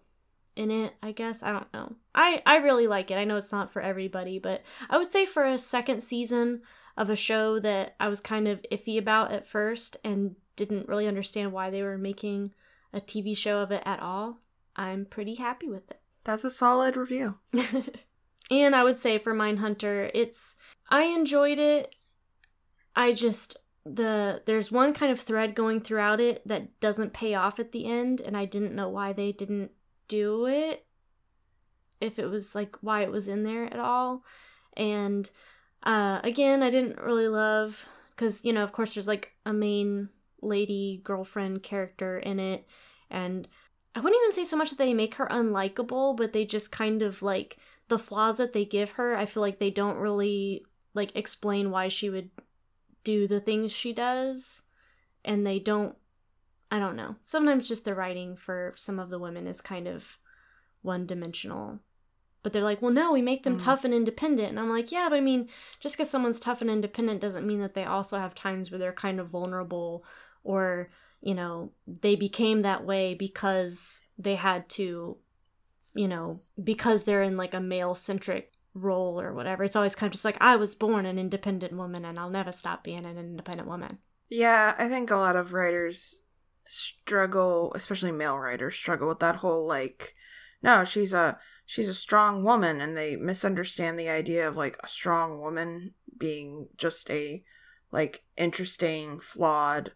in 0.56 0.72
it 0.72 0.94
i 1.04 1.12
guess. 1.12 1.44
I 1.44 1.52
don't 1.52 1.74
know. 1.74 1.96
I 2.14 2.42
i 2.46 2.58
really 2.58 2.88
like 2.88 3.12
it. 3.12 3.18
I 3.18 3.26
know 3.26 3.38
it's 3.38 3.52
not 3.52 3.72
for 3.74 3.82
everybody 3.82 4.40
but 4.40 4.64
i 4.90 4.98
would 4.98 5.12
say 5.12 5.26
for 5.26 5.46
a 5.46 5.58
second 5.58 6.02
season 6.02 6.62
of 6.98 7.10
a 7.10 7.16
show 7.16 7.60
that 7.60 7.96
i 8.00 8.08
was 8.08 8.22
kind 8.22 8.48
of 8.48 8.66
iffy 8.72 8.98
about 8.98 9.32
at 9.32 9.48
first 9.48 9.98
and 10.04 10.36
didn't 10.56 10.88
really 10.88 11.08
understand 11.08 11.52
why 11.52 11.70
they 11.70 11.84
were 11.84 11.98
making 11.98 12.54
a 12.94 13.02
tv 13.02 13.36
show 13.36 13.60
of 13.60 13.72
it 13.72 13.84
at 13.86 14.00
all 14.00 14.40
i'm 14.76 15.06
pretty 15.06 15.36
happy 15.36 15.68
with 15.70 15.90
it. 15.92 16.00
That's 16.24 16.44
a 16.44 16.50
solid 16.50 16.98
review. 16.98 17.36
And 18.52 18.76
i 18.76 18.84
would 18.84 18.98
say 18.98 19.18
for 19.18 19.34
Mindhunter, 19.34 20.12
it's 20.14 20.56
i 20.90 21.04
enjoyed 21.04 21.60
it. 21.60 21.96
I 22.96 23.14
just 23.14 23.58
the 23.86 24.42
there's 24.48 24.72
one 24.72 24.94
kind 24.94 25.12
of 25.12 25.20
thread 25.20 25.54
going 25.54 25.80
throughout 25.80 26.20
it 26.20 26.46
that 26.48 26.80
doesn't 26.80 27.14
pay 27.14 27.36
off 27.36 27.60
at 27.60 27.72
the 27.72 27.86
end 27.86 28.20
and 28.20 28.36
I 28.36 28.46
didn't 28.46 28.76
know 28.76 28.90
why 28.90 29.14
they 29.14 29.32
didn't 29.32 29.72
do 30.08 30.48
it 30.48 30.86
if 32.02 32.18
it 32.18 32.26
was 32.26 32.56
like 32.56 32.76
why 32.82 33.04
it 33.04 33.12
was 33.12 33.28
in 33.28 33.44
there 33.44 33.66
at 33.66 33.80
all. 33.80 34.24
And 34.76 35.30
uh 35.84 36.20
again 36.24 36.64
I 36.64 36.72
didn't 36.72 37.00
really 37.00 37.28
love 37.28 37.88
cuz 38.16 38.44
you 38.44 38.54
know 38.54 38.64
of 38.64 38.72
course 38.72 38.96
there's 38.96 39.08
like 39.08 39.34
a 39.46 39.54
main 39.54 40.10
lady 40.42 41.02
girlfriend 41.04 41.62
character 41.62 42.18
in 42.18 42.40
it 42.40 42.68
and 43.12 43.48
I 43.94 44.00
wouldn't 44.00 44.20
even 44.24 44.34
say 44.34 44.44
so 44.44 44.58
much 44.58 44.72
that 44.72 44.78
they 44.80 44.96
make 44.96 45.16
her 45.16 45.28
unlikable 45.28 46.18
but 46.18 46.34
they 46.34 46.44
just 46.44 46.72
kind 46.72 47.04
of 47.04 47.22
like 47.22 47.58
the 47.88 48.00
flaws 48.00 48.38
that 48.38 48.54
they 48.54 48.66
give 48.66 48.92
her 48.92 49.16
I 49.16 49.28
feel 49.28 49.42
like 49.42 49.60
they 49.60 49.70
don't 49.70 49.98
really 49.98 50.66
like 50.96 51.16
explain 51.16 51.70
why 51.70 51.88
she 51.88 52.10
would 52.10 52.32
do 53.06 53.26
the 53.26 53.40
things 53.40 53.72
she 53.72 53.94
does 53.94 54.64
and 55.24 55.48
they 55.48 55.60
don't 55.60 55.96
I 56.72 56.80
don't 56.80 56.96
know. 56.96 57.16
Sometimes 57.24 57.68
just 57.68 57.86
the 57.86 57.96
writing 57.96 58.36
for 58.36 58.74
some 58.76 59.00
of 59.00 59.10
the 59.10 59.20
women 59.20 59.48
is 59.48 59.62
kind 59.62 59.88
of 59.88 60.18
one 60.82 61.06
dimensional. 61.06 61.80
But 62.44 62.54
they're 62.54 62.64
like, 62.64 62.82
well, 62.82 62.92
no, 62.92 63.14
we 63.14 63.22
make 63.22 63.44
them 63.44 63.56
mm. 63.56 63.64
tough 63.64 63.86
and 63.86 63.94
independent. 63.94 64.50
And 64.50 64.60
I'm 64.60 64.70
like, 64.70 64.92
yeah, 64.92 65.08
but 65.10 65.16
I 65.16 65.22
mean, 65.22 65.48
just 65.80 65.96
because 65.96 66.10
someone's 66.10 66.40
tough 66.40 66.62
and 66.62 66.70
independent 66.70 67.22
doesn't 67.22 67.48
mean 67.48 67.60
that 67.62 67.76
they 67.76 67.86
also 67.86 68.20
have 68.20 68.36
times 68.36 68.70
where 68.70 68.80
they're 68.80 68.92
kind 68.92 69.20
of 69.20 69.30
vulnerable 69.30 70.04
or, 70.44 70.90
you 71.22 71.34
know, 71.34 71.72
they 71.88 72.16
became 72.16 72.62
that 72.64 72.84
way 72.84 73.14
because 73.14 74.08
they 74.18 74.36
had 74.36 74.68
to, 74.70 75.18
you 75.94 76.08
know, 76.08 76.42
because 76.62 77.04
they're 77.04 77.24
in 77.24 77.38
like 77.38 77.54
a 77.54 77.62
male 77.62 77.96
centric 77.96 78.52
role 78.76 79.20
or 79.20 79.34
whatever. 79.34 79.64
It's 79.64 79.76
always 79.76 79.96
kind 79.96 80.10
of 80.10 80.12
just 80.12 80.26
like 80.26 80.38
I 80.40 80.58
was 80.58 80.76
born 80.76 81.06
an 81.06 81.18
independent 81.18 81.74
woman 81.74 82.06
and 82.06 82.20
I'll 82.20 82.30
never 82.30 82.52
stop 82.52 82.84
being 82.84 83.06
an 83.06 83.18
independent 83.18 83.68
woman. 83.68 84.00
Yeah, 84.30 84.76
I 84.78 84.88
think 84.90 85.10
a 85.10 85.16
lot 85.16 85.36
of 85.36 85.54
writers 85.54 86.24
struggle, 86.68 87.72
especially 87.76 88.12
male 88.12 88.38
writers 88.38 88.76
struggle 88.76 89.08
with 89.08 89.20
that 89.20 89.38
whole 89.38 89.66
like 89.66 90.14
no, 90.62 90.84
she's 90.84 91.14
a 91.14 91.40
she's 91.66 91.88
a 91.88 91.94
strong 91.94 92.44
woman 92.44 92.82
and 92.82 92.98
they 92.98 93.16
misunderstand 93.16 93.98
the 93.98 94.10
idea 94.10 94.48
of 94.48 94.58
like 94.58 94.78
a 94.84 94.88
strong 94.88 95.40
woman 95.40 95.94
being 96.18 96.68
just 96.78 97.10
a 97.10 97.44
like 97.92 98.26
interesting, 98.36 99.20
flawed, 99.20 99.94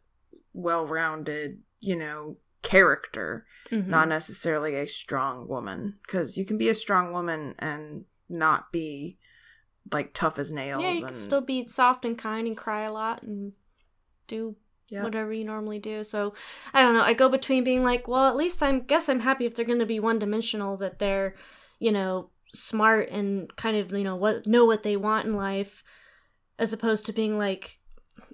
well-rounded, 0.54 1.60
you 1.82 1.96
know, 1.96 2.38
character, 2.62 3.46
mm-hmm. 3.70 3.90
not 3.90 4.08
necessarily 4.08 4.76
a 4.76 4.88
strong 4.88 5.48
woman 5.48 5.98
because 6.06 6.38
you 6.38 6.46
can 6.46 6.58
be 6.58 6.70
a 6.70 6.76
strong 6.76 7.12
woman 7.12 7.56
and 7.60 8.06
not 8.30 8.72
be 8.72 9.18
like 9.92 10.14
tough 10.14 10.38
as 10.40 10.54
nails. 10.54 10.82
Yeah, 10.82 10.92
you 10.92 11.00
and... 11.00 11.08
can 11.08 11.16
still 11.16 11.42
be 11.42 11.68
soft 11.68 12.06
and 12.06 12.18
kind 12.18 12.48
and 12.48 12.58
cry 12.58 12.84
a 12.84 12.94
lot 12.94 13.24
and 13.24 13.54
do 14.28 14.56
yep. 14.90 15.04
whatever 15.04 15.34
you 15.34 15.44
normally 15.44 15.80
do. 15.80 16.04
So 16.04 16.34
I 16.74 16.82
don't 16.82 16.94
know. 16.94 17.04
I 17.04 17.14
go 17.14 17.30
between 17.30 17.64
being 17.64 17.84
like, 17.84 18.08
well, 18.08 18.28
at 18.28 18.36
least 18.36 18.62
I 18.62 18.80
guess 18.80 19.10
I'm 19.10 19.22
happy 19.22 19.46
if 19.46 19.56
they're 19.56 19.66
going 19.66 19.80
to 19.80 19.86
be 19.86 20.00
one 20.00 20.20
dimensional 20.20 20.78
that 20.78 21.00
they're, 21.00 21.36
you 21.80 21.92
know, 21.92 22.30
smart 22.52 23.10
and 23.10 23.56
kind 23.58 23.78
of 23.78 23.92
you 23.92 24.04
know 24.04 24.16
what 24.16 24.48
know 24.48 24.66
what 24.66 24.84
they 24.84 24.98
want 24.98 25.28
in 25.28 25.36
life, 25.36 25.84
as 26.58 26.74
opposed 26.74 27.06
to 27.08 27.14
being 27.14 27.38
like. 27.38 27.78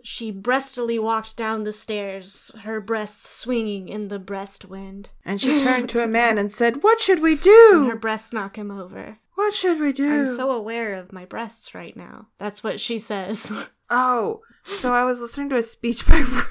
She 0.07 0.29
breastily 0.29 0.99
walked 0.99 1.35
down 1.35 1.63
the 1.63 1.73
stairs, 1.73 2.51
her 2.61 2.79
breasts 2.79 3.27
swinging 3.27 3.89
in 3.89 4.09
the 4.09 4.19
breast 4.19 4.63
wind. 4.63 5.09
And 5.23 5.41
she 5.41 5.59
turned 5.63 5.89
to 5.89 6.03
a 6.03 6.07
man 6.07 6.37
and 6.37 6.51
said, 6.51 6.83
What 6.83 7.01
should 7.01 7.21
we 7.21 7.33
do? 7.35 7.71
And 7.73 7.87
her 7.87 7.95
breasts 7.95 8.31
knock 8.31 8.55
him 8.55 8.69
over. 8.69 9.17
What 9.35 9.53
should 9.53 9.79
we 9.79 9.91
do? 9.91 10.21
I'm 10.21 10.27
so 10.27 10.51
aware 10.51 10.95
of 10.95 11.11
my 11.11 11.25
breasts 11.25 11.75
right 11.75 11.95
now. 11.95 12.27
That's 12.39 12.63
what 12.63 12.79
she 12.79 12.99
says. 12.99 13.51
Oh, 13.87 14.41
so 14.63 14.93
I 14.93 15.03
was 15.03 15.21
listening 15.21 15.49
to 15.49 15.57
a 15.57 15.61
speech 15.61 16.07
by. 16.07 16.23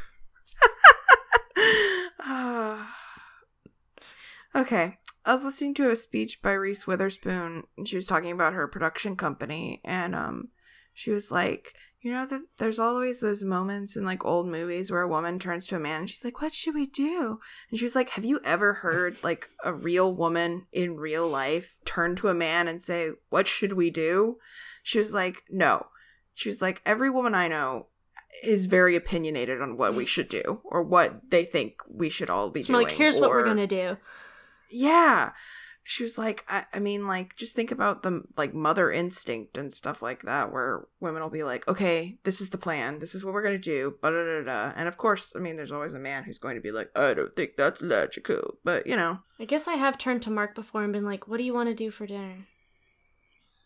Okay, 4.55 4.99
I 5.25 5.33
was 5.33 5.43
listening 5.43 5.75
to 5.75 5.91
a 5.91 5.97
speech 5.97 6.41
by 6.41 6.53
Reese 6.53 6.87
Witherspoon, 6.87 7.65
and 7.77 7.89
she 7.89 7.97
was 7.97 8.07
talking 8.07 8.31
about 8.31 8.53
her 8.53 8.69
production 8.69 9.17
company, 9.17 9.81
and 9.85 10.15
um, 10.15 10.51
she 10.93 11.11
was 11.11 11.33
like, 11.33 11.75
you 12.05 12.13
know 12.13 12.27
that 12.27 12.43
there's 12.59 12.79
always 12.79 13.21
those 13.21 13.43
moments 13.43 13.97
in 13.97 14.05
like 14.05 14.27
old 14.27 14.47
movies 14.47 14.91
where 14.91 15.01
a 15.01 15.09
woman 15.09 15.39
turns 15.39 15.67
to 15.67 15.77
a 15.77 15.81
man 15.81 16.01
and 16.01 16.11
she's 16.11 16.23
like, 16.23 16.43
"What 16.43 16.53
should 16.53 16.75
we 16.75 16.85
do?" 16.87 17.41
And 17.71 17.79
she 17.79 17.85
was 17.87 17.95
like, 17.95 18.11
"Have 18.11 18.27
you 18.27 18.41
ever 18.45 18.75
heard 18.75 19.17
like 19.25 19.49
a 19.65 19.73
real 19.73 20.15
woman 20.15 20.67
in 20.71 20.99
real 20.99 21.27
life 21.27 21.79
turn 21.87 22.15
to 22.17 22.29
a 22.29 22.35
man 22.35 22.69
and 22.69 22.83
say, 22.83 23.13
"What 23.31 23.49
should 23.49 23.73
we 23.73 23.89
do?" 23.89 24.37
She 24.83 24.99
was 24.99 25.15
like, 25.15 25.45
"No." 25.49 25.87
She 26.35 26.51
was 26.51 26.61
like, 26.61 26.83
"Every 26.85 27.09
woman 27.09 27.35
I 27.35 27.49
know 27.49 27.87
is 28.45 28.67
very 28.67 28.97
opinionated 28.97 29.63
on 29.63 29.79
what 29.79 29.95
we 29.95 30.05
should 30.05 30.29
do 30.29 30.61
or 30.65 30.83
what 30.83 31.31
they 31.31 31.45
think 31.47 31.77
we 31.89 32.11
should 32.11 32.29
all 32.29 32.51
be 32.51 32.61
It's 32.61 32.67
doing." 32.67 32.85
like, 32.87 32.95
here's 32.95 33.19
what 33.19 33.31
we're 33.31 33.45
gonna 33.45 33.67
do. 33.67 33.97
yeah 34.71 35.33
she 35.87 36.03
was 36.03 36.17
like 36.17 36.45
I, 36.49 36.65
I 36.73 36.79
mean 36.81 37.07
like 37.07 37.37
just 37.37 37.55
think 37.55 37.71
about 37.71 38.03
the 38.03 38.23
like 38.39 38.55
mother 38.55 38.91
instinct 38.91 39.59
and 39.59 39.73
stuff 39.73 40.01
like 40.01 40.23
that 40.23 40.51
where 40.51 40.87
women 40.99 41.23
will 41.23 41.29
be 41.31 41.43
like 41.45 41.69
okay 41.69 42.17
this 42.25 42.41
is 42.41 42.49
the 42.51 42.57
plan 42.59 42.99
this 43.01 43.15
is 43.15 43.23
what 43.23 43.35
we're 43.35 43.43
gonna 43.43 43.59
do 43.59 43.95
da 44.03 44.11
da 44.11 44.43
da 44.43 44.73
and 44.77 44.89
of 44.89 44.97
course 44.97 45.35
i 45.37 45.39
mean 45.39 45.57
there's 45.57 45.71
always 45.73 45.93
a 45.93 45.99
man 45.99 46.25
who's 46.25 46.39
going 46.39 46.55
to 46.55 46.61
be 46.63 46.73
like 46.73 46.91
i 46.99 47.13
don't 47.13 47.37
think 47.37 47.53
that's 47.59 47.83
logical 47.83 48.57
but 48.65 48.87
you 48.87 48.97
know 48.97 49.21
I 49.39 49.45
guess 49.45 49.67
I 49.69 49.75
have 49.75 49.99
turned 49.99 50.23
to 50.23 50.31
Mark 50.31 50.55
before 50.55 50.85
and 50.85 50.93
been 50.93 51.05
like, 51.05 51.27
"What 51.27 51.39
do 51.39 51.43
you 51.45 51.53
want 51.53 51.69
to 51.69 51.75
do 51.75 51.91
for 51.91 52.07
dinner? 52.07 52.47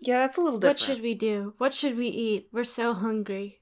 yeah 0.00 0.18
that's 0.20 0.36
a 0.36 0.40
little 0.40 0.58
different 0.58 0.80
What 0.80 0.86
should 0.86 1.02
we 1.02 1.14
do? 1.14 1.54
What 1.58 1.74
should 1.74 1.96
we 1.96 2.08
eat? 2.08 2.48
We're 2.52 2.64
so 2.64 2.94
hungry." 2.94 3.60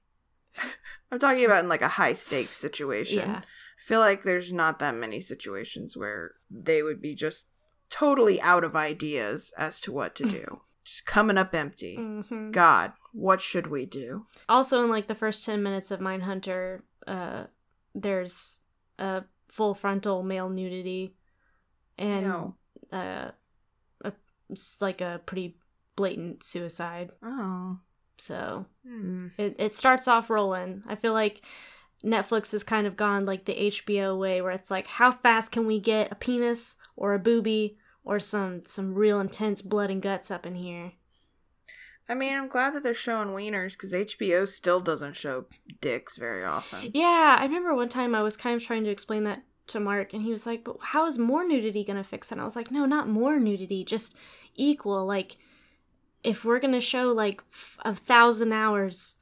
i'm 1.13 1.19
talking 1.19 1.45
about 1.45 1.63
in 1.63 1.69
like 1.69 1.83
a 1.83 1.89
high 1.89 2.15
stakes 2.15 2.57
situation 2.57 3.19
Yeah. 3.19 3.41
i 3.45 3.83
feel 3.83 4.01
like 4.01 4.23
there's 4.23 4.53
not 4.53 4.79
that 4.79 4.95
many 4.95 5.21
situations 5.21 5.97
where 5.97 6.33
they 6.51 6.83
would 6.83 7.03
be 7.03 7.15
just 7.15 7.47
totally 7.91 8.41
out 8.41 8.65
of 8.65 8.75
ideas 8.77 9.53
as 9.57 9.81
to 9.81 9.93
what 9.93 10.15
to 10.15 10.25
do 10.25 10.61
just 10.85 11.07
coming 11.07 11.39
up 11.39 11.55
empty 11.55 11.95
hmm 11.97 12.51
god 12.51 12.93
what 13.13 13.41
should 13.41 13.67
we 13.69 13.87
do 13.87 14.27
Also, 14.49 14.83
in 14.85 14.91
like 14.91 15.07
the 15.09 15.15
first 15.15 15.45
ten 15.45 15.63
minutes 15.63 15.91
of 15.91 16.01
Mindhunter, 16.01 16.83
uh, 17.07 17.45
there's 17.95 18.59
a 18.99 19.25
full 19.49 19.73
frontal 19.75 20.23
male 20.23 20.49
nudity, 20.51 21.15
and 21.99 22.27
No. 22.27 22.55
uh, 22.93 23.31
a, 24.05 24.13
it's 24.51 24.81
like 24.83 25.01
a 25.01 25.21
pretty 25.25 25.57
blatant 25.97 26.43
suicide. 26.45 27.11
Oh. 27.23 27.79
So 28.19 28.67
Hmm. 28.87 29.29
it, 29.39 29.57
it 29.59 29.75
starts 29.75 30.07
off 30.09 30.29
rolling. 30.31 30.83
I 30.87 30.95
feel 30.95 31.13
like 31.15 31.41
Netflix 32.05 32.53
has 32.53 32.63
kind 32.63 32.87
of 32.87 32.97
gone 32.97 33.25
like 33.25 33.45
the 33.45 33.55
HBO 33.55 34.19
way 34.19 34.41
where 34.41 34.53
it's 34.53 34.71
like 34.71 34.87
how 34.87 35.11
fast 35.11 35.53
can 35.53 35.67
we 35.67 35.81
get 35.81 36.13
a 36.13 36.15
penis 36.15 36.77
or 36.95 37.15
a 37.15 37.19
boobie 37.19 37.77
or 38.05 38.21
some 38.21 38.65
some 38.65 38.95
real 38.95 39.21
intense 39.21 39.63
blood 39.63 39.91
and 39.91 40.03
guts 40.03 40.31
up 40.31 40.47
in 40.47 40.55
here. 40.55 40.93
I 42.09 42.15
mean, 42.15 42.35
I'm 42.37 42.49
glad 42.49 42.73
that 42.75 42.85
they're 42.85 42.95
showing 42.95 43.31
wieners 43.31 43.73
because 43.73 43.93
HBO 43.93 44.47
still 44.47 44.79
doesn't 44.79 45.17
show 45.17 45.47
dicks 45.81 46.17
very 46.17 46.45
often. 46.45 46.93
Yeah, 46.95 47.37
I 47.39 47.45
remember 47.45 47.75
one 47.75 47.89
time 47.89 48.15
I 48.15 48.23
was 48.23 48.37
kind 48.37 48.55
of 48.55 48.63
trying 48.63 48.85
to 48.85 48.91
explain 48.91 49.25
that 49.25 49.43
to 49.69 49.81
Mark 49.81 50.13
and 50.13 50.23
he 50.23 50.31
was 50.31 50.47
like, 50.47 50.63
"But 50.63 50.77
how 50.81 51.07
is 51.07 51.19
more 51.19 51.47
nudity 51.47 51.83
going 51.83 51.97
to 51.97 52.05
fix 52.05 52.31
it?" 52.31 52.35
And 52.35 52.41
I 52.41 52.45
was 52.45 52.55
like, 52.55 52.71
"No, 52.71 52.87
not 52.87 53.09
more 53.09 53.41
nudity, 53.41 53.85
just 53.85 54.17
equal 54.55 55.05
like 55.05 55.37
if 56.23 56.45
we're 56.45 56.61
going 56.61 56.75
to 56.75 56.81
show 56.81 57.13
like 57.13 57.43
f- 57.53 57.79
a 57.85 57.95
thousand 57.95 58.53
hours 58.53 59.17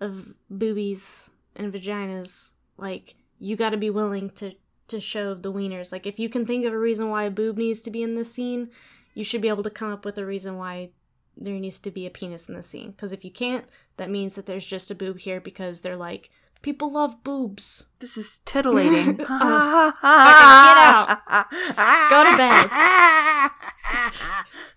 of 0.00 0.34
boobies 0.50 1.30
and 1.56 1.72
vaginas, 1.72 2.52
like 2.76 3.14
you 3.38 3.56
got 3.56 3.70
to 3.70 3.76
be 3.76 3.90
willing 3.90 4.30
to 4.30 4.52
to 4.88 5.00
show 5.00 5.34
the 5.34 5.52
wieners. 5.52 5.90
Like 5.92 6.06
if 6.06 6.18
you 6.18 6.28
can 6.28 6.46
think 6.46 6.64
of 6.64 6.72
a 6.72 6.78
reason 6.78 7.08
why 7.10 7.24
a 7.24 7.30
boob 7.30 7.58
needs 7.58 7.82
to 7.82 7.90
be 7.90 8.02
in 8.02 8.14
this 8.14 8.32
scene, 8.32 8.70
you 9.14 9.24
should 9.24 9.42
be 9.42 9.48
able 9.48 9.64
to 9.64 9.70
come 9.70 9.90
up 9.90 10.04
with 10.04 10.16
a 10.18 10.24
reason 10.26 10.56
why 10.58 10.90
there 11.36 11.54
needs 11.54 11.78
to 11.80 11.90
be 11.90 12.06
a 12.06 12.10
penis 12.10 12.48
in 12.48 12.54
the 12.54 12.62
scene. 12.62 12.92
Because 12.92 13.12
if 13.12 13.24
you 13.24 13.30
can't, 13.30 13.64
that 13.96 14.10
means 14.10 14.34
that 14.36 14.46
there's 14.46 14.66
just 14.66 14.90
a 14.90 14.94
boob 14.94 15.18
here 15.18 15.40
because 15.40 15.80
they're 15.80 15.96
like 15.96 16.30
people 16.62 16.92
love 16.92 17.22
boobs. 17.22 17.84
This 17.98 18.16
is 18.16 18.38
titillating. 18.44 19.16
get 19.16 19.26
out. 19.30 21.18
Go 22.10 22.24
to 22.30 22.36
bed. 22.36 22.70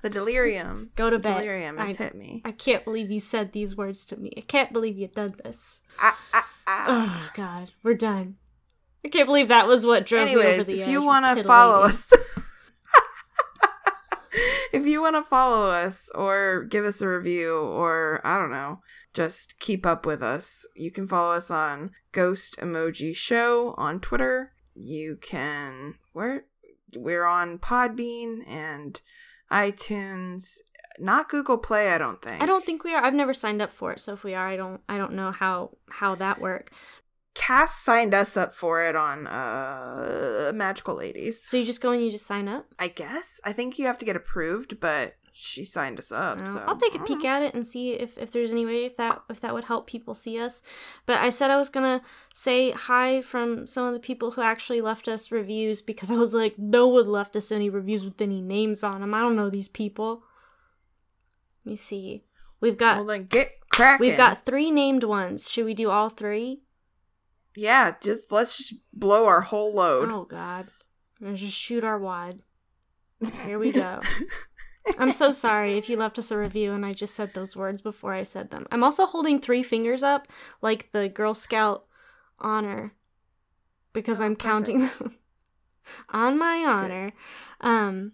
the 0.02 0.10
delirium. 0.10 0.90
Go 0.96 1.10
to 1.10 1.18
The 1.18 1.24
bed. 1.24 1.38
delirium 1.40 1.78
has 1.78 2.00
I- 2.00 2.04
hit 2.04 2.16
me. 2.16 2.42
I 2.46 2.52
can't 2.52 2.84
believe 2.84 3.10
you 3.12 3.20
said 3.20 3.52
these 3.54 3.76
words 3.78 4.06
to 4.06 4.18
me. 4.18 4.32
I 4.38 4.42
can't 4.42 4.74
believe 4.74 4.98
you 4.98 5.08
done 5.08 5.36
this. 5.44 5.82
Ah, 6.00 6.18
ah, 6.34 6.49
ah. 6.70 6.86
Oh 6.88 7.32
God, 7.36 7.72
we're 7.84 7.94
done. 7.94 8.38
I 9.04 9.08
can't 9.08 9.28
believe 9.28 9.48
that 9.48 9.68
was 9.68 9.86
what 9.86 10.06
drove 10.06 10.26
me 10.26 10.36
over 10.36 10.44
Anyways, 10.44 10.68
the 10.68 10.82
if 10.82 10.88
edge 10.88 10.90
you 10.90 11.02
want 11.02 11.38
to 11.38 11.44
follow 11.44 11.84
us, 11.84 12.12
if 14.74 14.86
you 14.86 15.02
want 15.02 15.16
to 15.16 15.24
follow 15.24 15.68
us 15.68 16.10
or 16.14 16.66
give 16.66 16.86
us 16.86 17.02
a 17.02 17.08
review 17.08 17.58
or 17.58 18.22
I 18.26 18.38
don't 18.38 18.52
know, 18.52 18.82
just 19.14 19.60
keep 19.60 19.86
up 19.86 20.06
with 20.06 20.22
us, 20.22 20.68
you 20.76 20.92
can 20.92 21.08
follow 21.08 21.34
us 21.34 21.50
on 21.50 21.92
Ghost 22.12 22.58
Emoji 22.58 23.16
Show 23.16 23.74
on 23.78 24.00
Twitter. 24.00 24.52
You 24.76 25.18
can 25.22 25.96
where 26.14 26.46
we're 26.96 27.26
on 27.26 27.58
Podbean 27.58 28.48
and 28.48 29.00
iTunes, 29.52 30.60
not 31.00 31.30
Google 31.30 31.58
Play. 31.58 31.89
I 31.89 31.97
don't 31.97 32.22
think. 32.22 32.41
I 32.41 32.45
don't 32.45 32.64
think 32.64 32.84
we 32.84 32.93
are. 32.93 33.04
I've 33.04 33.14
never 33.14 33.34
signed 33.34 33.62
up 33.62 33.72
for 33.72 33.91
it, 33.91 34.00
so 34.00 34.14
if 34.14 34.24
we 34.24 34.34
are, 34.34 34.47
I 34.47 34.58
don't. 34.58 34.82
I 34.88 34.97
don't 34.97 35.14
know 35.14 35.32
how 35.32 35.72
how 35.89 36.16
that 36.16 36.39
work. 36.41 36.72
Cass 37.36 37.76
signed 37.76 38.14
us 38.14 38.36
up 38.36 38.54
for 38.54 38.84
it 38.84 38.95
on 38.95 39.28
uh 39.28 40.52
Magical 40.54 40.95
Ladies. 40.95 41.41
So 41.41 41.58
you 41.58 41.66
just 41.66 41.82
go 41.82 41.91
and 41.91 42.04
you 42.04 42.12
just 42.12 42.26
sign 42.26 42.47
up. 42.47 42.66
I 42.78 42.89
guess. 42.89 43.39
I 43.45 43.54
think 43.54 43.80
you 43.80 43.86
have 43.86 43.97
to 44.00 44.06
get 44.06 44.16
approved, 44.16 44.80
but 44.80 45.16
she 45.32 45.64
signed 45.64 46.00
us 46.00 46.12
up. 46.12 46.41
Uh, 46.41 46.47
so 46.47 46.64
I'll 46.68 46.76
take 46.76 46.95
a 46.95 47.00
peek 47.00 47.24
at 47.24 47.41
it 47.41 47.54
and 47.54 47.66
see 47.66 47.93
if, 47.93 48.18
if 48.18 48.32
there's 48.32 48.52
any 48.52 48.66
way 48.66 48.84
if 48.84 48.97
that 48.97 49.22
if 49.30 49.39
that 49.39 49.54
would 49.54 49.64
help 49.64 49.88
people 49.88 50.14
see 50.14 50.38
us. 50.38 50.62
But 51.06 51.20
I 51.22 51.30
said 51.30 51.50
I 51.50 51.56
was 51.56 51.70
gonna 51.70 52.02
say 52.34 52.72
hi 52.72 53.22
from 53.22 53.66
some 53.66 53.86
of 53.86 53.93
the 53.93 54.00
people 54.00 54.32
who 54.32 54.41
actually 54.41 54.82
left 54.82 55.08
us 55.08 55.32
reviews 55.32 55.82
because 55.82 56.12
I 56.12 56.16
was 56.16 56.34
like, 56.34 56.58
no 56.58 56.88
one 56.88 57.08
left 57.08 57.38
us 57.38 57.54
any 57.54 57.70
reviews 57.70 58.04
with 58.04 58.20
any 58.22 58.41
names 58.41 58.84
on 58.84 59.00
them. 59.00 59.14
I 59.14 59.22
don't 59.22 59.38
know 59.38 59.50
these 59.50 59.70
people. 59.70 60.24
Let 61.66 61.72
me 61.72 61.76
see. 61.76 62.24
We've 62.62 62.78
got 62.78 62.97
Well, 62.97 63.05
then 63.05 63.26
get 63.26 63.51
cracking. 63.70 64.07
we've 64.07 64.18
got 64.18 64.45
three 64.45 64.72
named 64.72 65.03
ones. 65.03 65.49
Should 65.49 65.66
we 65.66 65.74
do 65.74 65.89
all 65.89 66.10
three? 66.10 66.62
Yeah, 67.55 67.95
just 68.01 68.32
let's 68.32 68.57
just 68.57 68.74
blow 68.93 69.26
our 69.26 69.41
whole 69.41 69.74
load. 69.74 70.10
Oh 70.10 70.26
God, 70.26 70.68
Let's 71.20 71.41
just 71.41 71.57
shoot 71.57 71.84
our 71.84 71.99
wad. 71.99 72.39
Here 73.45 73.60
we 73.60 73.72
go. 73.72 73.99
I'm 74.97 75.12
so 75.12 75.32
sorry 75.34 75.74
if 75.78 75.89
you 75.89 75.97
left 75.97 76.18
us 76.18 76.32
a 76.32 76.38
review 76.38 76.72
and 76.74 76.86
I 76.86 76.93
just 76.93 77.14
said 77.14 77.34
those 77.34 77.55
words 77.55 77.82
before 77.82 78.14
I 78.14 78.24
said 78.24 78.49
them. 78.49 78.66
I'm 78.72 78.84
also 78.84 79.05
holding 79.05 79.39
three 79.39 79.62
fingers 79.62 80.01
up 80.03 80.28
like 80.62 80.91
the 80.93 81.10
Girl 81.10 81.34
Scout 81.34 81.86
honor 82.39 82.93
because 83.93 84.22
Oh, 84.22 84.26
I'm 84.26 84.36
counting 84.38 84.80
them 84.99 85.16
on 86.10 86.38
my 86.38 86.66
honor. 86.68 87.12
Um 87.62 88.14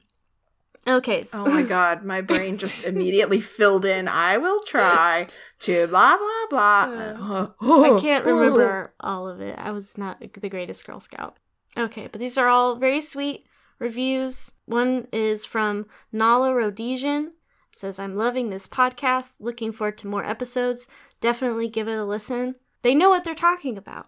okay, 0.87 1.23
so 1.23 1.45
Oh 1.45 1.49
my 1.49 1.63
god, 1.63 2.03
my 2.03 2.21
brain 2.21 2.57
just 2.59 2.87
immediately 2.87 3.39
filled 3.41 3.85
in. 3.85 4.07
I 4.07 4.37
will 4.37 4.61
try 4.63 5.27
to 5.59 5.87
blah 5.87 6.17
blah 6.17 6.47
blah. 6.49 6.93
Uh, 6.93 7.47
oh. 7.61 7.97
I 7.97 8.01
can't 8.01 8.25
oh. 8.27 8.33
remember 8.33 8.93
all 8.99 9.27
of 9.27 9.41
it. 9.41 9.57
I 9.57 9.71
was 9.71 9.97
not 9.97 10.19
the 10.19 10.49
greatest 10.49 10.85
Girl 10.85 10.99
Scout. 10.99 11.37
Okay, 11.77 12.07
but 12.11 12.19
these 12.19 12.37
are 12.37 12.47
all 12.47 12.75
very 12.75 13.01
sweet 13.01 13.45
reviews. 13.79 14.51
One 14.65 15.07
is 15.11 15.45
from 15.45 15.87
Nala 16.11 16.53
Rhodesian. 16.53 17.33
It 17.71 17.77
says, 17.77 17.99
I'm 17.99 18.15
loving 18.15 18.49
this 18.49 18.67
podcast. 18.67 19.33
Looking 19.41 19.73
forward 19.73 19.97
to 19.99 20.07
more 20.07 20.25
episodes. 20.25 20.87
Definitely 21.19 21.67
give 21.67 21.87
it 21.89 21.97
a 21.97 22.05
listen. 22.05 22.55
They 22.83 22.95
know 22.95 23.09
what 23.09 23.25
they're 23.25 23.35
talking 23.35 23.77
about. 23.77 24.07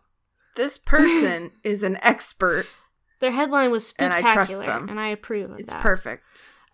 This 0.55 0.77
person 0.77 1.51
is 1.63 1.83
an 1.83 1.97
expert. 2.01 2.67
Their 3.19 3.31
headline 3.31 3.71
was 3.71 3.87
spectacular, 3.87 4.29
And 4.29 4.29
I 4.29 4.33
trust 4.33 4.59
them. 4.65 4.89
and. 4.89 4.99
I, 4.99 5.07
approve 5.07 5.51
of 5.51 5.59
It's 5.59 5.71
that. 5.71 5.77
It's 5.77 5.83
perfect. 5.83 6.23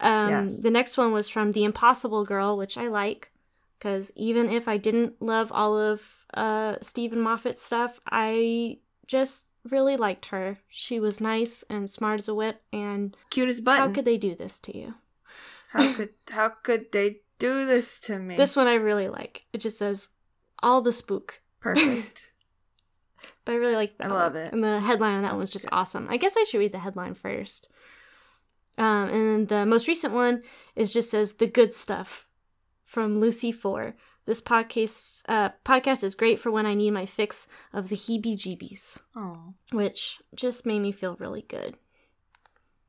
Um, 0.04 0.30
Yes. 0.30 0.62
The 0.62 0.72
next 0.72 0.97
one 0.97 1.12
was 1.14 1.30
from 1.30 1.51
The 1.51 1.64
Impossible 1.64 2.26
Girl, 2.26 2.58
which 2.58 2.78
I 2.78 2.88
like 2.88 3.32
because 3.80 4.12
even 4.16 4.49
if 4.49 4.68
I 4.68 4.78
didn't 4.78 5.22
love 5.22 5.51
all 5.51 5.78
of 5.78 6.26
uh, 6.34 6.76
Steven 6.82 7.20
Moffat's 7.20 7.62
stuff, 7.62 7.99
I 8.10 8.78
just 9.08 9.47
really 9.70 9.97
liked 9.97 10.28
her. 10.28 10.60
She 10.70 10.99
was 10.99 11.20
nice 11.20 11.64
and 11.70 11.89
smart 11.89 12.20
as 12.20 12.28
a 12.30 12.36
whip, 12.36 12.62
and 12.72 13.16
Cute 13.30 13.49
as 13.49 13.62
how 13.66 13.89
could 13.89 14.06
they 14.06 14.18
do 14.18 14.36
this 14.36 14.60
to 14.60 14.78
you? 14.78 14.93
how 15.70 15.93
could 15.97 16.10
how 16.30 16.49
could 16.49 16.91
they 16.91 17.22
do 17.39 17.66
this 17.66 17.99
to 18.01 18.20
me? 18.20 18.38
This 18.38 18.56
one 18.56 18.68
I 18.68 18.76
really 18.76 19.10
like. 19.10 19.45
It 19.54 19.60
just 19.60 19.78
says 19.78 20.10
all 20.62 20.82
the 20.82 20.93
spook. 20.93 21.41
perfect. 21.60 22.30
But 23.45 23.54
I 23.54 23.56
really 23.56 23.76
like 23.76 23.97
that. 23.97 24.08
I 24.08 24.14
love 24.14 24.34
one. 24.36 24.41
it. 24.43 24.54
And 24.54 24.64
the 24.64 24.80
headline 24.80 25.16
on 25.16 25.22
that 25.24 25.30
That's 25.30 25.38
one's 25.38 25.49
just 25.49 25.66
good. 25.70 25.76
awesome. 25.76 26.08
I 26.10 26.16
guess 26.16 26.36
I 26.38 26.43
should 26.43 26.60
read 26.60 26.72
the 26.72 26.80
headline 26.80 27.14
first. 27.14 27.68
Um, 28.78 29.10
and 29.10 29.48
the 29.48 29.66
most 29.66 29.88
recent 29.88 30.14
one 30.14 30.44
is 30.76 30.92
just 30.92 31.10
says 31.12 31.34
the 31.34 31.48
good 31.48 31.74
stuff 31.74 32.26
from 32.84 33.20
Lucy 33.20 33.52
Four. 33.52 33.96
This 34.26 34.42
podcast 34.42 35.24
uh, 35.28 35.50
podcast 35.66 36.04
is 36.04 36.16
great 36.16 36.40
for 36.40 36.50
when 36.50 36.66
I 36.66 36.74
need 36.74 36.92
my 36.92 37.06
fix 37.06 37.48
of 37.74 37.90
the 37.90 37.96
heebie-jeebies, 37.96 38.98
Oh. 39.16 39.54
which 39.72 40.22
just 40.34 40.66
made 40.66 40.80
me 40.80 40.92
feel 40.92 41.18
really 41.20 41.44
good. 41.48 41.76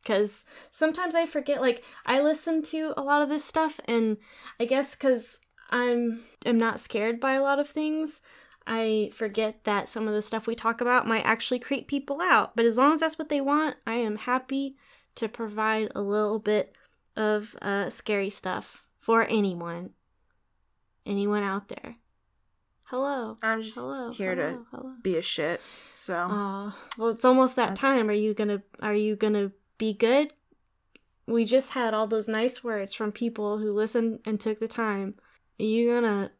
Because 0.02 0.44
sometimes 0.70 1.14
I 1.14 1.26
forget, 1.26 1.60
like 1.60 1.82
I 2.06 2.20
listen 2.20 2.62
to 2.64 2.92
a 2.96 3.02
lot 3.02 3.22
of 3.22 3.28
this 3.28 3.44
stuff, 3.44 3.80
and 3.86 4.18
I 4.60 4.64
guess 4.66 4.94
because 4.94 5.40
I'm 5.70 6.24
am 6.44 6.58
not 6.58 6.78
scared 6.78 7.18
by 7.18 7.32
a 7.34 7.42
lot 7.42 7.58
of 7.58 7.68
things, 7.68 8.22
I 8.66 9.10
forget 9.12 9.64
that 9.64 9.88
some 9.88 10.06
of 10.06 10.14
the 10.14 10.22
stuff 10.22 10.46
we 10.46 10.54
talk 10.54 10.80
about 10.80 11.06
might 11.06 11.24
actually 11.24 11.58
creep 11.58 11.88
people 11.88 12.20
out. 12.22 12.54
But 12.54 12.64
as 12.66 12.78
long 12.78 12.92
as 12.92 13.00
that's 13.00 13.18
what 13.18 13.28
they 13.28 13.40
want, 13.40 13.76
I 13.86 13.94
am 13.94 14.16
happy 14.16 14.76
to 15.16 15.28
provide 15.28 15.90
a 15.94 16.00
little 16.02 16.38
bit 16.38 16.74
of 17.16 17.54
uh, 17.62 17.88
scary 17.90 18.30
stuff 18.30 18.84
for 19.00 19.24
anyone. 19.26 19.90
Anyone 21.06 21.42
out 21.42 21.68
there. 21.68 21.96
Hello. 22.84 23.36
I'm 23.42 23.62
just 23.62 23.76
Hello. 23.78 24.10
here 24.10 24.34
hello, 24.34 24.50
to 24.58 24.66
hello. 24.70 24.94
be 25.02 25.16
a 25.16 25.22
shit. 25.22 25.60
So 25.94 26.14
Aw. 26.14 26.76
well, 26.98 27.10
it's 27.10 27.24
almost 27.24 27.56
that 27.56 27.70
That's- 27.70 27.78
time. 27.80 28.08
Are 28.08 28.12
you 28.14 28.34
gonna 28.34 28.62
Are 28.80 28.94
you 28.94 29.16
gonna 29.16 29.52
be 29.78 29.94
good? 29.94 30.32
We 31.26 31.44
just 31.46 31.70
had 31.70 31.94
all 31.94 32.06
those 32.06 32.28
nice 32.28 32.62
words 32.62 32.92
from 32.94 33.10
people 33.10 33.58
who 33.58 33.72
listened 33.72 34.20
and 34.26 34.38
took 34.38 34.60
the 34.60 34.68
time. 34.68 35.14
Are 35.58 35.64
you 35.64 35.92
gonna 35.94 36.30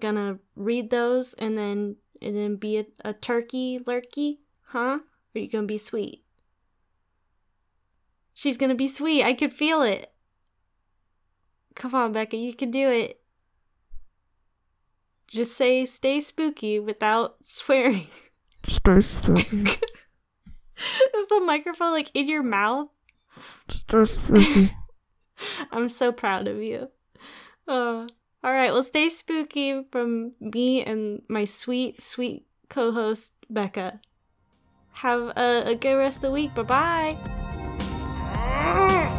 gonna 0.00 0.38
read 0.56 0.90
those 0.90 1.34
and 1.34 1.58
then 1.58 1.96
and 2.20 2.34
then 2.36 2.56
be 2.56 2.78
a, 2.78 2.84
a 3.04 3.12
turkey 3.12 3.80
lurkey, 3.80 4.38
huh? 4.66 4.78
Or 5.00 5.00
are 5.34 5.38
you 5.40 5.48
gonna 5.48 5.66
be 5.66 5.78
sweet? 5.78 6.21
She's 8.34 8.56
gonna 8.56 8.74
be 8.74 8.86
sweet. 8.86 9.24
I 9.24 9.34
could 9.34 9.52
feel 9.52 9.82
it. 9.82 10.12
Come 11.74 11.94
on, 11.94 12.12
Becca, 12.12 12.36
you 12.36 12.54
can 12.54 12.70
do 12.70 12.88
it. 12.88 13.20
Just 15.28 15.56
say 15.56 15.84
stay 15.86 16.20
spooky 16.20 16.78
without 16.78 17.36
swearing. 17.42 18.08
stay 18.66 19.00
spooky. 19.00 19.62
Is 21.14 21.26
the 21.28 21.42
microphone 21.44 21.92
like 21.92 22.10
in 22.14 22.28
your 22.28 22.42
mouth? 22.42 22.88
Stay 23.68 24.04
spooky. 24.04 24.74
I'm 25.72 25.88
so 25.88 26.12
proud 26.12 26.48
of 26.48 26.62
you. 26.62 26.88
Uh, 27.66 28.06
all 28.44 28.52
right, 28.52 28.72
well, 28.72 28.82
stay 28.82 29.08
spooky 29.08 29.84
from 29.90 30.32
me 30.40 30.84
and 30.84 31.22
my 31.28 31.44
sweet, 31.44 32.02
sweet 32.02 32.46
co 32.68 32.92
host, 32.92 33.36
Becca. 33.48 34.00
Have 34.94 35.32
a, 35.36 35.62
a 35.68 35.74
good 35.74 35.94
rest 35.94 36.18
of 36.18 36.22
the 36.22 36.30
week. 36.32 36.54
Bye 36.54 36.62
bye. 36.62 37.41
う。 39.08 39.11